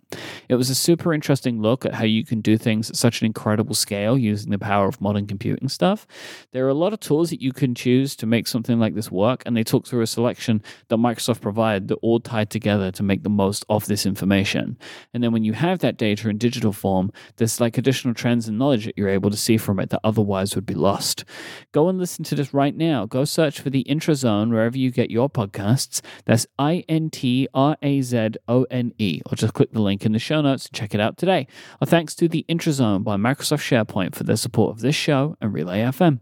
It 0.49 0.55
was 0.55 0.69
a 0.69 0.75
super 0.75 1.13
interesting 1.13 1.61
look 1.61 1.85
at 1.85 1.93
how 1.93 2.05
you 2.05 2.23
can 2.23 2.41
do 2.41 2.57
things 2.57 2.89
at 2.89 2.95
such 2.95 3.21
an 3.21 3.25
incredible 3.25 3.75
scale 3.75 4.17
using 4.17 4.51
the 4.51 4.59
power 4.59 4.87
of 4.87 5.01
modern 5.01 5.27
computing 5.27 5.69
stuff. 5.69 6.07
There 6.51 6.65
are 6.65 6.69
a 6.69 6.73
lot 6.73 6.93
of 6.93 6.99
tools 6.99 7.29
that 7.29 7.41
you 7.41 7.51
can 7.51 7.75
choose 7.75 8.15
to 8.17 8.25
make 8.25 8.47
something 8.47 8.79
like 8.79 8.95
this 8.95 9.11
work, 9.11 9.43
and 9.45 9.55
they 9.55 9.63
talk 9.63 9.87
through 9.87 10.01
a 10.01 10.07
selection 10.07 10.61
that 10.89 10.97
Microsoft 10.97 11.41
provided 11.41 11.87
that 11.87 11.95
all 11.95 12.19
tied 12.19 12.49
together 12.49 12.91
to 12.91 13.03
make 13.03 13.23
the 13.23 13.29
most 13.29 13.65
of 13.69 13.85
this 13.87 14.05
information. 14.05 14.77
And 15.13 15.23
then 15.23 15.31
when 15.31 15.43
you 15.43 15.53
have 15.53 15.79
that 15.79 15.97
data 15.97 16.29
in 16.29 16.37
digital 16.37 16.71
form, 16.71 17.11
there's 17.37 17.59
like 17.59 17.77
additional 17.77 18.13
trends 18.13 18.47
and 18.47 18.57
knowledge 18.57 18.85
that 18.85 18.97
you're 18.97 19.09
able 19.09 19.31
to 19.31 19.37
see 19.37 19.57
from 19.57 19.79
it 19.79 19.89
that 19.89 20.01
otherwise 20.03 20.55
would 20.55 20.65
be 20.65 20.73
lost. 20.73 21.25
Go 21.71 21.89
and 21.89 21.97
listen 21.97 22.23
to 22.25 22.35
this 22.35 22.53
right 22.53 22.75
now. 22.75 23.05
Go 23.05 23.25
search 23.25 23.59
for 23.59 23.69
the 23.69 23.83
Intrazone 23.85 24.51
wherever 24.51 24.77
you 24.77 24.91
get 24.91 25.11
your 25.11 25.29
podcasts. 25.29 26.01
That's 26.25 26.45
I 26.59 26.83
N 26.87 27.09
T 27.09 27.24
R 27.53 27.77
A 27.81 28.01
Z 28.01 28.29
O 28.47 28.65
N 28.69 28.93
E, 28.97 29.21
or 29.25 29.35
just 29.35 29.53
click 29.53 29.71
the 29.71 29.81
link 29.81 30.05
in 30.05 30.11
the 30.11 30.19
show 30.19 30.41
notes 30.41 30.67
and 30.67 30.73
check 30.73 30.93
it 30.93 30.99
out 30.99 31.17
today. 31.17 31.47
Our 31.81 31.87
thanks 31.87 32.15
to 32.15 32.27
the 32.27 32.45
Intrazone 32.47 33.03
by 33.03 33.15
Microsoft 33.17 33.63
SharePoint 33.63 34.15
for 34.15 34.23
their 34.23 34.37
support 34.37 34.71
of 34.71 34.81
this 34.81 34.95
show 34.95 35.37
and 35.41 35.53
Relay 35.53 35.79
FM. 35.79 36.19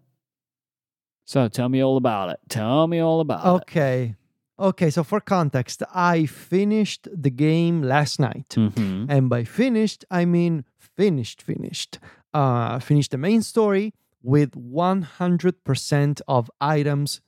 So 1.26 1.48
tell 1.48 1.70
me 1.70 1.82
all 1.82 1.98
about 1.98 2.30
it. 2.30 2.40
Tell 2.50 2.88
me 2.88 3.00
all 3.00 3.20
about 3.20 3.46
it. 3.46 3.62
Okay. 3.62 4.16
Okay. 4.60 4.90
So, 4.90 5.04
for 5.04 5.20
context, 5.20 5.82
I 5.94 6.26
finished 6.26 7.08
the 7.12 7.30
game 7.30 7.82
last 7.82 8.20
night. 8.20 8.50
Mm-hmm. 8.50 9.06
And 9.10 9.30
by 9.30 9.44
finished, 9.44 10.06
I 10.12 10.26
mean 10.26 10.66
finished, 10.78 11.42
finished. 11.42 12.00
Uh, 12.34 12.80
finished 12.80 13.12
the 13.12 13.18
main 13.18 13.42
story 13.42 13.94
with 14.22 14.52
100% 14.52 16.22
of 16.28 16.50
items 16.62 17.22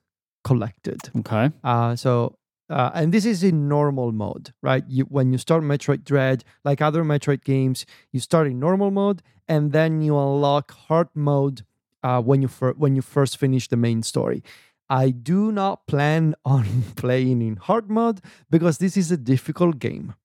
collected. 0.43 1.09
Okay. 1.17 1.51
Uh, 1.63 1.95
so, 1.95 2.37
uh, 2.69 2.91
and 2.93 3.13
this 3.13 3.25
is 3.25 3.43
in 3.43 3.67
normal 3.67 4.11
mode, 4.11 4.53
right? 4.61 4.83
You, 4.87 5.03
when 5.05 5.31
you 5.31 5.37
start 5.37 5.63
Metroid 5.63 6.03
Dread, 6.03 6.43
like 6.63 6.81
other 6.81 7.03
Metroid 7.03 7.43
games, 7.43 7.85
you 8.11 8.19
start 8.19 8.47
in 8.47 8.59
normal 8.59 8.91
mode 8.91 9.21
and 9.47 9.71
then 9.71 10.01
you 10.01 10.17
unlock 10.17 10.71
hard 10.71 11.09
mode 11.13 11.63
uh, 12.03 12.21
when 12.21 12.41
you 12.41 12.47
fir- 12.47 12.73
when 12.73 12.95
you 12.95 13.01
first 13.01 13.37
finish 13.37 13.67
the 13.67 13.77
main 13.77 14.01
story. 14.03 14.43
I 14.89 15.09
do 15.09 15.51
not 15.51 15.87
plan 15.87 16.35
on 16.45 16.83
playing 16.95 17.41
in 17.41 17.57
hard 17.57 17.89
mode 17.89 18.21
because 18.49 18.79
this 18.79 18.97
is 18.97 19.11
a 19.11 19.17
difficult 19.17 19.79
game. 19.79 20.15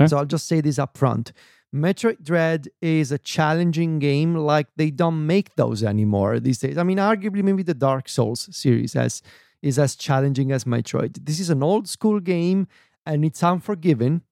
Okay. 0.00 0.08
So 0.08 0.16
I'll 0.16 0.26
just 0.26 0.46
say 0.46 0.60
this 0.60 0.78
up 0.78 0.96
front. 0.96 1.32
Metroid 1.74 2.22
Dread 2.22 2.68
is 2.80 3.12
a 3.12 3.18
challenging 3.18 3.98
game 3.98 4.34
like 4.34 4.68
they 4.76 4.90
don't 4.90 5.26
make 5.26 5.54
those 5.56 5.82
anymore 5.82 6.40
these 6.40 6.58
days. 6.58 6.78
I 6.78 6.82
mean, 6.82 6.98
arguably, 6.98 7.42
maybe 7.42 7.62
the 7.62 7.74
Dark 7.74 8.08
Souls 8.08 8.48
series 8.56 8.94
has 8.94 9.22
is 9.62 9.78
as 9.78 9.96
challenging 9.96 10.52
as 10.52 10.64
Metroid. 10.64 11.24
This 11.24 11.40
is 11.40 11.50
an 11.50 11.62
old 11.62 11.88
school 11.88 12.20
game 12.20 12.68
and 13.04 13.24
it's 13.24 13.42
unforgiving. 13.42 14.22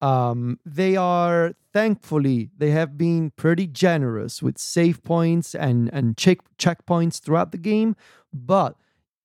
Um, 0.00 0.58
they 0.64 0.96
are 0.96 1.54
thankfully 1.74 2.50
they 2.56 2.70
have 2.70 2.96
been 2.96 3.32
pretty 3.36 3.66
generous 3.66 4.42
with 4.42 4.56
save 4.58 5.02
points 5.02 5.54
and 5.54 5.90
and 5.92 6.16
check 6.16 6.38
checkpoints 6.58 7.20
throughout 7.20 7.52
the 7.52 7.58
game, 7.58 7.96
but 8.32 8.76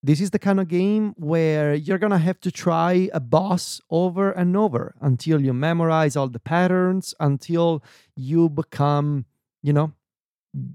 this 0.03 0.21
is 0.21 0.31
the 0.31 0.39
kind 0.39 0.59
of 0.59 0.67
game 0.67 1.15
where 1.17 1.73
you're 1.73 1.97
gonna 1.97 2.17
have 2.17 2.39
to 2.41 2.51
try 2.51 3.09
a 3.13 3.19
boss 3.21 3.79
over 3.89 4.31
and 4.31 4.57
over 4.57 4.93
until 4.99 5.41
you 5.41 5.53
memorize 5.53 6.15
all 6.17 6.27
the 6.27 6.39
patterns, 6.39 7.15
until 7.19 7.81
you 8.15 8.49
become, 8.49 9.25
you 9.63 9.71
know, 9.71 9.93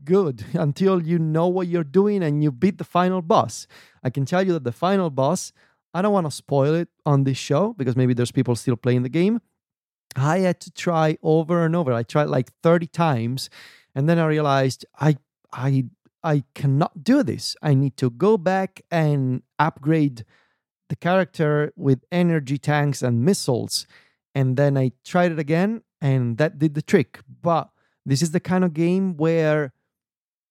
good, 0.04 0.44
until 0.54 1.02
you 1.02 1.18
know 1.18 1.48
what 1.48 1.68
you're 1.68 1.84
doing 1.84 2.22
and 2.22 2.42
you 2.42 2.50
beat 2.50 2.78
the 2.78 2.84
final 2.84 3.22
boss. 3.22 3.66
I 4.02 4.10
can 4.10 4.24
tell 4.24 4.46
you 4.46 4.52
that 4.54 4.64
the 4.64 4.72
final 4.72 5.10
boss, 5.10 5.52
I 5.92 6.02
don't 6.02 6.12
want 6.12 6.26
to 6.26 6.30
spoil 6.30 6.74
it 6.74 6.88
on 7.04 7.24
this 7.24 7.38
show 7.38 7.74
because 7.76 7.96
maybe 7.96 8.14
there's 8.14 8.32
people 8.32 8.56
still 8.56 8.76
playing 8.76 9.02
the 9.02 9.08
game. 9.08 9.40
I 10.16 10.38
had 10.38 10.60
to 10.60 10.70
try 10.70 11.18
over 11.22 11.64
and 11.64 11.76
over. 11.76 11.92
I 11.92 12.02
tried 12.02 12.24
like 12.28 12.52
30 12.62 12.86
times 12.88 13.50
and 13.94 14.08
then 14.08 14.18
I 14.18 14.26
realized 14.26 14.84
I 14.98 15.16
I 15.52 15.86
I 16.22 16.44
cannot 16.54 17.02
do 17.02 17.22
this. 17.22 17.56
I 17.62 17.74
need 17.74 17.96
to 17.98 18.10
go 18.10 18.36
back 18.36 18.82
and 18.90 19.42
upgrade 19.58 20.24
the 20.88 20.96
character 20.96 21.72
with 21.76 22.04
energy 22.12 22.58
tanks 22.58 23.02
and 23.02 23.24
missiles. 23.24 23.86
And 24.34 24.56
then 24.56 24.76
I 24.76 24.92
tried 25.04 25.32
it 25.32 25.38
again, 25.38 25.82
and 26.00 26.36
that 26.38 26.58
did 26.58 26.74
the 26.74 26.82
trick. 26.82 27.20
But 27.42 27.70
this 28.06 28.22
is 28.22 28.30
the 28.30 28.40
kind 28.40 28.64
of 28.64 28.74
game 28.74 29.16
where 29.16 29.72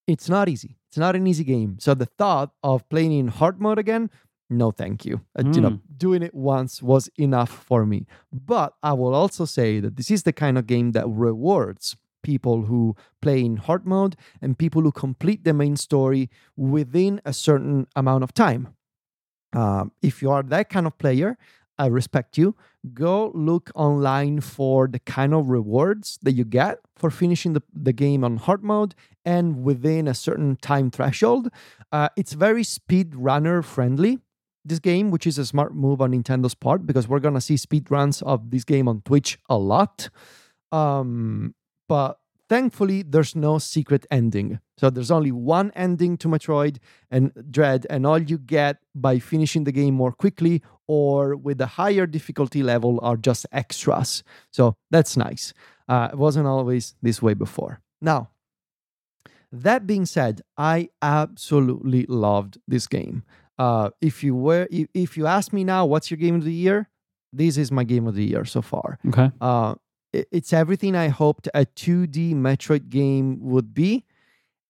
it's 0.07 0.29
not 0.29 0.49
easy. 0.49 0.77
It's 0.89 0.97
not 0.97 1.15
an 1.15 1.27
easy 1.27 1.43
game. 1.43 1.77
So 1.79 1.93
the 1.93 2.05
thought 2.05 2.51
of 2.63 2.87
playing 2.89 3.13
in 3.13 3.27
hard 3.27 3.61
mode 3.61 3.77
again, 3.77 4.09
no, 4.49 4.71
thank 4.71 5.05
you. 5.05 5.21
Uh, 5.37 5.43
you 5.53 5.61
know, 5.61 5.79
doing 5.95 6.23
it 6.23 6.33
once 6.33 6.81
was 6.81 7.09
enough 7.17 7.51
for 7.51 7.85
me. 7.85 8.07
But 8.33 8.73
I 8.81 8.93
will 8.93 9.13
also 9.13 9.45
say 9.45 9.79
that 9.79 9.95
this 9.95 10.09
is 10.09 10.23
the 10.23 10.33
kind 10.33 10.57
of 10.57 10.65
game 10.65 10.93
that 10.93 11.07
rewards 11.07 11.95
people 12.23 12.63
who 12.63 12.95
play 13.21 13.41
in 13.45 13.57
hard 13.57 13.85
mode 13.85 14.15
and 14.41 14.57
people 14.57 14.81
who 14.81 14.91
complete 14.91 15.43
the 15.43 15.53
main 15.53 15.75
story 15.75 16.29
within 16.57 17.21
a 17.25 17.33
certain 17.33 17.85
amount 17.95 18.23
of 18.23 18.33
time. 18.33 18.73
Um, 19.53 19.91
if 20.01 20.21
you 20.21 20.31
are 20.31 20.43
that 20.43 20.69
kind 20.69 20.87
of 20.87 20.97
player, 20.97 21.37
I 21.79 21.85
respect 21.85 22.37
you. 22.37 22.55
Go 22.93 23.31
look 23.33 23.71
online 23.73 24.41
for 24.41 24.87
the 24.87 24.99
kind 24.99 25.33
of 25.33 25.49
rewards 25.49 26.19
that 26.21 26.33
you 26.33 26.43
get 26.43 26.79
for 26.97 27.09
finishing 27.09 27.53
the, 27.53 27.63
the 27.73 27.93
game 27.93 28.23
on 28.23 28.37
hard 28.37 28.63
mode 28.63 28.93
and 29.25 29.63
within 29.63 30.07
a 30.07 30.13
certain 30.13 30.57
time 30.57 30.91
threshold. 30.91 31.47
Uh, 31.91 32.09
it's 32.17 32.33
very 32.33 32.65
speed 32.65 33.15
runner 33.15 33.61
friendly, 33.61 34.19
this 34.65 34.79
game, 34.79 35.09
which 35.09 35.25
is 35.25 35.37
a 35.37 35.45
smart 35.45 35.73
move 35.73 36.01
on 36.01 36.11
Nintendo's 36.11 36.53
part 36.53 36.85
because 36.85 37.07
we're 37.07 37.19
to 37.19 37.41
see 37.41 37.55
speed 37.57 37.89
runs 37.89 38.21
of 38.21 38.51
this 38.51 38.65
game 38.65 38.87
on 38.89 39.01
Twitch 39.01 39.39
a 39.49 39.57
lot. 39.57 40.09
Um, 40.73 41.55
but 41.87 42.19
thankfully, 42.49 43.03
there's 43.03 43.35
no 43.35 43.57
secret 43.57 44.05
ending. 44.11 44.59
So 44.77 44.89
there's 44.89 45.11
only 45.11 45.31
one 45.31 45.71
ending 45.75 46.17
to 46.17 46.27
Metroid 46.27 46.77
and 47.09 47.31
Dread, 47.49 47.87
and 47.89 48.05
all 48.05 48.19
you 48.21 48.37
get 48.37 48.77
by 48.93 49.19
finishing 49.19 49.63
the 49.63 49.71
game 49.71 49.93
more 49.93 50.11
quickly 50.11 50.61
or 50.89 51.35
with 51.35 51.61
a 51.61 51.67
higher 51.67 52.07
difficulty 52.07 52.63
level 52.63 52.99
are 53.03 53.15
just 53.15 53.45
extras. 53.51 54.23
So 54.51 54.75
that's 54.89 55.15
nice. 55.15 55.53
Uh, 55.87 56.09
it 56.11 56.17
wasn't 56.17 56.47
always 56.47 56.95
this 57.03 57.21
way 57.21 57.35
before. 57.35 57.79
Now, 58.01 58.29
that 59.51 59.85
being 59.85 60.07
said, 60.07 60.41
I 60.57 60.89
absolutely 61.03 62.07
loved 62.07 62.57
this 62.67 62.87
game. 62.87 63.23
Uh, 63.59 63.91
if 64.01 64.23
you 64.23 64.35
were, 64.35 64.67
if, 64.71 64.87
if 64.95 65.15
you 65.15 65.27
ask 65.27 65.53
me 65.53 65.63
now, 65.63 65.85
what's 65.85 66.09
your 66.09 66.17
game 66.17 66.35
of 66.35 66.43
the 66.43 66.53
year? 66.53 66.89
This 67.31 67.57
is 67.57 67.71
my 67.71 67.83
game 67.83 68.07
of 68.07 68.15
the 68.15 68.25
year 68.25 68.43
so 68.45 68.63
far. 68.63 68.97
Okay. 69.09 69.29
Uh, 69.39 69.75
it's 70.11 70.53
everything 70.53 70.95
I 70.95 71.09
hoped 71.09 71.47
a 71.53 71.67
2D 71.67 72.33
Metroid 72.33 72.89
game 72.89 73.37
would 73.41 73.75
be. 73.75 74.05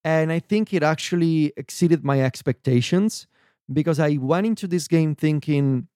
And 0.04 0.34
I 0.34 0.40
think 0.40 0.74
it 0.74 0.84
actually 0.84 1.54
exceeded 1.56 2.04
my 2.04 2.22
expectations 2.22 3.26
because 3.72 4.00
I 4.00 4.18
went 4.18 4.48
into 4.48 4.68
this 4.68 4.88
game 4.88 5.16
thinking 5.16 5.88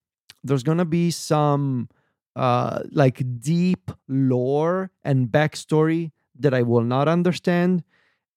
there's 0.43 0.63
going 0.63 0.77
to 0.77 0.85
be 0.85 1.11
some 1.11 1.89
uh, 2.35 2.81
like 2.91 3.21
deep 3.39 3.91
lore 4.07 4.91
and 5.03 5.27
backstory 5.27 6.11
that 6.39 6.53
I 6.53 6.61
will 6.63 6.83
not 6.83 7.07
understand. 7.07 7.83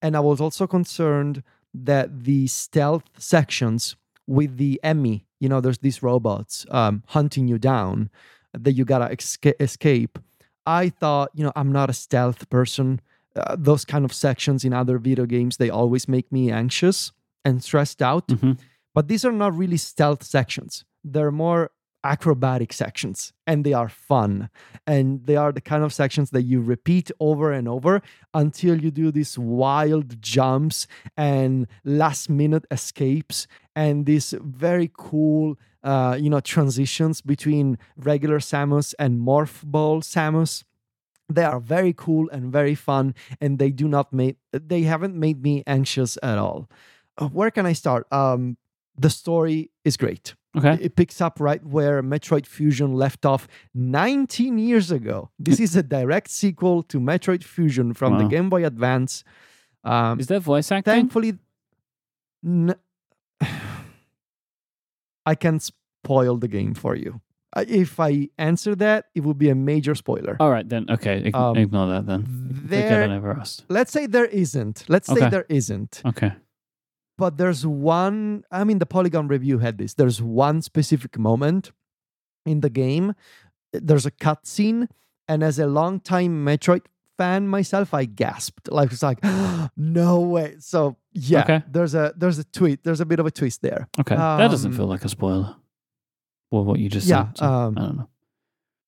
And 0.02 0.16
I 0.16 0.20
was 0.20 0.40
also 0.40 0.66
concerned 0.66 1.42
that 1.74 2.24
the 2.24 2.46
stealth 2.46 3.04
sections 3.18 3.96
with 4.26 4.56
the 4.56 4.80
EMMI, 4.84 5.24
you 5.40 5.48
know, 5.48 5.60
there's 5.60 5.78
these 5.78 6.02
robots 6.02 6.66
um, 6.70 7.02
hunting 7.06 7.48
you 7.48 7.58
down 7.58 8.10
that 8.52 8.72
you 8.72 8.84
gotta 8.84 9.14
escape 9.60 10.18
I 10.66 10.88
thought, 10.88 11.30
you 11.32 11.44
know, 11.44 11.52
I'm 11.54 11.70
not 11.70 11.88
a 11.88 11.92
stealth 11.92 12.50
person. 12.50 13.00
Uh, 13.36 13.56
those 13.56 13.84
kind 13.84 14.04
of 14.04 14.12
sections 14.12 14.64
in 14.64 14.72
other 14.72 14.98
video 14.98 15.24
games, 15.24 15.58
they 15.58 15.70
always 15.70 16.08
make 16.08 16.32
me 16.32 16.50
anxious 16.50 17.12
and 17.44 17.62
stressed 17.62 18.02
out. 18.02 18.26
Mm-hmm. 18.28 18.52
But 18.92 19.08
these 19.08 19.24
are 19.24 19.32
not 19.32 19.56
really 19.56 19.76
stealth 19.76 20.24
sections. 20.24 20.84
They're 21.04 21.30
more 21.30 21.70
acrobatic 22.12 22.72
sections 22.72 23.32
and 23.46 23.64
they 23.64 23.72
are 23.72 23.88
fun. 23.88 24.48
And 24.86 25.26
they 25.26 25.36
are 25.36 25.52
the 25.52 25.60
kind 25.60 25.82
of 25.84 25.92
sections 25.92 26.30
that 26.30 26.42
you 26.42 26.60
repeat 26.60 27.10
over 27.20 27.52
and 27.52 27.66
over 27.68 28.02
until 28.32 28.80
you 28.80 28.90
do 28.90 29.10
these 29.10 29.38
wild 29.38 30.20
jumps 30.22 30.86
and 31.16 31.66
last 31.84 32.30
minute 32.30 32.64
escapes 32.70 33.46
and 33.74 34.06
these 34.06 34.34
very 34.40 34.90
cool 34.96 35.56
uh, 35.86 36.16
you 36.18 36.28
know, 36.28 36.40
transitions 36.40 37.20
between 37.20 37.78
regular 37.96 38.40
Samus 38.40 38.92
and 38.98 39.20
Morph 39.20 39.62
Ball 39.62 40.00
Samus. 40.00 40.64
They 41.28 41.44
are 41.44 41.60
very 41.60 41.92
cool 41.92 42.28
and 42.30 42.52
very 42.52 42.74
fun, 42.74 43.14
and 43.40 43.58
they 43.58 43.70
do 43.70 43.86
not 43.86 44.12
make 44.12 44.36
they 44.52 44.82
haven't 44.82 45.14
made 45.14 45.42
me 45.42 45.62
anxious 45.66 46.18
at 46.22 46.38
all. 46.38 46.68
Uh, 47.18 47.28
where 47.28 47.52
can 47.52 47.66
I 47.66 47.72
start? 47.72 48.06
Um, 48.12 48.56
the 48.98 49.10
story 49.10 49.70
is 49.84 49.96
great. 49.96 50.34
Okay. 50.56 50.78
It 50.80 50.96
picks 50.96 51.20
up 51.20 51.38
right 51.38 51.64
where 51.64 52.02
Metroid 52.02 52.46
Fusion 52.46 52.94
left 52.94 53.26
off 53.26 53.46
19 53.74 54.58
years 54.58 54.90
ago. 54.90 55.30
This 55.38 55.60
is 55.60 55.76
a 55.76 55.82
direct 55.82 56.30
sequel 56.30 56.82
to 56.84 56.98
Metroid 56.98 57.44
Fusion 57.44 57.92
from 57.92 58.14
wow. 58.14 58.18
the 58.20 58.24
Game 58.28 58.48
Boy 58.48 58.64
Advance. 58.64 59.22
Um, 59.84 60.18
is 60.18 60.26
that 60.28 60.40
voice 60.40 60.72
acting? 60.72 60.92
Thankfully, 60.92 61.38
n- 62.44 62.74
I 65.26 65.34
can 65.34 65.60
spoil 65.60 66.36
the 66.38 66.48
game 66.48 66.74
for 66.74 66.96
you. 66.96 67.20
If 67.56 67.98
I 68.00 68.28
answer 68.36 68.74
that, 68.76 69.06
it 69.14 69.20
would 69.20 69.38
be 69.38 69.48
a 69.48 69.54
major 69.54 69.94
spoiler. 69.94 70.36
All 70.40 70.50
right, 70.50 70.68
then. 70.68 70.86
Okay, 70.90 71.30
um, 71.32 71.56
ignore 71.56 71.86
that 71.88 72.06
then. 72.06 72.24
There, 72.28 73.04
I 73.04 73.06
never 73.06 73.32
asked. 73.32 73.64
Let's 73.68 73.92
say 73.92 74.06
there 74.06 74.26
isn't. 74.26 74.84
Let's 74.88 75.08
okay. 75.08 75.20
say 75.20 75.30
there 75.30 75.46
isn't. 75.48 76.02
Okay. 76.04 76.32
But 77.18 77.38
there's 77.38 77.66
one. 77.66 78.44
I 78.50 78.64
mean, 78.64 78.78
the 78.78 78.86
Polygon 78.86 79.28
review 79.28 79.58
had 79.58 79.78
this. 79.78 79.94
There's 79.94 80.20
one 80.20 80.62
specific 80.62 81.18
moment 81.18 81.72
in 82.44 82.60
the 82.60 82.70
game. 82.70 83.14
There's 83.72 84.06
a 84.06 84.10
cutscene, 84.10 84.88
and 85.26 85.42
as 85.42 85.58
a 85.58 85.66
long-time 85.66 86.44
Metroid 86.44 86.82
fan 87.16 87.48
myself, 87.48 87.94
I 87.94 88.04
gasped. 88.04 88.70
Like 88.70 88.92
it's 88.92 89.02
like, 89.02 89.18
no 89.76 90.20
way. 90.20 90.56
So 90.58 90.96
yeah, 91.12 91.42
okay. 91.42 91.62
there's 91.70 91.94
a 91.94 92.12
there's 92.16 92.38
a 92.38 92.44
tweet. 92.44 92.84
There's 92.84 93.00
a 93.00 93.06
bit 93.06 93.18
of 93.18 93.26
a 93.26 93.30
twist 93.30 93.62
there. 93.62 93.88
Okay, 93.98 94.14
um, 94.14 94.38
that 94.38 94.50
doesn't 94.50 94.72
feel 94.72 94.84
um, 94.84 94.90
like 94.90 95.04
a 95.04 95.08
spoiler. 95.08 95.56
Well, 96.50 96.64
what 96.64 96.78
you 96.78 96.88
just 96.88 97.06
yeah, 97.06 97.28
said. 97.28 97.38
So 97.38 97.44
um, 97.46 97.78
I 97.78 97.80
don't 97.80 97.96
know. 97.96 98.08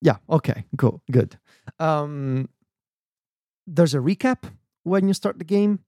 Yeah. 0.01 0.17
Okay. 0.31 0.65
Cool. 0.77 1.03
Good. 1.11 1.39
Um, 1.79 2.49
there's 3.67 3.95
a 3.95 3.99
recap 3.99 4.45
when 4.85 5.09
you 5.09 5.15
start 5.15 5.39
the 5.39 5.45
game, 5.45 5.81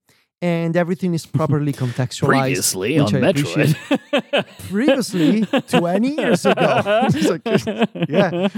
and 0.43 0.77
everything 0.77 1.15
is 1.15 1.27
properly 1.27 1.73
contextualized. 1.85 2.27
Previously 2.27 2.99
on 2.99 3.09
Metroid. 3.11 4.47
Previously, 4.71 5.45
20 5.45 6.09
years 6.09 6.47
ago. 6.47 7.09
like, 7.29 7.43
yeah, 8.09 8.49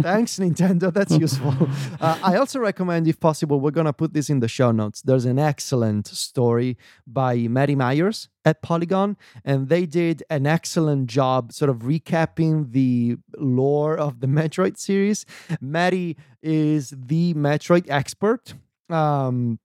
thanks, 0.00 0.38
Nintendo. 0.38 0.92
That's 0.92 1.16
useful. 1.16 1.54
Uh, 2.00 2.18
I 2.22 2.36
also 2.36 2.58
recommend, 2.58 3.06
if 3.06 3.20
possible, 3.20 3.60
we're 3.60 3.70
going 3.70 3.86
to 3.86 3.92
put 3.92 4.14
this 4.14 4.28
in 4.30 4.40
the 4.40 4.48
show 4.48 4.72
notes. 4.72 5.02
There's 5.02 5.24
an 5.24 5.38
excellent 5.38 6.08
story 6.08 6.76
by 7.06 7.36
Maddy 7.48 7.76
Myers 7.76 8.28
at 8.44 8.62
Polygon, 8.62 9.16
and 9.44 9.68
they 9.68 9.86
did 9.86 10.24
an 10.30 10.46
excellent 10.46 11.06
job 11.06 11.52
sort 11.52 11.70
of 11.70 11.78
recapping 11.78 12.72
the 12.72 13.16
lore 13.36 13.96
of 13.96 14.20
the 14.20 14.26
Metroid 14.26 14.76
series. 14.76 15.24
Matti 15.60 16.16
is 16.42 16.92
the 16.96 17.34
Metroid 17.34 17.86
expert. 17.88 18.54
Um, 18.90 19.58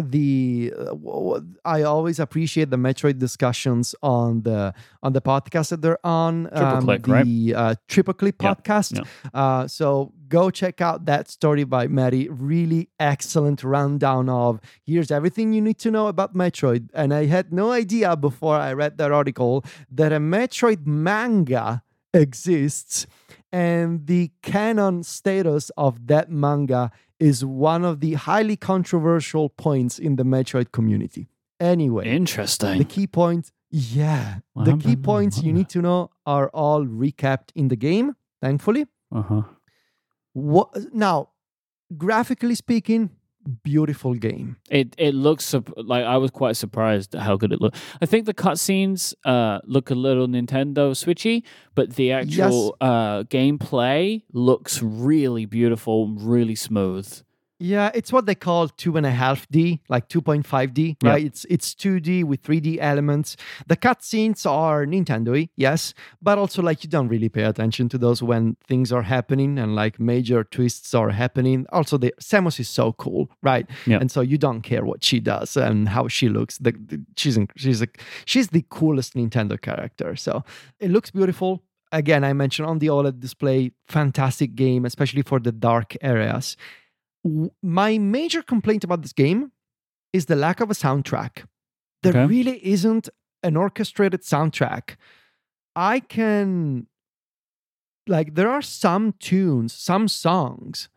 the 0.00 0.72
uh, 0.76 1.40
I 1.64 1.82
always 1.82 2.18
appreciate 2.18 2.70
the 2.70 2.76
Metroid 2.76 3.18
discussions 3.18 3.94
on 4.02 4.42
the 4.42 4.74
on 5.02 5.12
the 5.12 5.20
podcast 5.20 5.70
that 5.70 5.82
they're 5.82 6.04
on. 6.04 6.44
Triple 6.44 6.66
um, 6.66 6.84
click, 6.84 7.02
the 7.02 7.12
right? 7.12 7.52
uh, 7.54 7.74
Triple 7.88 8.14
Click 8.14 8.38
podcast. 8.38 8.96
Yeah, 8.96 9.02
yeah. 9.24 9.40
Uh, 9.40 9.68
so 9.68 10.12
go 10.28 10.50
check 10.50 10.80
out 10.80 11.06
that 11.06 11.28
story 11.28 11.64
by 11.64 11.86
Maddy. 11.86 12.28
Really 12.28 12.88
excellent 12.98 13.64
rundown 13.64 14.28
of 14.28 14.60
here's 14.84 15.10
everything 15.10 15.52
you 15.52 15.60
need 15.60 15.78
to 15.78 15.90
know 15.90 16.08
about 16.08 16.34
Metroid. 16.34 16.88
And 16.94 17.12
I 17.12 17.26
had 17.26 17.52
no 17.52 17.72
idea 17.72 18.16
before 18.16 18.56
I 18.56 18.72
read 18.72 18.98
that 18.98 19.12
article 19.12 19.64
that 19.90 20.12
a 20.12 20.18
Metroid 20.18 20.86
manga 20.86 21.82
exists 22.14 23.06
and 23.52 24.06
the 24.06 24.30
canon 24.42 25.02
status 25.02 25.70
of 25.76 26.06
that 26.06 26.30
manga 26.30 26.90
is 27.20 27.44
one 27.44 27.84
of 27.84 28.00
the 28.00 28.14
highly 28.14 28.56
controversial 28.56 29.48
points 29.48 29.98
in 29.98 30.16
the 30.16 30.22
Metroid 30.24 30.72
community. 30.72 31.28
Anyway, 31.60 32.08
Interesting. 32.08 32.78
the 32.78 32.84
key 32.84 33.06
points, 33.06 33.50
yeah, 33.70 34.38
What 34.52 34.64
the 34.66 34.76
key 34.76 34.90
happened? 34.90 35.04
points 35.04 35.42
you 35.42 35.52
need 35.52 35.68
to 35.70 35.82
know 35.82 36.10
are 36.24 36.48
all 36.54 36.84
recapped 36.86 37.50
in 37.54 37.68
the 37.68 37.76
game, 37.76 38.14
thankfully. 38.40 38.86
Uh-huh. 39.12 39.42
What, 40.32 40.94
now, 40.94 41.30
graphically 41.96 42.54
speaking, 42.54 43.10
beautiful 43.48 44.14
game. 44.14 44.56
It 44.70 44.94
it 44.98 45.14
looks 45.14 45.54
like 45.76 46.04
I 46.04 46.16
was 46.16 46.30
quite 46.30 46.56
surprised 46.56 47.14
at 47.14 47.22
how 47.22 47.36
good 47.36 47.52
it 47.52 47.60
looked. 47.60 47.76
I 48.00 48.06
think 48.06 48.26
the 48.26 48.34
cutscenes 48.34 49.14
uh, 49.24 49.60
look 49.64 49.90
a 49.90 49.94
little 49.94 50.26
Nintendo 50.26 50.92
Switchy, 50.92 51.42
but 51.74 51.94
the 51.96 52.12
actual 52.12 52.76
uh, 52.80 53.22
gameplay 53.24 54.22
looks 54.32 54.82
really 54.82 55.46
beautiful, 55.46 56.08
really 56.08 56.54
smooth. 56.54 57.22
Yeah, 57.60 57.90
it's 57.92 58.12
what 58.12 58.26
they 58.26 58.36
call 58.36 58.68
two 58.68 58.96
and 58.96 59.04
a 59.04 59.10
half 59.10 59.48
D, 59.50 59.80
like 59.88 60.08
2.5D, 60.08 60.96
Yeah. 61.02 61.10
right? 61.10 61.24
It's 61.26 61.44
it's 61.50 61.74
2D 61.74 62.22
with 62.22 62.40
3D 62.42 62.78
elements. 62.80 63.36
The 63.66 63.76
cutscenes 63.76 64.46
are 64.48 64.86
Nintendo-y, 64.86 65.48
yes, 65.56 65.92
but 66.22 66.38
also 66.38 66.62
like 66.62 66.84
you 66.84 66.90
don't 66.90 67.08
really 67.08 67.28
pay 67.28 67.42
attention 67.42 67.88
to 67.88 67.98
those 67.98 68.22
when 68.22 68.56
things 68.68 68.92
are 68.92 69.02
happening 69.02 69.58
and 69.58 69.74
like 69.74 69.98
major 69.98 70.44
twists 70.44 70.94
are 70.94 71.10
happening. 71.10 71.66
Also, 71.72 71.98
the 71.98 72.14
Samus 72.20 72.60
is 72.60 72.68
so 72.68 72.92
cool, 72.92 73.28
right? 73.42 73.66
Yeah. 73.86 73.98
And 74.00 74.08
so 74.10 74.20
you 74.20 74.38
don't 74.38 74.62
care 74.62 74.84
what 74.84 75.02
she 75.02 75.18
does 75.18 75.56
and 75.56 75.88
how 75.88 76.06
she 76.06 76.28
looks. 76.28 76.58
The, 76.58 76.72
the- 76.72 77.04
she's 77.16 77.36
inc- 77.36 77.50
she's 77.56 77.82
a, 77.82 77.88
she's 78.24 78.48
the 78.48 78.64
coolest 78.70 79.14
Nintendo 79.14 79.60
character. 79.60 80.14
So 80.14 80.44
it 80.78 80.90
looks 80.92 81.10
beautiful. 81.10 81.64
Again, 81.90 82.22
I 82.22 82.34
mentioned 82.34 82.68
on 82.68 82.78
the 82.78 82.88
OLED 82.88 83.18
display, 83.18 83.72
fantastic 83.88 84.54
game, 84.54 84.84
especially 84.84 85.22
for 85.22 85.40
the 85.40 85.50
dark 85.52 85.96
areas 86.02 86.56
my 87.62 87.98
major 87.98 88.42
complaint 88.42 88.84
about 88.84 89.02
this 89.02 89.12
game 89.12 89.52
is 90.12 90.26
the 90.26 90.36
lack 90.36 90.60
of 90.60 90.70
a 90.70 90.74
soundtrack. 90.74 91.44
There 92.02 92.12
Okay. 92.12 92.26
really 92.26 92.66
isn't 92.66 93.08
an 93.42 93.56
orchestrated 93.56 94.22
soundtrack. 94.22 94.96
I 95.76 96.00
can, 96.00 96.86
like, 98.06 98.34
there 98.34 98.50
are 98.50 98.62
some 98.62 99.12
tunes, 99.18 99.72
some 99.72 100.08
songs 100.08 100.88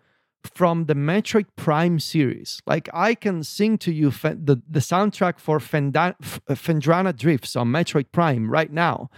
from 0.44 0.86
the 0.86 0.96
Metroid 0.96 1.46
Prime 1.56 2.00
series. 2.00 2.62
Like, 2.66 2.90
I 2.94 3.14
can 3.14 3.44
sing 3.44 3.78
to 3.80 3.92
you 3.92 4.10
the, 4.10 4.62
the 4.68 4.80
soundtrack 4.80 5.40
for 5.40 5.60
Fenda- 5.60 6.16
F- 6.22 6.40
uh, 6.48 6.54
Phendrana 6.56 7.16
Drifts 7.16 7.56
on 7.56 7.68
Metroid 7.68 8.12
Prime 8.12 8.50
right 8.50 8.72
now. 8.72 9.10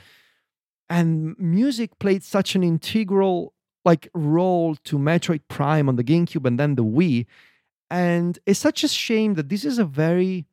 And 0.89 1.35
music 1.39 1.97
played 1.99 2.23
such 2.23 2.55
an 2.55 2.63
integral 2.63 3.52
like 3.85 4.09
role 4.13 4.75
to 4.83 4.97
Metroid 4.97 5.41
Prime 5.47 5.89
on 5.89 5.95
the 5.95 6.03
GameCube 6.03 6.45
and 6.47 6.59
then 6.59 6.75
the 6.75 6.83
Wii. 6.83 7.25
And 7.89 8.39
it's 8.45 8.59
such 8.59 8.83
a 8.83 8.87
shame 8.87 9.33
that 9.35 9.49
this 9.49 9.65
is 9.65 9.77
a 9.77 9.85
very 9.85 10.45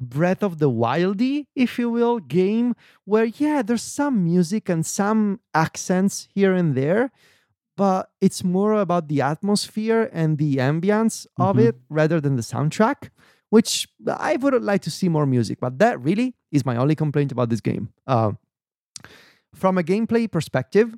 Breath 0.00 0.42
of 0.42 0.58
the 0.58 0.68
Wildy, 0.68 1.46
if 1.54 1.78
you 1.78 1.88
will, 1.88 2.18
game 2.18 2.74
where 3.04 3.24
yeah, 3.24 3.62
there's 3.62 3.84
some 3.84 4.24
music 4.24 4.68
and 4.68 4.84
some 4.84 5.38
accents 5.54 6.26
here 6.34 6.54
and 6.54 6.74
there, 6.74 7.12
but 7.76 8.10
it's 8.20 8.42
more 8.42 8.74
about 8.74 9.06
the 9.06 9.20
atmosphere 9.20 10.10
and 10.12 10.38
the 10.38 10.56
ambience 10.56 11.26
of 11.38 11.54
Mhm. 11.56 11.68
it 11.68 11.76
rather 11.88 12.20
than 12.20 12.34
the 12.34 12.42
soundtrack. 12.42 13.10
Which 13.50 13.86
I 14.08 14.36
would 14.36 14.60
like 14.62 14.80
to 14.82 14.90
see 14.90 15.08
more 15.10 15.26
music, 15.26 15.60
but 15.60 15.78
that 15.78 16.00
really 16.00 16.34
is 16.50 16.64
my 16.66 16.74
only 16.76 16.94
complaint 16.96 17.30
about 17.32 17.50
this 17.50 17.60
game. 17.60 17.90
Uh, 18.06 18.32
from 19.54 19.76
a 19.78 19.82
gameplay 19.82 20.30
perspective, 20.30 20.96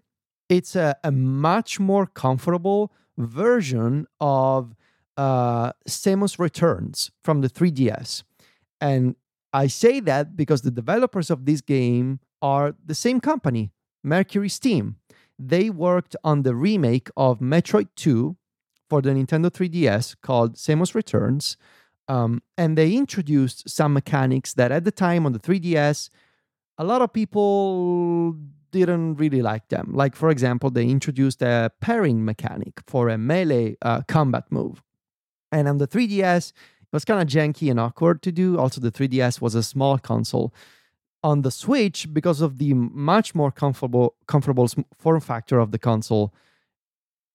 it's 0.48 0.76
a, 0.76 0.96
a 1.02 1.10
much 1.10 1.80
more 1.80 2.06
comfortable 2.06 2.92
version 3.16 4.06
of 4.20 4.74
uh, 5.16 5.72
Samus 5.88 6.38
Returns 6.38 7.10
from 7.22 7.40
the 7.40 7.48
3DS. 7.48 8.22
And 8.80 9.16
I 9.52 9.68
say 9.68 10.00
that 10.00 10.36
because 10.36 10.62
the 10.62 10.70
developers 10.70 11.30
of 11.30 11.46
this 11.46 11.60
game 11.60 12.20
are 12.42 12.74
the 12.84 12.94
same 12.94 13.20
company, 13.20 13.70
MercurySteam. 14.04 14.96
They 15.38 15.70
worked 15.70 16.16
on 16.24 16.42
the 16.42 16.54
remake 16.54 17.08
of 17.16 17.38
Metroid 17.38 17.88
2 17.96 18.36
for 18.90 19.00
the 19.00 19.10
Nintendo 19.10 19.50
3DS 19.50 20.16
called 20.22 20.56
Samus 20.56 20.94
Returns. 20.94 21.56
Um, 22.06 22.42
and 22.58 22.76
they 22.76 22.92
introduced 22.94 23.68
some 23.70 23.94
mechanics 23.94 24.52
that 24.54 24.70
at 24.70 24.84
the 24.84 24.92
time 24.92 25.24
on 25.24 25.32
the 25.32 25.38
3DS, 25.38 26.10
a 26.76 26.84
lot 26.84 27.00
of 27.00 27.12
people 27.12 28.36
didn't 28.78 29.14
really 29.22 29.42
like 29.42 29.66
them. 29.68 29.86
Like, 30.02 30.14
for 30.16 30.28
example, 30.30 30.68
they 30.70 30.86
introduced 30.98 31.40
a 31.42 31.70
parrying 31.80 32.24
mechanic 32.24 32.74
for 32.86 33.08
a 33.08 33.16
melee 33.30 33.76
uh, 33.82 34.00
combat 34.14 34.44
move. 34.50 34.82
And 35.52 35.68
on 35.68 35.78
the 35.78 35.86
3DS, 35.88 36.44
it 36.50 36.92
was 36.92 37.04
kind 37.04 37.20
of 37.22 37.28
janky 37.34 37.70
and 37.70 37.78
awkward 37.80 38.20
to 38.22 38.32
do. 38.32 38.58
Also, 38.58 38.80
the 38.80 38.90
3DS 38.98 39.40
was 39.40 39.54
a 39.54 39.62
small 39.62 39.98
console. 39.98 40.52
On 41.22 41.42
the 41.42 41.50
Switch, 41.50 41.98
because 42.12 42.40
of 42.46 42.58
the 42.58 42.74
much 42.74 43.34
more 43.34 43.50
comfortable, 43.62 44.14
comfortable 44.26 44.68
form 44.98 45.20
factor 45.20 45.58
of 45.58 45.70
the 45.70 45.78
console, 45.78 46.26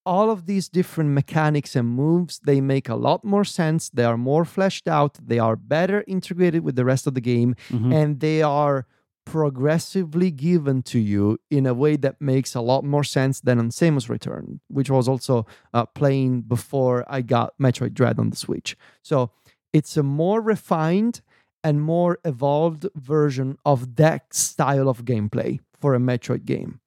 all 0.05 0.29
of 0.31 0.45
these 0.45 0.69
different 0.69 1.09
mechanics 1.11 1.75
and 1.75 1.87
moves 1.87 2.39
they 2.39 2.61
make 2.61 2.87
a 2.89 2.95
lot 2.95 3.23
more 3.23 3.43
sense 3.43 3.89
they 3.89 4.05
are 4.05 4.17
more 4.17 4.45
fleshed 4.45 4.87
out 4.87 5.17
they 5.31 5.37
are 5.47 5.55
better 5.57 6.03
integrated 6.07 6.63
with 6.63 6.75
the 6.75 6.85
rest 6.85 7.05
of 7.05 7.13
the 7.13 7.21
game 7.33 7.53
Mhm. 7.69 7.93
and 7.93 8.19
they 8.21 8.41
are 8.41 8.87
progressively 9.29 10.31
given 10.31 10.81
to 10.81 10.97
you 10.97 11.37
in 11.51 11.67
a 11.67 11.73
way 11.73 11.95
that 11.95 12.19
makes 12.19 12.55
a 12.55 12.61
lot 12.61 12.83
more 12.83 13.03
sense 13.03 13.39
than 13.41 13.59
on 13.59 13.69
Samus 13.69 14.09
Return, 14.09 14.59
which 14.69 14.89
was 14.89 15.07
also 15.07 15.45
uh, 15.71 15.85
playing 15.85 16.41
before 16.41 17.05
I 17.07 17.21
got 17.21 17.53
Metroid 17.61 17.93
Dread 17.93 18.17
on 18.17 18.31
the 18.31 18.35
Switch. 18.35 18.75
So 19.03 19.29
it's 19.71 19.95
a 19.95 20.01
more 20.01 20.41
refined 20.41 21.21
and 21.63 21.79
more 21.79 22.17
evolved 22.25 22.87
version 22.95 23.59
of 23.63 23.97
that 23.97 24.33
style 24.33 24.89
of 24.89 25.05
gameplay 25.05 25.59
for 25.79 25.93
a 25.93 25.99
Metroid 25.99 26.45
game. 26.45 26.79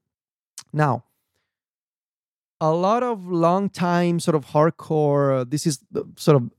Now, 0.73 1.05
a 2.61 2.73
lot 2.73 3.05
of 3.05 3.29
long 3.29 3.71
time 3.71 4.19
sort 4.19 4.35
of 4.35 4.47
hardcore, 4.47 5.49
this 5.49 5.65
is 5.65 5.79
sort 6.17 6.37
of 6.43 6.51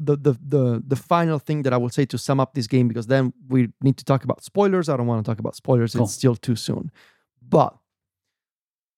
the, 0.00 0.16
the 0.16 0.32
the 0.46 0.82
the 0.86 0.96
final 0.96 1.38
thing 1.38 1.62
that 1.62 1.72
I 1.72 1.76
will 1.76 1.88
say 1.90 2.04
to 2.06 2.18
sum 2.18 2.40
up 2.40 2.54
this 2.54 2.66
game 2.66 2.88
because 2.88 3.06
then 3.06 3.32
we 3.48 3.68
need 3.82 3.96
to 3.98 4.04
talk 4.04 4.24
about 4.24 4.42
spoilers. 4.44 4.88
I 4.88 4.96
don't 4.96 5.06
want 5.06 5.24
to 5.24 5.30
talk 5.30 5.38
about 5.38 5.56
spoilers; 5.56 5.94
Cool. 5.94 6.04
it's 6.04 6.14
still 6.14 6.36
too 6.36 6.56
soon. 6.56 6.90
But 7.46 7.76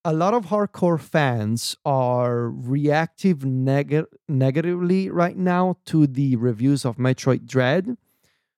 a 0.05 0.12
lot 0.12 0.34
of 0.34 0.47
hardcore 0.47 1.01
fans 1.01 1.76
are 1.84 2.49
reactive 2.49 3.44
neg- 3.44 4.07
negatively 4.28 5.11
right 5.11 5.36
now 5.36 5.76
to 5.86 6.07
the 6.07 6.36
reviews 6.36 6.84
of 6.84 6.97
Metroid 6.97 7.44
Dread, 7.44 7.97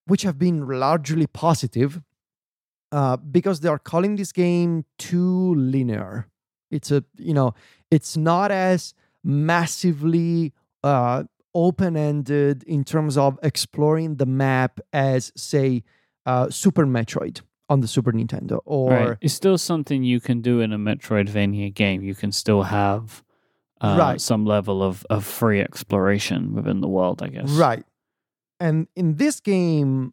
which 0.06 0.22
have 0.22 0.38
been 0.38 0.66
largely 0.68 1.26
positive, 1.26 2.02
uh, 2.92 3.16
because 3.16 3.60
they 3.60 3.68
are 3.68 3.78
calling 3.78 4.16
this 4.16 4.30
game 4.32 4.84
too 4.98 5.54
linear. 5.54 6.28
It's 6.70 6.90
a 6.90 7.02
you 7.16 7.32
know 7.32 7.54
it's 7.90 8.16
not 8.16 8.50
as 8.50 8.92
massively 9.24 10.52
uh, 10.84 11.24
open 11.66 11.96
ended 11.96 12.62
in 12.64 12.84
terms 12.84 13.16
of 13.16 13.38
exploring 13.42 14.16
the 14.16 14.26
map 14.26 14.80
as, 14.92 15.32
say, 15.36 15.82
uh, 16.26 16.48
Super 16.50 16.86
Metroid 16.86 17.40
on 17.68 17.80
the 17.80 17.88
Super 17.88 18.12
Nintendo 18.12 18.60
or. 18.64 18.90
Right. 18.90 19.16
It's 19.20 19.34
still 19.34 19.58
something 19.58 20.02
you 20.04 20.20
can 20.20 20.40
do 20.40 20.60
in 20.60 20.72
a 20.72 20.78
Metroidvania 20.78 21.72
game. 21.74 22.02
You 22.02 22.14
can 22.14 22.32
still 22.32 22.62
have 22.64 23.22
uh, 23.80 23.96
Right. 23.98 24.20
some 24.20 24.44
level 24.46 24.82
of, 24.82 25.04
of 25.10 25.24
free 25.24 25.60
exploration 25.60 26.54
within 26.54 26.80
the 26.80 26.88
world, 26.88 27.22
I 27.22 27.28
guess. 27.28 27.50
Right. 27.50 27.84
And 28.60 28.88
in 28.96 29.16
this 29.16 29.40
game, 29.40 30.12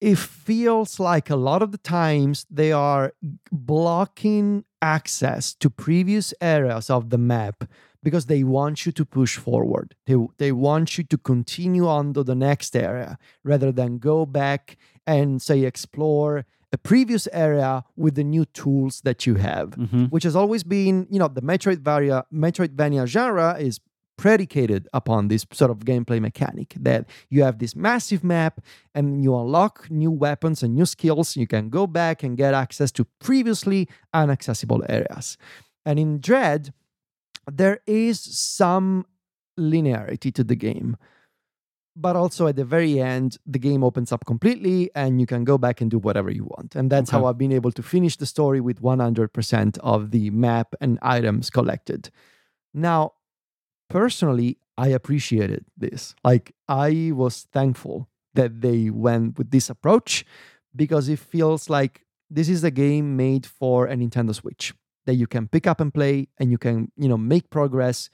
it 0.00 0.18
feels 0.18 1.00
like 1.00 1.30
a 1.30 1.36
lot 1.36 1.62
of 1.62 1.70
the 1.72 1.78
times 2.00 2.46
they 2.50 2.72
are 2.72 3.12
blocking 3.50 4.64
access 4.82 5.54
to 5.54 5.68
previous 5.70 6.32
areas 6.40 6.90
of 6.90 7.10
the 7.10 7.18
map 7.18 7.64
because 8.06 8.26
they 8.26 8.44
want 8.44 8.86
you 8.86 8.92
to 8.92 9.04
push 9.04 9.36
forward. 9.36 9.96
They, 10.06 10.14
they 10.38 10.52
want 10.52 10.96
you 10.96 11.02
to 11.12 11.18
continue 11.18 11.88
on 11.88 12.14
to 12.14 12.22
the 12.22 12.36
next 12.36 12.76
area 12.76 13.18
rather 13.42 13.72
than 13.72 13.98
go 13.98 14.24
back 14.24 14.76
and, 15.08 15.42
say, 15.42 15.64
explore 15.64 16.46
a 16.72 16.78
previous 16.78 17.26
area 17.32 17.82
with 17.96 18.14
the 18.14 18.22
new 18.22 18.44
tools 18.44 19.00
that 19.06 19.26
you 19.26 19.34
have 19.48 19.74
hmm 19.74 20.04
which 20.14 20.24
has 20.28 20.36
always 20.36 20.62
been, 20.62 20.96
you 21.10 21.18
know, 21.18 21.30
the 21.38 21.42
Metroidvania, 21.50 22.18
Metroidvania 22.32 23.06
genre 23.06 23.56
is 23.58 23.80
predicated 24.16 24.82
upon 25.00 25.28
this 25.28 25.44
sort 25.52 25.70
of 25.70 25.78
gameplay 25.90 26.20
mechanic 26.20 26.68
that 26.88 27.02
you 27.28 27.42
have 27.42 27.58
this 27.58 27.74
massive 27.74 28.22
map 28.22 28.54
and 28.94 29.22
you 29.24 29.30
unlock 29.36 29.90
new 29.90 30.12
weapons 30.24 30.62
and 30.62 30.74
new 30.74 30.86
skills. 30.86 31.36
You 31.36 31.48
can 31.54 31.70
go 31.70 31.86
back 31.86 32.22
and 32.24 32.36
get 32.36 32.54
access 32.54 32.90
to 32.92 33.04
previously 33.28 33.88
inaccessible 34.14 34.82
areas. 34.88 35.36
And 35.84 35.98
in 35.98 36.20
Dread, 36.20 36.72
there 37.50 37.80
is 37.86 38.20
some 38.20 39.06
linearity 39.58 40.32
to 40.34 40.44
the 40.44 40.56
game. 40.56 40.96
but 41.98 42.14
also 42.14 42.46
at 42.46 42.56
the 42.56 42.64
very 42.64 43.00
end, 43.00 43.38
the 43.46 43.58
game 43.58 43.82
opens 43.82 44.12
up 44.12 44.26
completely 44.26 44.90
and 44.94 45.18
you 45.18 45.24
can 45.26 45.44
go 45.44 45.56
back 45.56 45.80
and 45.80 45.90
do 45.90 45.98
whatever 45.98 46.30
you 46.30 46.44
want. 46.44 46.76
And 46.76 46.90
that's 46.92 47.08
Okay. 47.08 47.16
how 47.18 47.24
I've 47.24 47.38
been 47.38 47.52
able 47.52 47.72
to 47.72 47.82
finish 47.82 48.18
the 48.18 48.26
story 48.26 48.60
with 48.60 48.82
100% 48.82 49.78
of 49.78 50.10
the 50.10 50.28
map 50.28 50.74
and 50.78 50.98
items 51.00 51.48
collected. 51.48 52.10
Now, 52.74 53.12
personally, 53.88 54.58
I 54.76 54.88
appreciated 54.88 55.64
this. 55.76 56.14
Like, 56.22 56.54
I 56.68 57.12
was 57.14 57.46
thankful 57.52 58.08
that 58.34 58.60
they 58.60 58.90
went 58.90 59.38
with 59.38 59.50
this 59.50 59.70
approach 59.70 60.24
because 60.74 61.08
it 61.08 61.18
feels 61.18 61.70
like 61.70 62.04
this 62.28 62.48
is 62.50 62.62
a 62.62 62.70
game 62.70 63.16
made 63.16 63.46
for 63.46 63.86
a 63.86 63.94
Nintendo 63.96 64.34
Switch 64.34 64.74
that 65.06 65.14
you 65.14 65.26
can 65.26 65.48
pick 65.48 65.66
up 65.66 65.80
and 65.80 65.92
play 65.92 66.28
and 66.38 66.50
you 66.50 66.58
can, 66.58 66.92
you 66.96 67.08
know, 67.08 67.16
make 67.16 67.50
progress. 67.50 68.10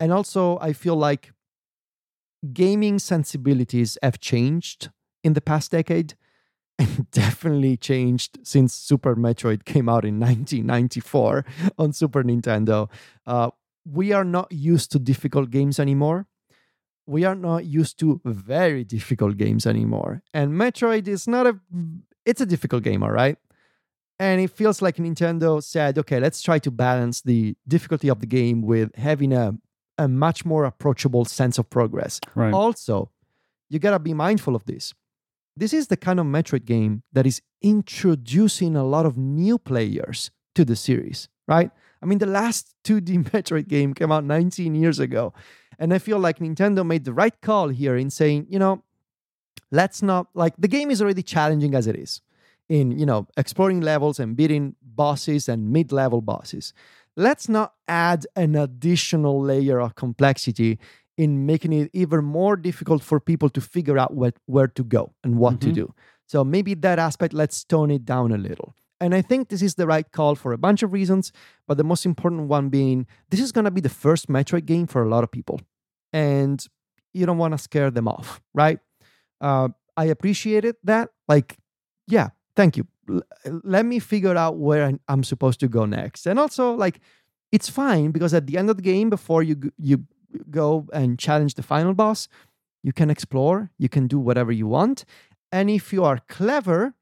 And 0.00 0.12
also, 0.12 0.58
I 0.60 0.72
feel 0.72 0.96
like 0.96 1.32
gaming 2.52 2.98
sensibilities 2.98 3.98
have 4.02 4.20
changed 4.20 4.90
in 5.22 5.34
the 5.34 5.40
past 5.40 5.72
decade 5.72 6.14
and 6.78 7.10
definitely 7.10 7.76
changed 7.76 8.38
since 8.42 8.74
Super 8.74 9.16
Metroid 9.16 9.64
came 9.64 9.88
out 9.88 10.04
in 10.04 10.20
1994 10.20 11.44
on 11.78 11.92
Super 11.92 12.22
Nintendo. 12.22 12.88
Uh, 13.26 13.50
we 13.84 14.12
are 14.12 14.24
not 14.24 14.50
used 14.50 14.90
to 14.92 14.98
difficult 14.98 15.50
games 15.50 15.78
anymore. 15.78 16.26
We 17.06 17.24
are 17.24 17.36
not 17.36 17.64
used 17.64 18.00
to 18.00 18.20
very 18.24 18.82
difficult 18.82 19.36
games 19.36 19.64
anymore. 19.64 20.22
And 20.34 20.52
Metroid 20.52 21.06
is 21.06 21.28
not 21.28 21.46
a 21.46 21.60
it's 22.24 22.40
a 22.40 22.46
difficult 22.46 22.82
game, 22.82 23.04
all 23.04 23.12
right? 23.12 23.38
And 24.18 24.40
it 24.40 24.50
feels 24.50 24.80
like 24.80 24.96
Nintendo 24.96 25.62
said, 25.62 25.98
okay, 25.98 26.20
let's 26.20 26.40
try 26.40 26.58
to 26.60 26.70
balance 26.70 27.20
the 27.20 27.54
difficulty 27.68 28.08
of 28.08 28.20
the 28.20 28.26
game 28.26 28.62
with 28.62 28.94
having 28.96 29.32
a, 29.32 29.54
a 29.98 30.08
much 30.08 30.44
more 30.44 30.64
approachable 30.64 31.24
sense 31.24 31.58
of 31.58 31.68
progress. 31.68 32.20
Right. 32.34 32.52
Also, 32.52 33.10
you 33.68 33.78
gotta 33.78 33.98
be 33.98 34.14
mindful 34.14 34.56
of 34.56 34.64
this. 34.64 34.94
This 35.56 35.72
is 35.72 35.88
the 35.88 35.96
kind 35.96 36.20
of 36.20 36.26
Metroid 36.26 36.64
game 36.64 37.02
that 37.12 37.26
is 37.26 37.42
introducing 37.62 38.76
a 38.76 38.84
lot 38.84 39.06
of 39.06 39.16
new 39.16 39.58
players 39.58 40.30
to 40.54 40.64
the 40.64 40.76
series, 40.76 41.28
right? 41.46 41.70
I 42.02 42.06
mean, 42.06 42.18
the 42.18 42.26
last 42.26 42.74
2D 42.84 43.24
Metroid 43.30 43.68
game 43.68 43.94
came 43.94 44.12
out 44.12 44.24
19 44.24 44.74
years 44.74 44.98
ago. 44.98 45.32
And 45.78 45.92
I 45.92 45.98
feel 45.98 46.18
like 46.18 46.38
Nintendo 46.38 46.86
made 46.86 47.04
the 47.04 47.12
right 47.12 47.38
call 47.42 47.68
here 47.68 47.96
in 47.96 48.08
saying, 48.08 48.46
you 48.48 48.58
know, 48.58 48.82
let's 49.70 50.02
not, 50.02 50.28
like, 50.34 50.54
the 50.58 50.68
game 50.68 50.90
is 50.90 51.02
already 51.02 51.22
challenging 51.22 51.74
as 51.74 51.86
it 51.86 51.96
is 51.96 52.22
in, 52.68 52.98
you 52.98 53.06
know, 53.06 53.26
exploring 53.36 53.80
levels 53.80 54.18
and 54.18 54.36
beating 54.36 54.74
bosses 54.82 55.48
and 55.48 55.70
mid 55.70 55.92
level 55.92 56.20
bosses. 56.20 56.72
Let's 57.16 57.48
not 57.48 57.74
add 57.88 58.26
an 58.36 58.56
additional 58.56 59.40
layer 59.42 59.80
of 59.80 59.94
complexity 59.94 60.78
in 61.16 61.46
making 61.46 61.72
it 61.72 61.90
even 61.94 62.24
more 62.24 62.56
difficult 62.56 63.02
for 63.02 63.18
people 63.20 63.48
to 63.50 63.60
figure 63.60 63.98
out 63.98 64.14
what, 64.14 64.34
where 64.46 64.68
to 64.68 64.84
go 64.84 65.14
and 65.24 65.38
what 65.38 65.60
to 65.62 65.68
Mhm. 65.68 65.74
do. 65.74 65.94
So 66.26 66.44
maybe 66.44 66.74
that 66.74 66.98
aspect, 66.98 67.32
let's 67.32 67.64
tone 67.64 67.90
it 67.90 68.04
down 68.04 68.32
a 68.32 68.36
little. 68.36 68.74
And 69.00 69.14
I 69.14 69.22
think 69.22 69.48
this 69.48 69.62
is 69.62 69.76
the 69.76 69.86
right 69.86 70.10
call 70.10 70.34
for 70.34 70.52
a 70.52 70.58
bunch 70.58 70.82
of 70.82 70.92
reasons, 70.92 71.32
but 71.66 71.76
the 71.78 71.84
most 71.84 72.04
important 72.04 72.48
one 72.48 72.68
being 72.68 73.06
this 73.30 73.40
is 73.40 73.52
going 73.52 73.64
to 73.66 73.70
be 73.70 73.80
the 73.80 73.88
first 73.88 74.26
Metroid 74.28 74.66
game 74.66 74.86
for 74.86 75.02
a 75.02 75.08
lot 75.08 75.22
of 75.24 75.30
people. 75.30 75.60
And 76.12 76.64
you 77.14 77.24
don't 77.26 77.38
want 77.38 77.52
to 77.52 77.58
scare 77.58 77.90
them 77.90 78.08
off, 78.08 78.42
right? 78.54 78.78
Uh, 79.40 79.68
I 79.96 80.06
appreciated 80.06 80.76
that. 80.84 81.10
Like, 81.28 81.56
yeah, 82.06 82.30
thank 82.56 82.76
you. 82.76 82.86
L- 83.08 83.22
let 83.62 83.84
me 83.86 83.98
figure 83.98 84.36
out 84.36 84.56
where 84.58 84.84
I'm- 85.08 85.22
supposed 85.22 85.60
to 85.60 85.68
go 85.68 85.86
next. 85.86 86.26
And 86.26 86.38
also, 86.38 86.72
like, 86.74 87.00
it's 87.52 87.68
fine 87.68 88.10
because 88.10 88.34
at 88.34 88.46
the 88.46 88.58
end 88.58 88.70
of 88.70 88.76
the 88.76 88.82
game, 88.82 89.08
before 89.10 89.42
you 89.42 89.54
g- 89.54 89.70
you 89.78 89.96
go 90.50 90.86
and 90.92 91.18
challenge 91.18 91.54
the 91.54 91.62
final 91.62 91.94
boss, 91.94 92.28
you 92.82 92.92
can 92.92 93.10
explore, 93.10 93.70
you 93.78 93.88
can 93.88 94.06
do 94.06 94.18
whatever 94.18 94.52
you 94.52 94.66
want, 94.66 95.04
and 95.52 95.70
if 95.70 95.92
you 95.92 96.04
are 96.04 96.18
clever, 96.28 96.94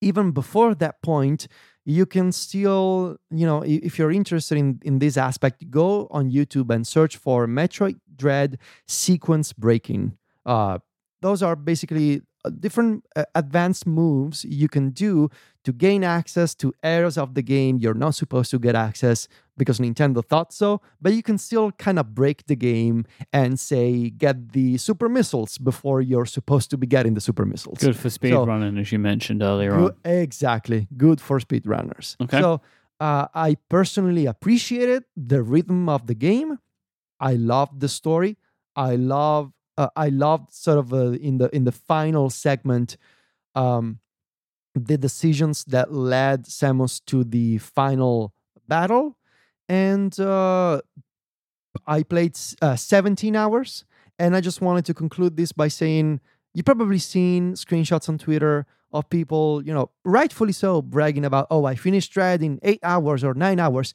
even 0.00 0.32
before 0.32 0.74
that 0.74 1.00
point, 1.02 1.46
you 1.84 2.06
can 2.06 2.32
still, 2.32 3.16
you 3.30 3.46
know, 3.46 3.62
if 3.62 3.98
you're 3.98 4.12
interested 4.12 4.58
in 4.58 4.80
in 4.82 4.98
this 4.98 5.16
aspect, 5.16 5.70
go 5.70 6.06
on 6.10 6.30
YouTube 6.30 6.74
and 6.74 6.86
search 6.86 7.16
for 7.16 7.46
Metroid 7.46 7.96
Dread 8.16 8.58
sequence 8.86 9.52
breaking. 9.52 10.16
Uh, 10.44 10.78
those 11.22 11.42
are 11.42 11.56
basically 11.56 12.22
different 12.48 13.04
uh, 13.16 13.24
advanced 13.34 13.86
moves 13.86 14.44
you 14.44 14.68
can 14.68 14.90
do 14.90 15.28
to 15.64 15.72
gain 15.72 16.02
access 16.04 16.54
to 16.54 16.72
areas 16.82 17.18
of 17.18 17.34
the 17.34 17.42
game 17.42 17.76
you're 17.78 17.92
not 18.06 18.14
supposed 18.14 18.50
to 18.50 18.58
get 18.58 18.74
access 18.74 19.28
because 19.58 19.78
Nintendo 19.78 20.24
thought 20.24 20.54
so, 20.54 20.80
but 21.02 21.12
you 21.12 21.22
can 21.22 21.36
still 21.36 21.70
kind 21.72 21.98
of 21.98 22.14
break 22.14 22.46
the 22.46 22.56
game 22.56 23.04
and 23.32 23.60
say 23.60 24.08
get 24.08 24.52
the 24.52 24.78
super 24.78 25.08
missiles 25.08 25.58
before 25.58 26.00
you're 26.00 26.24
supposed 26.24 26.70
to 26.70 26.78
be 26.78 26.86
getting 26.86 27.12
the 27.12 27.20
super 27.20 27.44
missiles. 27.44 27.78
Good 27.78 27.96
for 27.96 28.08
speed 28.08 28.32
So- 28.32 28.46
running, 28.46 28.78
as 28.78 28.90
you 28.90 28.98
mentioned 28.98 29.42
earlier 29.42 29.72
Good- 29.76 29.96
on. 30.04 30.12
exactly. 30.12 30.88
Good 30.96 31.20
for 31.20 31.40
speedrunners. 31.40 32.16
Okay. 32.22 32.40
So 32.40 32.62
uh, 33.00 33.26
I 33.34 33.56
personally 33.68 34.24
appreciated 34.24 35.04
the 35.16 35.42
rhythm 35.42 35.88
of 35.90 36.06
the 36.06 36.14
game. 36.14 36.58
I 37.20 37.34
loved 37.34 37.80
the 37.80 37.88
story. 37.88 38.38
I 38.76 38.96
love. 38.96 39.52
Uh, 39.76 39.88
I 39.96 40.08
loved 40.08 40.52
sort 40.52 40.78
of 40.78 40.92
uh, 40.92 41.12
in 41.12 41.38
the 41.38 41.54
in 41.54 41.64
the 41.64 41.72
final 41.72 42.30
segment, 42.30 42.96
um, 43.54 44.00
the 44.74 44.98
decisions 44.98 45.64
that 45.64 45.92
led 45.92 46.44
Samus 46.44 47.00
to 47.06 47.24
the 47.24 47.58
final 47.58 48.32
battle, 48.68 49.16
and 49.68 50.18
uh, 50.20 50.80
I 51.86 52.02
played 52.02 52.38
uh, 52.60 52.76
17 52.76 53.36
hours. 53.36 53.84
And 54.18 54.36
I 54.36 54.42
just 54.42 54.60
wanted 54.60 54.84
to 54.84 54.92
conclude 54.92 55.38
this 55.38 55.50
by 55.50 55.68
saying 55.68 56.20
you've 56.52 56.66
probably 56.66 56.98
seen 56.98 57.54
screenshots 57.54 58.06
on 58.06 58.18
Twitter 58.18 58.66
of 58.92 59.08
people, 59.08 59.62
you 59.64 59.72
know, 59.72 59.90
rightfully 60.04 60.52
so, 60.52 60.82
bragging 60.82 61.24
about, 61.24 61.46
oh, 61.50 61.64
I 61.64 61.74
finished 61.74 62.12
Dread 62.12 62.42
in 62.42 62.58
eight 62.62 62.80
hours 62.82 63.24
or 63.24 63.32
nine 63.32 63.58
hours. 63.58 63.94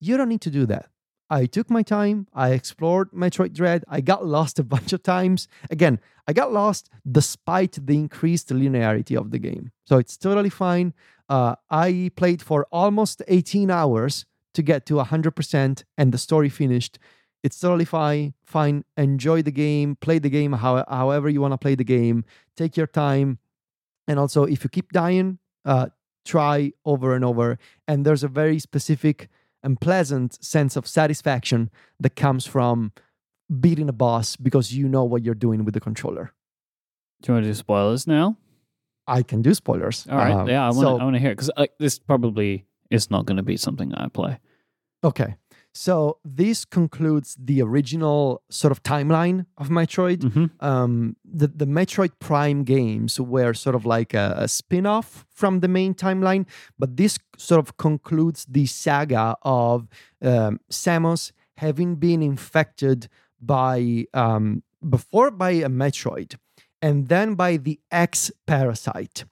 You 0.00 0.16
don't 0.16 0.28
need 0.28 0.42
to 0.42 0.50
do 0.50 0.64
that. 0.66 0.86
I 1.30 1.46
took 1.46 1.70
my 1.70 1.82
time. 1.82 2.26
I 2.32 2.50
explored 2.50 3.10
Metroid 3.12 3.54
Dread. 3.54 3.84
I 3.88 4.00
got 4.00 4.26
lost 4.26 4.58
a 4.58 4.64
bunch 4.74 4.92
of 4.92 5.02
times. 5.02 5.48
Again, 5.70 6.00
I 6.26 6.32
got 6.32 6.52
lost 6.52 6.90
despite 7.10 7.78
the 7.86 7.94
increased 7.94 8.48
linearity 8.48 9.16
of 9.16 9.30
the 9.30 9.38
game. 9.38 9.72
So 9.86 9.98
it's 9.98 10.16
totally 10.16 10.50
fine. 10.50 10.94
Uh, 11.28 11.56
I 11.70 12.10
played 12.16 12.42
for 12.42 12.66
almost 12.70 13.22
18 13.28 13.70
hours 13.70 14.26
to 14.52 14.62
get 14.62 14.86
to 14.86 14.94
100% 14.94 15.84
and 15.98 16.12
the 16.12 16.18
story 16.18 16.48
finished. 16.48 16.98
It's 17.42 17.58
totally 17.58 17.84
fine. 17.84 18.34
Fine. 18.44 18.84
Enjoy 18.96 19.42
the 19.42 19.50
game. 19.50 19.96
Play 19.96 20.18
the 20.18 20.30
game 20.30 20.52
how, 20.52 20.84
however 20.88 21.28
you 21.28 21.40
want 21.40 21.52
to 21.52 21.58
play 21.58 21.74
the 21.74 21.84
game. 21.84 22.24
Take 22.56 22.76
your 22.76 22.86
time. 22.86 23.38
And 24.06 24.18
also, 24.18 24.44
if 24.44 24.64
you 24.64 24.70
keep 24.70 24.92
dying, 24.92 25.38
uh, 25.64 25.88
try 26.24 26.72
over 26.84 27.14
and 27.14 27.24
over. 27.24 27.58
And 27.86 28.04
there's 28.04 28.24
a 28.24 28.28
very 28.28 28.58
specific 28.58 29.28
and 29.64 29.80
pleasant 29.80 30.42
sense 30.44 30.76
of 30.76 30.86
satisfaction 30.86 31.70
that 31.98 32.14
comes 32.14 32.46
from 32.46 32.92
beating 33.60 33.88
a 33.88 33.92
boss 33.92 34.36
because 34.36 34.72
you 34.72 34.88
know 34.88 35.02
what 35.04 35.24
you're 35.24 35.34
doing 35.34 35.64
with 35.64 35.74
the 35.74 35.80
controller. 35.80 36.32
Do 37.22 37.32
you 37.32 37.34
want 37.34 37.44
to 37.44 37.50
do 37.50 37.54
spoilers 37.54 38.06
now? 38.06 38.36
I 39.06 39.22
can 39.22 39.42
do 39.42 39.52
spoilers. 39.54 40.06
All 40.10 40.16
right. 40.18 40.32
Um, 40.32 40.48
yeah, 40.48 40.62
I 40.64 40.68
want 40.68 40.76
to. 40.76 40.80
so- 40.82 40.98
I 40.98 41.04
want 41.04 41.16
to 41.16 41.20
hear 41.20 41.30
it 41.32 41.36
because 41.38 41.50
this 41.78 41.98
probably 41.98 42.66
is 42.90 43.10
not 43.10 43.26
going 43.26 43.36
to 43.38 43.42
be 43.42 43.56
something 43.56 43.92
I 43.94 44.08
play. 44.08 44.38
Okay. 45.02 45.34
So 45.76 46.18
this 46.24 46.64
concludes 46.64 47.36
the 47.38 47.60
original 47.60 48.42
sort 48.48 48.70
of 48.70 48.84
timeline 48.84 49.46
of 49.58 49.70
Metroid. 49.70 50.18
Mm-hmm. 50.18 50.64
Um, 50.64 51.16
the, 51.24 51.48
the 51.48 51.66
Metroid 51.66 52.12
Prime 52.20 52.62
games 52.62 53.20
were 53.20 53.54
sort 53.54 53.74
of 53.74 53.84
like 53.84 54.14
a, 54.14 54.34
a 54.38 54.48
spin 54.48 54.86
off 54.86 55.26
from 55.30 55.60
the 55.60 55.68
main 55.68 55.92
timeline, 55.94 56.46
but 56.78 56.96
this 56.96 57.18
sort 57.36 57.58
of 57.58 57.76
concludes 57.76 58.46
the 58.48 58.66
saga 58.66 59.36
of 59.42 59.88
um, 60.22 60.60
Samus 60.70 61.32
having 61.56 61.96
been 61.96 62.22
infected 62.22 63.08
by, 63.40 64.06
um, 64.14 64.62
before 64.88 65.32
by 65.32 65.50
a 65.50 65.68
Metroid, 65.68 66.36
and 66.80 67.08
then 67.08 67.34
by 67.34 67.56
the 67.56 67.80
X 67.90 68.30
parasite. 68.46 69.24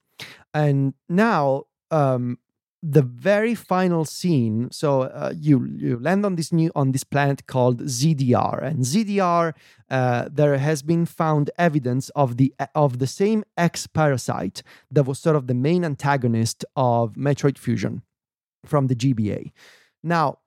And 0.52 0.94
now, 1.08 1.64
um, 1.92 2.38
the 2.82 3.02
very 3.02 3.54
final 3.54 4.04
scene 4.04 4.68
so 4.72 5.02
uh, 5.02 5.32
you 5.36 5.64
you 5.76 5.98
land 6.00 6.26
on 6.26 6.34
this 6.34 6.52
new 6.52 6.70
on 6.74 6.90
this 6.90 7.04
planet 7.04 7.46
called 7.46 7.80
ZDR 7.82 8.60
and 8.60 8.80
ZDR 8.80 9.52
uh, 9.88 10.28
there 10.30 10.58
has 10.58 10.82
been 10.82 11.06
found 11.06 11.50
evidence 11.56 12.08
of 12.10 12.38
the 12.38 12.52
of 12.74 12.98
the 12.98 13.06
same 13.06 13.44
X 13.56 13.86
parasite 13.86 14.64
that 14.90 15.04
was 15.04 15.20
sort 15.20 15.36
of 15.36 15.46
the 15.46 15.54
main 15.54 15.84
antagonist 15.84 16.64
of 16.74 17.12
Metroid 17.12 17.56
Fusion 17.56 18.02
from 18.66 18.88
the 18.88 18.96
GBA 18.96 19.52
now 20.02 20.38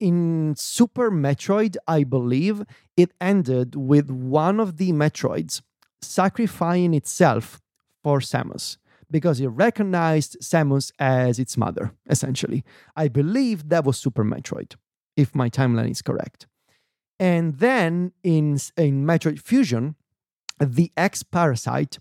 in 0.00 0.54
Super 0.56 1.10
Metroid 1.10 1.76
I 1.86 2.04
believe 2.04 2.62
it 2.96 3.12
ended 3.20 3.76
with 3.76 4.10
one 4.10 4.58
of 4.58 4.78
the 4.78 4.92
Metroids 4.92 5.60
sacrificing 6.00 6.94
itself 6.94 7.60
for 8.02 8.20
Samus 8.20 8.78
because 9.10 9.40
it 9.40 9.48
recognized 9.48 10.36
Samus 10.40 10.92
as 10.98 11.38
its 11.38 11.56
mother, 11.56 11.92
essentially. 12.08 12.64
I 12.96 13.08
believe 13.08 13.68
that 13.68 13.84
was 13.84 13.98
Super 13.98 14.24
Metroid, 14.24 14.74
if 15.16 15.34
my 15.34 15.48
timeline 15.48 15.90
is 15.90 16.02
correct. 16.02 16.46
And 17.18 17.58
then 17.58 18.12
in, 18.22 18.58
in 18.76 19.04
Metroid 19.06 19.40
Fusion, 19.40 19.96
the 20.58 20.92
X 20.96 21.22
parasite 21.22 21.98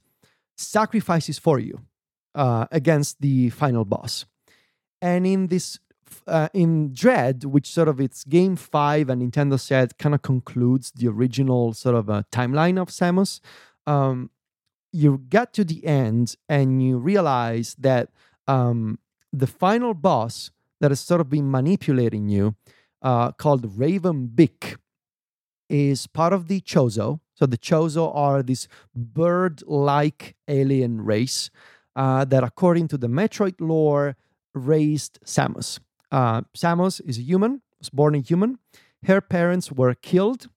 sacrifices 0.58 1.40
for 1.40 1.60
you 1.60 1.82
uh, 2.34 2.66
against 2.72 3.22
the 3.22 3.50
final 3.50 3.86
boss. 3.86 4.26
And 5.02 5.28
in 5.28 5.48
this, 5.48 5.80
uh, 6.28 6.50
in 6.54 6.94
Dread, 6.94 7.46
which 7.46 7.68
sort 7.68 7.88
of 7.88 8.00
it's 8.00 8.24
game 8.24 8.56
five, 8.56 9.10
and 9.10 9.22
Nintendo 9.22 9.60
said 9.60 9.98
kind 9.98 10.16
of 10.16 10.22
concludes 10.22 10.92
the 10.92 11.08
original 11.08 11.74
sort 11.74 11.96
of 11.96 12.10
uh, 12.10 12.24
timeline 12.32 12.82
of 12.82 12.90
Samus. 12.90 13.40
Um, 13.88 14.32
you 14.96 15.22
get 15.28 15.52
to 15.52 15.66
the 15.66 15.86
end 15.86 16.36
and 16.48 16.82
you 16.82 16.98
realize 16.98 17.76
that 17.78 18.10
um, 18.48 18.98
the 19.34 19.46
final 19.46 19.94
boss 19.94 20.52
that 20.80 20.90
has 20.90 21.02
sort 21.02 21.20
of 21.20 21.30
been 21.30 21.52
manipulating 21.52 22.30
you, 22.30 22.56
uh, 23.02 23.34
called 23.34 23.78
Raven 23.78 24.28
Beak, 24.28 24.78
is 25.70 26.08
part 26.08 26.32
of 26.32 26.48
the 26.48 26.62
Chozo. 26.62 27.20
So 27.34 27.46
the 27.46 27.58
Chozo 27.58 28.16
are 28.16 28.42
this 28.42 28.70
bird-like 28.96 30.36
alien 30.48 31.04
race 31.04 31.50
uh, 31.98 32.24
that, 32.26 32.44
according 32.46 32.88
to 32.90 32.98
the 32.98 33.08
Metroid 33.08 33.56
lore, 33.60 34.16
raised 34.54 35.20
Samus. 35.26 35.80
Uh, 36.10 36.42
Samus 36.56 37.02
is 37.06 37.18
a 37.18 37.22
human, 37.22 37.62
was 37.80 37.90
born 37.90 38.16
a 38.16 38.20
human. 38.20 38.60
Her 39.06 39.20
parents 39.20 39.74
were 39.74 39.94
killed 39.94 40.48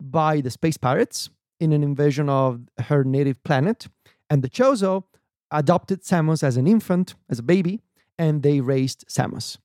by 0.00 0.40
the 0.40 0.50
space 0.50 0.76
pirates 0.76 1.30
in 1.60 1.72
an 1.72 1.82
invasion 1.82 2.28
of 2.28 2.60
her 2.86 3.04
native 3.04 3.42
planet, 3.44 3.88
and 4.30 4.42
the 4.42 4.50
Chozo 4.50 5.04
adopted 5.50 6.02
Samus 6.02 6.42
as 6.42 6.56
an 6.56 6.66
infant, 6.66 7.14
as 7.28 7.38
a 7.38 7.42
baby, 7.42 7.80
and 8.18 8.42
they 8.42 8.60
raised 8.60 9.06
Samus. 9.08 9.58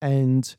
And 0.00 0.54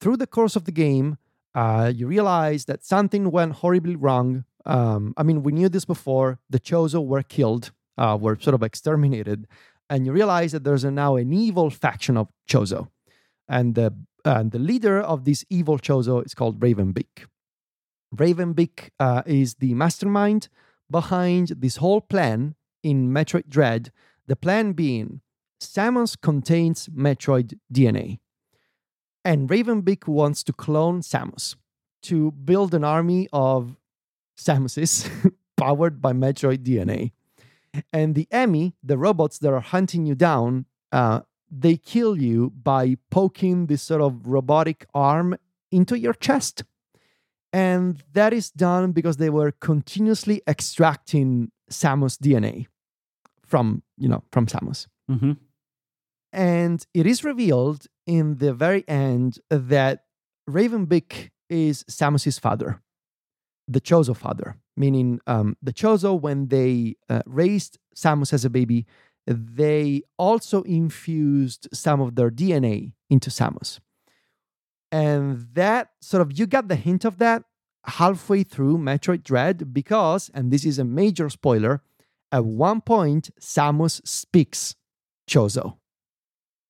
through 0.00 0.16
the 0.16 0.26
course 0.26 0.56
of 0.56 0.64
the 0.64 0.72
game, 0.72 1.18
uh, 1.54 1.92
you 1.94 2.06
realize 2.06 2.66
that 2.66 2.84
something 2.84 3.30
went 3.30 3.54
horribly 3.54 3.96
wrong. 3.96 4.44
Um, 4.64 5.14
I 5.16 5.22
mean, 5.22 5.42
we 5.42 5.52
knew 5.52 5.68
this 5.68 5.84
before. 5.84 6.38
The 6.48 6.60
Chozo 6.60 7.04
were 7.04 7.22
killed, 7.22 7.72
uh, 7.98 8.16
were 8.20 8.38
sort 8.40 8.54
of 8.54 8.62
exterminated, 8.62 9.46
and 9.88 10.06
you 10.06 10.12
realize 10.12 10.52
that 10.52 10.64
there's 10.64 10.84
a, 10.84 10.90
now 10.90 11.16
an 11.16 11.32
evil 11.32 11.70
faction 11.70 12.16
of 12.16 12.28
Chozo, 12.48 12.88
and 13.48 13.74
the 13.74 13.92
and 14.24 14.52
the 14.52 14.58
leader 14.58 15.00
of 15.00 15.24
this 15.24 15.44
evil 15.48 15.78
Chozo 15.78 16.24
is 16.24 16.34
called 16.34 16.62
Raven 16.62 16.92
Beak. 16.92 17.24
Raven 18.16 18.52
Beak 18.52 18.90
uh, 18.98 19.22
is 19.26 19.54
the 19.54 19.74
mastermind 19.74 20.48
behind 20.90 21.48
this 21.58 21.76
whole 21.76 22.00
plan 22.00 22.54
in 22.82 23.10
Metroid 23.10 23.48
Dread. 23.48 23.92
The 24.26 24.36
plan 24.36 24.72
being 24.72 25.20
Samus 25.60 26.20
contains 26.20 26.88
Metroid 26.88 27.58
DNA. 27.72 28.18
And 29.24 29.50
Raven 29.50 29.82
Beak 29.82 30.08
wants 30.08 30.42
to 30.44 30.52
clone 30.52 31.02
Samus 31.02 31.56
to 32.02 32.30
build 32.32 32.74
an 32.74 32.84
army 32.84 33.28
of 33.32 33.76
Samuses 34.38 35.08
powered 35.56 36.00
by 36.00 36.12
Metroid 36.12 36.64
DNA. 36.64 37.12
And 37.92 38.14
the 38.14 38.26
EMMI, 38.32 38.72
the 38.82 38.98
robots 38.98 39.38
that 39.38 39.52
are 39.52 39.60
hunting 39.60 40.06
you 40.06 40.14
down, 40.14 40.64
uh, 40.90 41.20
they 41.50 41.76
kill 41.76 42.20
you 42.20 42.50
by 42.50 42.96
poking 43.10 43.66
this 43.66 43.82
sort 43.82 44.00
of 44.00 44.26
robotic 44.26 44.86
arm 44.94 45.36
into 45.70 45.98
your 45.98 46.14
chest. 46.14 46.64
And 47.52 48.02
that 48.12 48.32
is 48.32 48.50
done 48.50 48.92
because 48.92 49.16
they 49.16 49.30
were 49.30 49.50
continuously 49.50 50.42
extracting 50.46 51.50
Samus 51.70 52.16
DNA 52.16 52.66
from, 53.44 53.82
you 53.98 54.08
know, 54.08 54.22
from 54.30 54.46
Samus. 54.46 54.86
Mm-hmm. 55.10 55.32
And 56.32 56.86
it 56.94 57.06
is 57.06 57.24
revealed 57.24 57.86
in 58.06 58.36
the 58.36 58.54
very 58.54 58.88
end 58.88 59.38
that 59.50 60.04
Raven 60.46 60.86
Ravenbeak 60.86 61.30
is 61.48 61.84
Samus's 61.84 62.38
father, 62.38 62.80
the 63.66 63.80
Chozo 63.80 64.16
father, 64.16 64.56
meaning 64.76 65.20
um, 65.26 65.56
the 65.60 65.72
Chozo, 65.72 66.18
when 66.18 66.48
they 66.48 66.94
uh, 67.08 67.22
raised 67.26 67.78
Samus 67.96 68.32
as 68.32 68.44
a 68.44 68.50
baby, 68.50 68.86
they 69.26 70.02
also 70.18 70.62
infused 70.62 71.68
some 71.72 72.00
of 72.00 72.14
their 72.14 72.30
DNA 72.30 72.92
into 73.08 73.30
Samus. 73.30 73.80
And 74.92 75.48
that 75.54 75.90
sort 76.00 76.20
of, 76.20 76.38
you 76.38 76.46
got 76.46 76.68
the 76.68 76.76
hint 76.76 77.04
of 77.04 77.18
that 77.18 77.44
halfway 77.84 78.42
through 78.42 78.78
Metroid 78.78 79.22
Dread 79.22 79.72
because, 79.72 80.30
and 80.34 80.50
this 80.50 80.64
is 80.64 80.78
a 80.78 80.84
major 80.84 81.28
spoiler, 81.30 81.82
at 82.32 82.44
one 82.44 82.80
point, 82.80 83.30
Samus 83.40 84.06
speaks 84.06 84.74
Chozo 85.28 85.76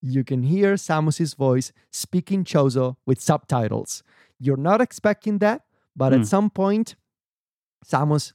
you 0.02 0.24
can 0.24 0.42
hear 0.42 0.74
Samus's 0.74 1.34
voice 1.34 1.72
speaking 1.90 2.44
Chozo 2.44 2.96
with 3.06 3.20
subtitles. 3.20 4.02
You're 4.38 4.56
not 4.56 4.80
expecting 4.80 5.38
that, 5.38 5.62
but 5.94 6.12
mm. 6.12 6.16
at 6.16 6.18
hmm. 6.20 6.24
some 6.24 6.50
point, 6.50 6.96
Samus 7.84 8.32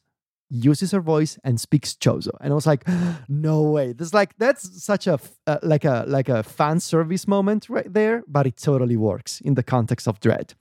uses 0.56 0.92
her 0.92 1.02
voice 1.02 1.38
and 1.44 1.60
speaks 1.60 1.94
Chozo, 1.94 2.32
and 2.42 2.52
I 2.52 2.56
was 2.56 2.68
like, 2.68 2.88
"No 3.30 3.64
way!" 3.64 3.94
This 3.94 4.14
like 4.14 4.38
that's 4.38 4.84
such 4.84 5.08
a 5.08 5.20
uh, 5.48 5.58
like 5.64 5.86
a 5.86 6.06
like 6.08 6.30
a 6.30 6.44
fan 6.44 6.80
service 6.80 7.28
moment 7.28 7.70
right 7.70 7.92
there, 7.92 8.24
but 8.28 8.48
it 8.48 8.58
totally 8.58 8.98
works 8.98 9.42
in 9.42 9.56
the 9.56 9.64
context 9.64 10.08
of 10.08 10.20
Dread. 10.20 10.54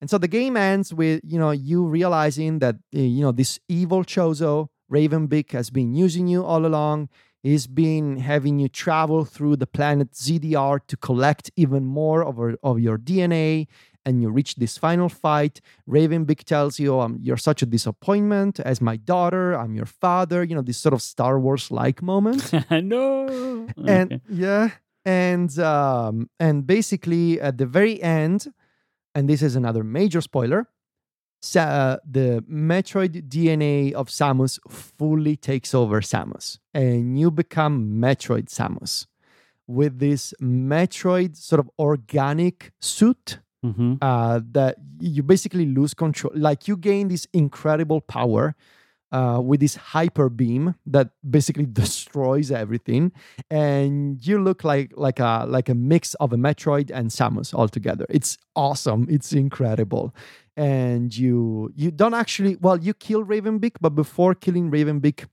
And 0.00 0.10
so 0.10 0.18
the 0.18 0.28
game 0.28 0.56
ends 0.56 0.92
with 0.92 1.20
you 1.24 1.38
know 1.38 1.50
you 1.50 1.86
realizing 1.86 2.58
that 2.60 2.76
uh, 2.94 2.98
you 2.98 3.22
know 3.22 3.32
this 3.32 3.58
evil 3.68 4.04
Chozo 4.04 4.68
Raven 4.88 5.26
Beak 5.26 5.52
has 5.52 5.70
been 5.70 5.94
using 5.94 6.26
you 6.28 6.44
all 6.44 6.66
along 6.66 7.08
He's 7.44 7.66
been 7.66 8.16
having 8.16 8.58
you 8.58 8.70
travel 8.70 9.26
through 9.26 9.56
the 9.56 9.66
planet 9.66 10.12
ZDR 10.12 10.80
to 10.86 10.96
collect 10.96 11.50
even 11.56 11.84
more 11.84 12.24
of, 12.24 12.40
of 12.62 12.80
your 12.80 12.96
DNA. 12.96 13.66
And 14.06 14.20
you 14.20 14.28
reach 14.30 14.56
this 14.56 14.76
final 14.76 15.08
fight. 15.08 15.60
Raven 15.86 16.24
Beak 16.24 16.44
tells 16.44 16.78
you, 16.78 17.00
um, 17.00 17.18
You're 17.20 17.38
such 17.38 17.62
a 17.62 17.66
disappointment 17.66 18.60
as 18.60 18.80
my 18.80 18.96
daughter. 18.96 19.54
I'm 19.54 19.74
your 19.74 19.86
father. 19.86 20.44
You 20.44 20.54
know, 20.54 20.62
this 20.62 20.78
sort 20.78 20.92
of 20.92 21.02
Star 21.02 21.38
Wars 21.40 21.70
like 21.70 22.02
moment. 22.02 22.52
no. 22.70 23.66
And 23.86 24.12
okay. 24.12 24.20
yeah. 24.28 24.70
And 25.06 25.58
um, 25.58 26.30
and 26.40 26.66
basically 26.66 27.40
at 27.40 27.58
the 27.58 27.66
very 27.66 28.02
end, 28.02 28.52
and 29.14 29.28
this 29.28 29.42
is 29.42 29.56
another 29.56 29.84
major 29.84 30.20
spoiler, 30.20 30.68
Sa- 31.40 31.98
the 32.10 32.42
Metroid 32.50 33.28
DNA 33.28 33.92
of 33.92 34.08
Samus 34.08 34.58
fully 34.68 35.36
takes 35.36 35.74
over 35.74 36.00
Samus, 36.00 36.58
and 36.72 37.18
you 37.18 37.30
become 37.30 38.00
Metroid 38.00 38.46
Samus 38.48 39.06
with 39.66 39.98
this 39.98 40.34
Metroid 40.40 41.36
sort 41.36 41.60
of 41.60 41.70
organic 41.78 42.72
suit 42.80 43.40
mm-hmm. 43.64 43.94
uh, 44.02 44.40
that 44.52 44.76
you 45.00 45.22
basically 45.22 45.66
lose 45.66 45.94
control. 45.94 46.32
Like 46.36 46.68
you 46.68 46.76
gain 46.76 47.08
this 47.08 47.26
incredible 47.32 48.00
power 48.00 48.54
uh, 49.12 49.40
with 49.42 49.60
this 49.60 49.76
hyper 49.76 50.28
beam 50.28 50.74
that 50.86 51.10
basically 51.28 51.66
destroys 51.72 52.50
everything, 52.50 53.12
and 53.50 54.24
you 54.26 54.42
look 54.42 54.64
like 54.64 54.92
like 54.96 55.20
a 55.20 55.46
like 55.48 55.68
a 55.68 55.74
mix 55.74 56.14
of 56.14 56.32
a 56.32 56.36
Metroid 56.36 56.90
and 56.92 57.10
Samus 57.10 57.54
altogether. 57.54 58.06
It's 58.08 58.36
awesome. 58.54 59.06
It's 59.08 59.32
incredible 59.32 60.14
and 60.56 61.16
you 61.16 61.72
you 61.74 61.90
don't 61.90 62.14
actually 62.14 62.56
well 62.60 62.78
you 62.78 62.94
kill 62.94 63.24
Raven 63.24 63.58
Beak, 63.58 63.74
but 63.80 63.90
before 63.90 64.34
killing 64.34 64.70
Raven 64.70 65.00
Beak, 65.00 65.24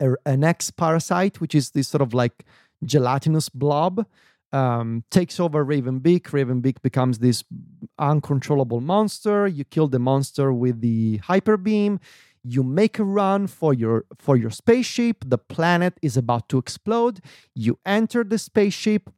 an 0.00 0.44
X 0.44 0.70
parasite, 0.70 1.40
which 1.40 1.54
is 1.54 1.70
this 1.70 1.88
sort 1.88 2.02
of 2.02 2.14
like 2.14 2.44
gelatinous 2.84 3.48
blob, 3.48 4.06
um, 4.52 5.04
takes 5.10 5.38
over 5.38 5.64
Raven 5.64 5.98
Beak. 5.98 6.28
Ravenbeak 6.30 6.82
becomes 6.82 7.18
this 7.18 7.44
uncontrollable 7.98 8.80
monster. 8.80 9.46
You 9.46 9.64
kill 9.64 9.88
the 9.88 9.98
monster 9.98 10.52
with 10.52 10.80
the 10.80 11.18
hyper 11.18 11.56
beam. 11.56 12.00
You 12.44 12.62
make 12.62 12.98
a 12.98 13.04
run 13.04 13.46
for 13.46 13.74
your 13.74 14.06
for 14.16 14.36
your 14.36 14.50
spaceship. 14.50 15.24
The 15.26 15.38
planet 15.38 15.98
is 16.02 16.16
about 16.16 16.48
to 16.50 16.58
explode. 16.58 17.20
You 17.54 17.78
enter 17.84 18.24
the 18.24 18.38
spaceship 18.38 19.10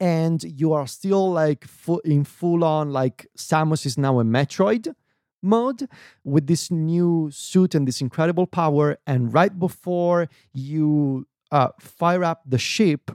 and 0.00 0.42
you 0.42 0.72
are 0.72 0.86
still 0.86 1.30
like 1.30 1.66
in 2.04 2.24
full 2.24 2.64
on 2.64 2.90
like 2.90 3.26
Samus 3.36 3.84
is 3.84 3.98
now 3.98 4.18
a 4.18 4.24
Metroid 4.24 4.94
mode 5.42 5.88
with 6.24 6.46
this 6.46 6.70
new 6.70 7.30
suit 7.32 7.74
and 7.74 7.86
this 7.86 8.00
incredible 8.00 8.46
power. 8.46 8.98
And 9.06 9.32
right 9.32 9.56
before 9.56 10.28
you 10.52 11.26
uh, 11.52 11.68
fire 11.78 12.24
up 12.24 12.42
the 12.46 12.58
ship, 12.58 13.10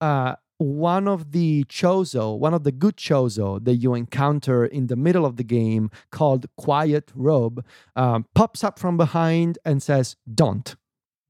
uh, 0.00 0.36
one 0.58 1.06
of 1.06 1.32
the 1.32 1.64
Chozo, 1.64 2.38
one 2.38 2.54
of 2.54 2.64
the 2.64 2.72
good 2.72 2.96
Chozo 2.96 3.62
that 3.64 3.76
you 3.76 3.94
encounter 3.94 4.64
in 4.64 4.86
the 4.86 4.96
middle 4.96 5.26
of 5.26 5.36
the 5.36 5.44
game 5.44 5.90
called 6.10 6.46
Quiet 6.56 7.12
Robe, 7.14 7.64
um, 7.94 8.26
pops 8.34 8.64
up 8.64 8.78
from 8.78 8.96
behind 8.96 9.58
and 9.64 9.82
says, 9.82 10.16
Don't. 10.32 10.76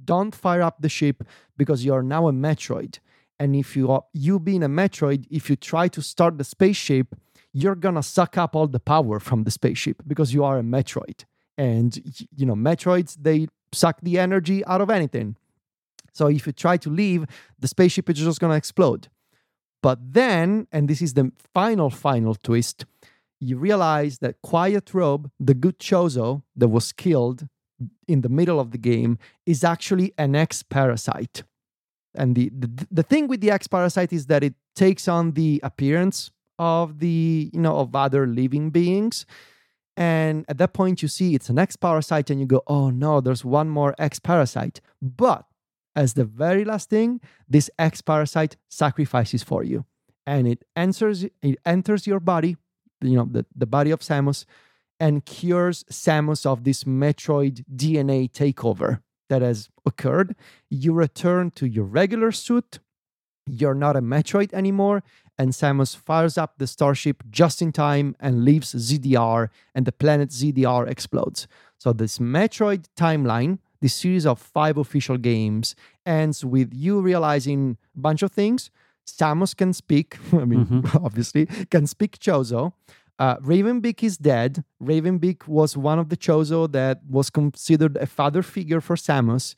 Don't 0.05 0.35
fire 0.35 0.63
up 0.63 0.81
the 0.81 0.89
ship 0.89 1.25
because 1.57 1.85
you're 1.85 2.03
now 2.03 2.29
a 2.29 2.33
Metroid. 2.33 2.99
And 3.39 3.57
if 3.57 3.77
you 3.77 3.91
are 3.91 4.05
you 4.13 4.39
being 4.39 4.63
a 4.63 4.69
Metroid, 4.69 5.27
if 5.31 5.51
you 5.51 5.57
try 5.57 5.89
to 5.89 6.01
start 6.01 6.39
the 6.39 6.45
spaceship, 6.45 7.15
you're 7.53 7.75
gonna 7.75 8.03
suck 8.03 8.39
up 8.39 8.55
all 8.55 8.67
the 8.67 8.81
power 8.81 9.19
from 9.19 9.45
the 9.45 9.51
spaceship 9.51 10.03
because 10.07 10.33
you 10.33 10.45
are 10.45 10.59
a 10.59 10.63
Metroid. 10.63 11.25
And 11.59 11.99
you 12.35 12.47
know, 12.47 12.55
Metroids 12.55 13.17
they 13.21 13.49
suck 13.73 14.01
the 14.03 14.19
energy 14.19 14.65
out 14.67 14.81
of 14.81 14.91
anything. 14.91 15.37
So 16.13 16.29
if 16.29 16.47
you 16.47 16.53
try 16.53 16.79
to 16.79 16.89
leave, 16.89 17.27
the 17.59 17.69
spaceship 17.69 18.09
is 18.09 18.19
just 18.19 18.41
gonna 18.41 18.55
explode. 18.55 19.09
But 19.87 20.01
then, 20.15 20.67
and 20.73 20.89
this 20.89 21.01
is 21.01 21.15
the 21.15 21.31
final, 21.55 21.91
final 21.91 22.35
twist, 22.35 22.87
you 23.39 23.57
realize 23.57 24.19
that 24.19 24.43
Quiet 24.43 24.93
Robe, 24.93 25.31
the 25.39 25.55
good 25.55 25.79
Chozo 25.79 26.43
that 26.57 26.67
was 26.67 26.91
killed 26.91 27.47
in 28.09 28.23
the 28.23 28.29
middle 28.29 28.59
of 28.59 28.73
the 28.73 28.79
game 28.79 29.17
is 29.53 29.63
actually 29.63 30.13
an 30.19 30.35
X 30.35 30.65
parasite. 30.65 31.45
And 32.17 32.35
the, 32.35 32.51
the 32.63 32.69
the 32.91 33.05
thing 33.05 33.29
with 33.29 33.41
the 33.41 33.53
X 33.53 33.69
parasite 33.69 34.13
is 34.13 34.27
that 34.27 34.43
it 34.43 34.55
takes 34.75 35.07
on 35.07 35.35
the 35.35 35.61
appearance 35.63 36.33
of 36.59 36.99
the 36.99 37.51
you 37.55 37.61
know 37.61 37.77
of 37.77 37.95
other 37.95 38.27
living 38.27 38.71
beings. 38.71 39.25
And 39.97 40.45
at 40.49 40.59
that 40.59 40.73
point, 40.73 41.01
you 41.01 41.07
see 41.07 41.37
it's 41.37 41.49
an 41.49 41.61
X 41.61 41.77
parasite, 41.77 42.29
and 42.29 42.41
you 42.41 42.47
go, 42.47 42.63
"Oh 42.67 42.91
no, 42.91 43.21
there's 43.21 43.45
one 43.45 43.69
more 43.69 43.95
X 44.01 44.19
parasite." 44.19 44.81
But 45.01 45.45
as 45.97 46.13
the 46.13 46.25
very 46.25 46.65
last 46.65 46.91
thing, 46.91 47.21
this 47.49 47.71
X 47.79 48.03
parasite 48.03 48.57
sacrifices 48.69 49.43
for 49.43 49.65
you, 49.65 49.87
and 50.27 50.47
it 50.47 50.65
enters 50.77 51.25
it 51.25 51.59
enters 51.65 52.07
your 52.07 52.21
body, 52.21 52.57
you 53.01 53.17
know, 53.17 53.29
the, 53.31 53.47
the 53.57 53.67
body 53.67 53.91
of 53.91 54.01
Samus, 54.01 54.45
and 55.01 55.25
cures 55.25 55.85
Samus 55.85 56.45
of 56.45 56.65
this 56.65 56.85
Metroid 56.85 57.65
DNA 57.75 58.31
takeover 58.31 59.01
that 59.29 59.43
has 59.43 59.71
occurred. 59.85 60.37
You 60.71 60.93
return 60.93 61.51
to 61.53 61.67
your 61.67 61.85
regular 61.85 62.31
suit. 62.31 62.79
You're 63.47 63.75
not 63.75 63.97
a 63.97 64.03
Metroid 64.03 64.53
anymore, 64.53 65.03
and 65.39 65.51
Samus 65.51 65.97
fires 65.97 66.37
up 66.37 66.59
the 66.59 66.67
starship 66.67 67.23
just 67.31 67.63
in 67.63 67.73
time 67.73 68.17
and 68.21 68.45
leaves 68.45 68.75
ZDR, 68.75 69.49
and 69.75 69.87
the 69.87 69.93
planet 69.93 70.31
ZDR 70.31 70.89
explodes. 70.89 71.47
So, 71.79 71.93
this 71.93 72.19
Metroid 72.19 72.87
timeline, 72.99 73.59
this 73.81 73.95
series 73.95 74.27
of 74.27 74.39
five 74.39 74.77
official 74.77 75.17
games, 75.17 75.75
ends 76.05 76.45
with 76.45 76.73
you 76.73 77.01
realizing 77.01 77.77
a 77.97 78.01
bunch 78.01 78.23
of 78.23 78.33
things. 78.33 78.71
Samus 79.07 79.57
can 79.57 79.73
speak, 79.73 80.19
I 80.33 80.45
mean, 80.45 80.67
mm-hmm. 80.67 80.97
obviously, 81.05 81.47
can 81.71 81.87
speak 81.87 82.19
Chozo. 82.19 82.73
Uh, 83.19 83.37
Raven 83.41 83.81
Beak 83.81 84.05
is 84.05 84.19
dead. 84.19 84.63
Raven 84.79 85.19
Beak 85.19 85.49
was 85.49 85.77
one 85.77 85.99
of 85.99 86.11
the 86.11 86.17
Chozo 86.17 86.71
that 86.73 87.01
was 87.09 87.31
considered 87.31 87.97
a 87.97 88.07
father 88.07 88.43
figure 88.43 88.81
for 88.81 88.97
Samus, 88.97 89.55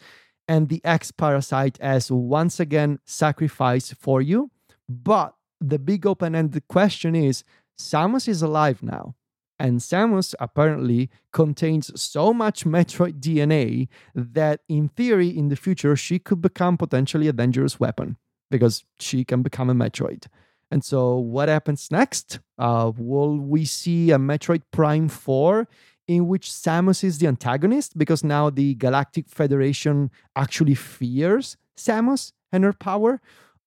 and 0.46 0.68
the 0.68 0.80
X 0.84 1.10
Parasite 1.10 1.78
has 1.80 2.10
once 2.10 2.60
again 2.60 3.00
sacrificed 3.04 3.94
for 3.94 4.22
you. 4.22 4.50
But 4.88 5.34
the 5.60 5.78
big 5.78 6.06
open 6.06 6.34
ended 6.34 6.68
question 6.68 7.14
is 7.14 7.42
Samus 7.78 8.28
is 8.28 8.42
alive 8.42 8.82
now. 8.82 9.14
And 9.58 9.80
Samus 9.80 10.34
apparently 10.38 11.10
contains 11.32 11.90
so 12.00 12.32
much 12.32 12.64
Metroid 12.64 13.20
DNA 13.20 13.88
that, 14.14 14.60
in 14.68 14.88
theory, 14.88 15.28
in 15.28 15.48
the 15.48 15.56
future, 15.56 15.96
she 15.96 16.18
could 16.18 16.40
become 16.40 16.76
potentially 16.76 17.28
a 17.28 17.32
dangerous 17.32 17.80
weapon 17.80 18.16
because 18.50 18.84
she 18.98 19.24
can 19.24 19.42
become 19.42 19.68
a 19.68 19.74
Metroid. 19.74 20.26
And 20.70 20.84
so, 20.84 21.16
what 21.16 21.48
happens 21.48 21.90
next? 21.90 22.40
Uh, 22.58 22.92
will 22.96 23.38
we 23.38 23.64
see 23.64 24.10
a 24.10 24.18
Metroid 24.18 24.62
Prime 24.70 25.08
4 25.08 25.66
in 26.06 26.28
which 26.28 26.50
Samus 26.50 27.02
is 27.02 27.18
the 27.18 27.26
antagonist 27.26 27.96
because 27.96 28.22
now 28.22 28.50
the 28.50 28.74
Galactic 28.74 29.28
Federation 29.28 30.10
actually 30.36 30.74
fears 30.74 31.56
Samus 31.76 32.32
and 32.52 32.64
her 32.64 32.72
power? 32.72 33.20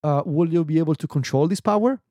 Uh, 0.04 0.24
will 0.26 0.52
you 0.52 0.64
be 0.64 0.80
able 0.80 0.96
to 0.96 1.08
control 1.08 1.48
this 1.48 1.62
power? 1.62 2.02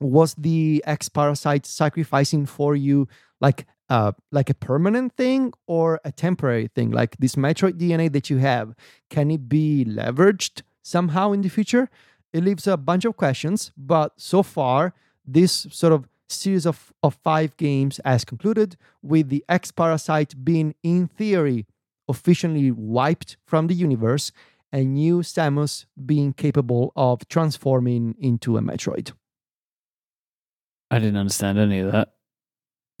Was 0.00 0.34
the 0.34 0.82
X 0.86 1.08
Parasite 1.08 1.64
sacrificing 1.66 2.46
for 2.46 2.76
you 2.76 3.08
like 3.40 3.66
uh, 3.88 4.12
like 4.30 4.50
a 4.50 4.54
permanent 4.54 5.16
thing 5.16 5.52
or 5.66 6.00
a 6.04 6.12
temporary 6.12 6.68
thing? 6.68 6.90
Like 6.90 7.16
this 7.18 7.36
Metroid 7.36 7.78
DNA 7.78 8.12
that 8.12 8.28
you 8.28 8.38
have, 8.38 8.74
can 9.08 9.30
it 9.30 9.48
be 9.48 9.86
leveraged 9.88 10.62
somehow 10.82 11.32
in 11.32 11.42
the 11.42 11.48
future? 11.48 11.88
It 12.32 12.44
leaves 12.44 12.66
a 12.66 12.76
bunch 12.76 13.04
of 13.04 13.16
questions, 13.16 13.72
but 13.76 14.12
so 14.16 14.42
far, 14.42 14.92
this 15.26 15.66
sort 15.70 15.92
of 15.92 16.08
series 16.28 16.66
of, 16.66 16.92
of 17.02 17.14
five 17.14 17.56
games 17.56 18.00
has 18.04 18.24
concluded 18.24 18.76
with 19.02 19.28
the 19.28 19.44
X 19.48 19.70
Parasite 19.70 20.44
being, 20.44 20.74
in 20.82 21.06
theory, 21.06 21.66
officially 22.08 22.70
wiped 22.70 23.36
from 23.46 23.66
the 23.66 23.74
universe 23.74 24.32
and 24.72 24.94
new 24.94 25.20
Samus 25.20 25.86
being 26.04 26.32
capable 26.32 26.92
of 26.96 27.26
transforming 27.28 28.14
into 28.18 28.56
a 28.56 28.60
Metroid. 28.60 29.12
I 30.90 30.98
didn't 30.98 31.16
understand 31.16 31.58
any 31.58 31.80
of 31.80 31.92
that. 31.92 32.12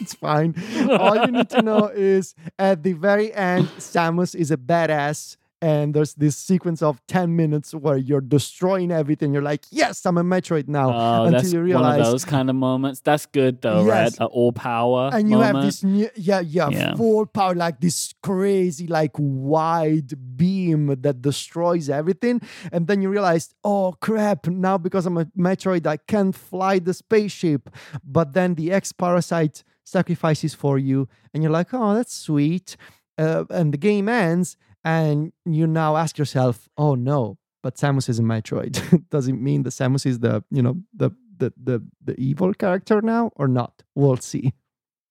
it's 0.00 0.14
fine. 0.14 0.54
All 0.90 1.16
you 1.16 1.32
need 1.32 1.50
to 1.50 1.62
know 1.62 1.86
is 1.94 2.34
at 2.58 2.82
the 2.82 2.92
very 2.92 3.32
end, 3.34 3.68
Samus 3.78 4.34
is 4.34 4.50
a 4.50 4.56
badass 4.56 5.36
and 5.60 5.92
there's 5.92 6.14
this 6.14 6.36
sequence 6.36 6.82
of 6.82 7.04
10 7.08 7.34
minutes 7.34 7.74
where 7.74 7.96
you're 7.96 8.20
destroying 8.20 8.92
everything. 8.92 9.32
You're 9.32 9.42
like 9.42 9.64
yes 9.70 10.06
i'm 10.06 10.18
a 10.18 10.24
metroid 10.24 10.68
now 10.68 10.90
oh, 10.90 11.24
until 11.24 11.40
that's 11.40 11.52
you 11.52 11.60
realize 11.60 11.98
one 11.98 12.00
of 12.00 12.06
those 12.06 12.24
kind 12.24 12.50
of 12.50 12.56
moments. 12.56 13.00
That's 13.00 13.26
good 13.26 13.60
though 13.62 13.84
yes. 13.84 14.18
right 14.20 14.28
all 14.28 14.52
power 14.52 15.10
and 15.12 15.28
you 15.28 15.36
moment. 15.36 15.56
have 15.56 15.64
this 15.64 15.82
new, 15.82 16.08
yeah, 16.16 16.40
yeah 16.40 16.68
yeah. 16.68 16.94
full 16.94 17.26
power 17.26 17.54
like 17.54 17.80
this 17.80 18.14
crazy 18.22 18.86
like 18.86 19.12
wide 19.16 20.36
beam 20.36 20.86
that 21.00 21.22
destroys 21.22 21.90
everything. 21.90 22.40
And 22.72 22.86
then 22.86 23.02
you 23.02 23.08
realize 23.08 23.54
oh 23.64 23.94
crap 24.00 24.46
now 24.46 24.78
because 24.78 25.06
i'm 25.06 25.18
a 25.18 25.24
metroid 25.36 25.86
i 25.86 25.96
can't 25.96 26.34
fly 26.34 26.78
the 26.78 26.94
spaceship. 26.94 27.70
But 28.04 28.34
then 28.34 28.54
the 28.54 28.72
x 28.72 28.92
parasite 28.92 29.64
sacrifices 29.84 30.54
for 30.54 30.78
you 30.78 31.08
and 31.32 31.42
you're 31.42 31.52
like 31.52 31.74
oh 31.74 31.94
that's 31.94 32.14
sweet. 32.14 32.76
Uh, 33.16 33.44
and 33.50 33.74
the 33.74 33.78
game 33.78 34.08
ends 34.08 34.56
and 34.84 35.32
you 35.44 35.66
now 35.66 35.96
ask 35.96 36.18
yourself, 36.18 36.68
oh 36.76 36.94
no, 36.94 37.38
but 37.62 37.76
Samus 37.76 38.08
is 38.08 38.18
a 38.18 38.22
Metroid. 38.22 39.08
Does 39.10 39.28
it 39.28 39.34
mean 39.34 39.62
that 39.64 39.70
Samus 39.70 40.06
is 40.06 40.20
the 40.20 40.44
you 40.50 40.62
know 40.62 40.80
the 40.94 41.10
the 41.36 41.52
the 41.62 41.84
the 42.02 42.18
evil 42.20 42.54
character 42.54 43.00
now 43.02 43.30
or 43.36 43.48
not? 43.48 43.82
We'll 43.94 44.16
see. 44.18 44.52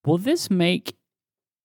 Will 0.05 0.17
this 0.17 0.49
make 0.49 0.95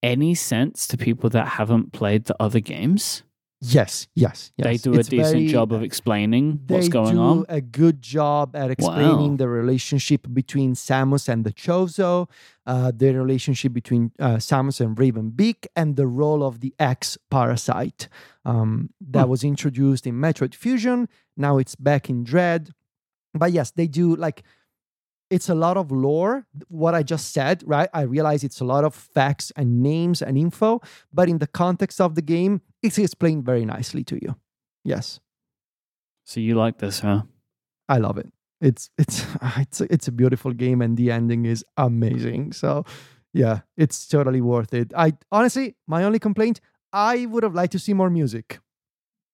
any 0.02 0.34
sense 0.34 0.86
to 0.88 0.96
people 0.96 1.30
that 1.30 1.46
haven't 1.46 1.92
played 1.92 2.24
the 2.24 2.36
other 2.40 2.60
games? 2.60 3.22
Yes, 3.64 4.08
yes, 4.16 4.50
yes. 4.56 4.66
They 4.66 4.76
do 4.76 4.94
a 4.94 5.04
decent 5.04 5.20
very, 5.20 5.46
job 5.46 5.72
of 5.72 5.84
explaining 5.84 6.62
what's 6.66 6.88
going 6.88 7.16
on. 7.16 7.46
a 7.48 7.60
good 7.60 8.02
job 8.02 8.56
at 8.56 8.72
explaining 8.72 9.30
wow. 9.30 9.36
the 9.36 9.48
relationship 9.48 10.26
between 10.32 10.74
Samus 10.74 11.28
and 11.28 11.44
the 11.44 11.52
Chozo, 11.52 12.28
uh, 12.66 12.90
the 12.94 13.14
relationship 13.14 13.72
between 13.72 14.10
uh, 14.18 14.38
Samus 14.38 14.80
and 14.80 14.98
Raven 14.98 15.30
Beak, 15.30 15.68
and 15.76 15.94
the 15.94 16.08
role 16.08 16.42
of 16.42 16.58
the 16.58 16.74
X 16.80 17.16
parasite 17.30 18.08
um, 18.44 18.90
that 19.00 19.24
hmm. 19.24 19.30
was 19.30 19.44
introduced 19.44 20.08
in 20.08 20.16
Metroid 20.16 20.56
Fusion. 20.56 21.08
Now 21.36 21.58
it's 21.58 21.76
back 21.76 22.10
in 22.10 22.24
Dread. 22.24 22.70
But 23.32 23.52
yes, 23.52 23.70
they 23.70 23.86
do 23.86 24.16
like 24.16 24.42
it's 25.32 25.48
a 25.48 25.54
lot 25.54 25.76
of 25.76 25.90
lore 25.90 26.46
what 26.68 26.94
i 26.94 27.02
just 27.02 27.32
said 27.32 27.62
right? 27.66 27.88
I 27.94 28.02
realize 28.02 28.44
it's 28.44 28.60
a 28.60 28.64
lot 28.64 28.84
of 28.84 28.94
facts 28.94 29.52
and 29.56 29.82
names 29.82 30.22
and 30.22 30.36
info 30.36 30.80
but 31.12 31.28
in 31.28 31.38
the 31.38 31.46
context 31.46 32.00
of 32.00 32.14
the 32.14 32.22
game 32.22 32.60
it's 32.82 32.98
explained 32.98 33.44
very 33.44 33.64
nicely 33.64 34.04
to 34.04 34.16
you. 34.20 34.36
Yes. 34.84 35.20
So 36.24 36.40
you 36.40 36.54
like 36.54 36.78
this 36.78 37.00
huh? 37.00 37.22
I 37.88 37.98
love 37.98 38.18
it. 38.18 38.28
It's 38.60 38.90
it's 38.98 39.24
it's 39.64 39.80
a, 39.80 39.92
it's 39.92 40.08
a 40.08 40.12
beautiful 40.12 40.52
game 40.52 40.82
and 40.82 40.96
the 40.96 41.10
ending 41.10 41.46
is 41.46 41.64
amazing. 41.76 42.52
So 42.52 42.84
yeah 43.32 43.60
it's 43.76 44.06
totally 44.06 44.40
worth 44.40 44.74
it. 44.74 44.92
I 44.94 45.14
honestly 45.30 45.76
my 45.86 46.04
only 46.04 46.18
complaint 46.18 46.60
i 46.92 47.24
would 47.26 47.42
have 47.42 47.54
liked 47.54 47.72
to 47.72 47.78
see 47.78 47.94
more 47.94 48.10
music 48.10 48.60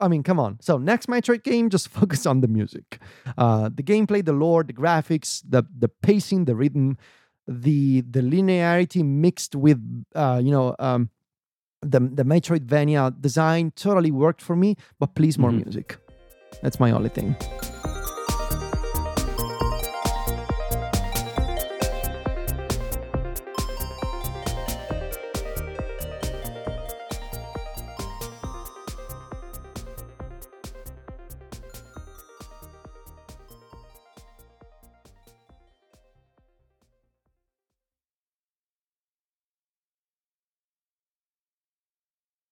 I 0.01 0.09
mean, 0.09 0.23
come 0.23 0.39
on. 0.39 0.59
So 0.61 0.79
next 0.79 1.07
Metroid 1.07 1.43
game, 1.43 1.71
just 1.71 1.89
focus 2.01 2.27
on 2.27 2.41
the 2.41 2.49
music, 2.49 3.01
uh, 3.37 3.71
the 3.73 3.83
gameplay, 3.83 4.25
the 4.25 4.33
lore, 4.33 4.63
the 4.63 4.73
graphics, 4.73 5.43
the 5.49 5.65
the 5.77 5.89
pacing, 5.89 6.45
the 6.45 6.55
rhythm, 6.55 6.99
the 7.47 8.03
the 8.03 8.21
linearity 8.21 9.05
mixed 9.05 9.55
with 9.55 9.81
uh, 10.15 10.41
you 10.43 10.51
know 10.51 10.75
um, 10.79 11.11
the 11.83 12.01
the 12.01 12.25
Metroidvania 12.25 13.21
design 13.21 13.73
totally 13.73 14.11
worked 14.11 14.43
for 14.43 14.57
me. 14.57 14.77
But 14.99 15.15
please, 15.15 15.39
more 15.39 15.51
mm-hmm. 15.51 15.65
music. 15.65 15.99
That's 16.63 16.81
my 16.81 16.91
only 16.91 17.11
thing. 17.11 17.37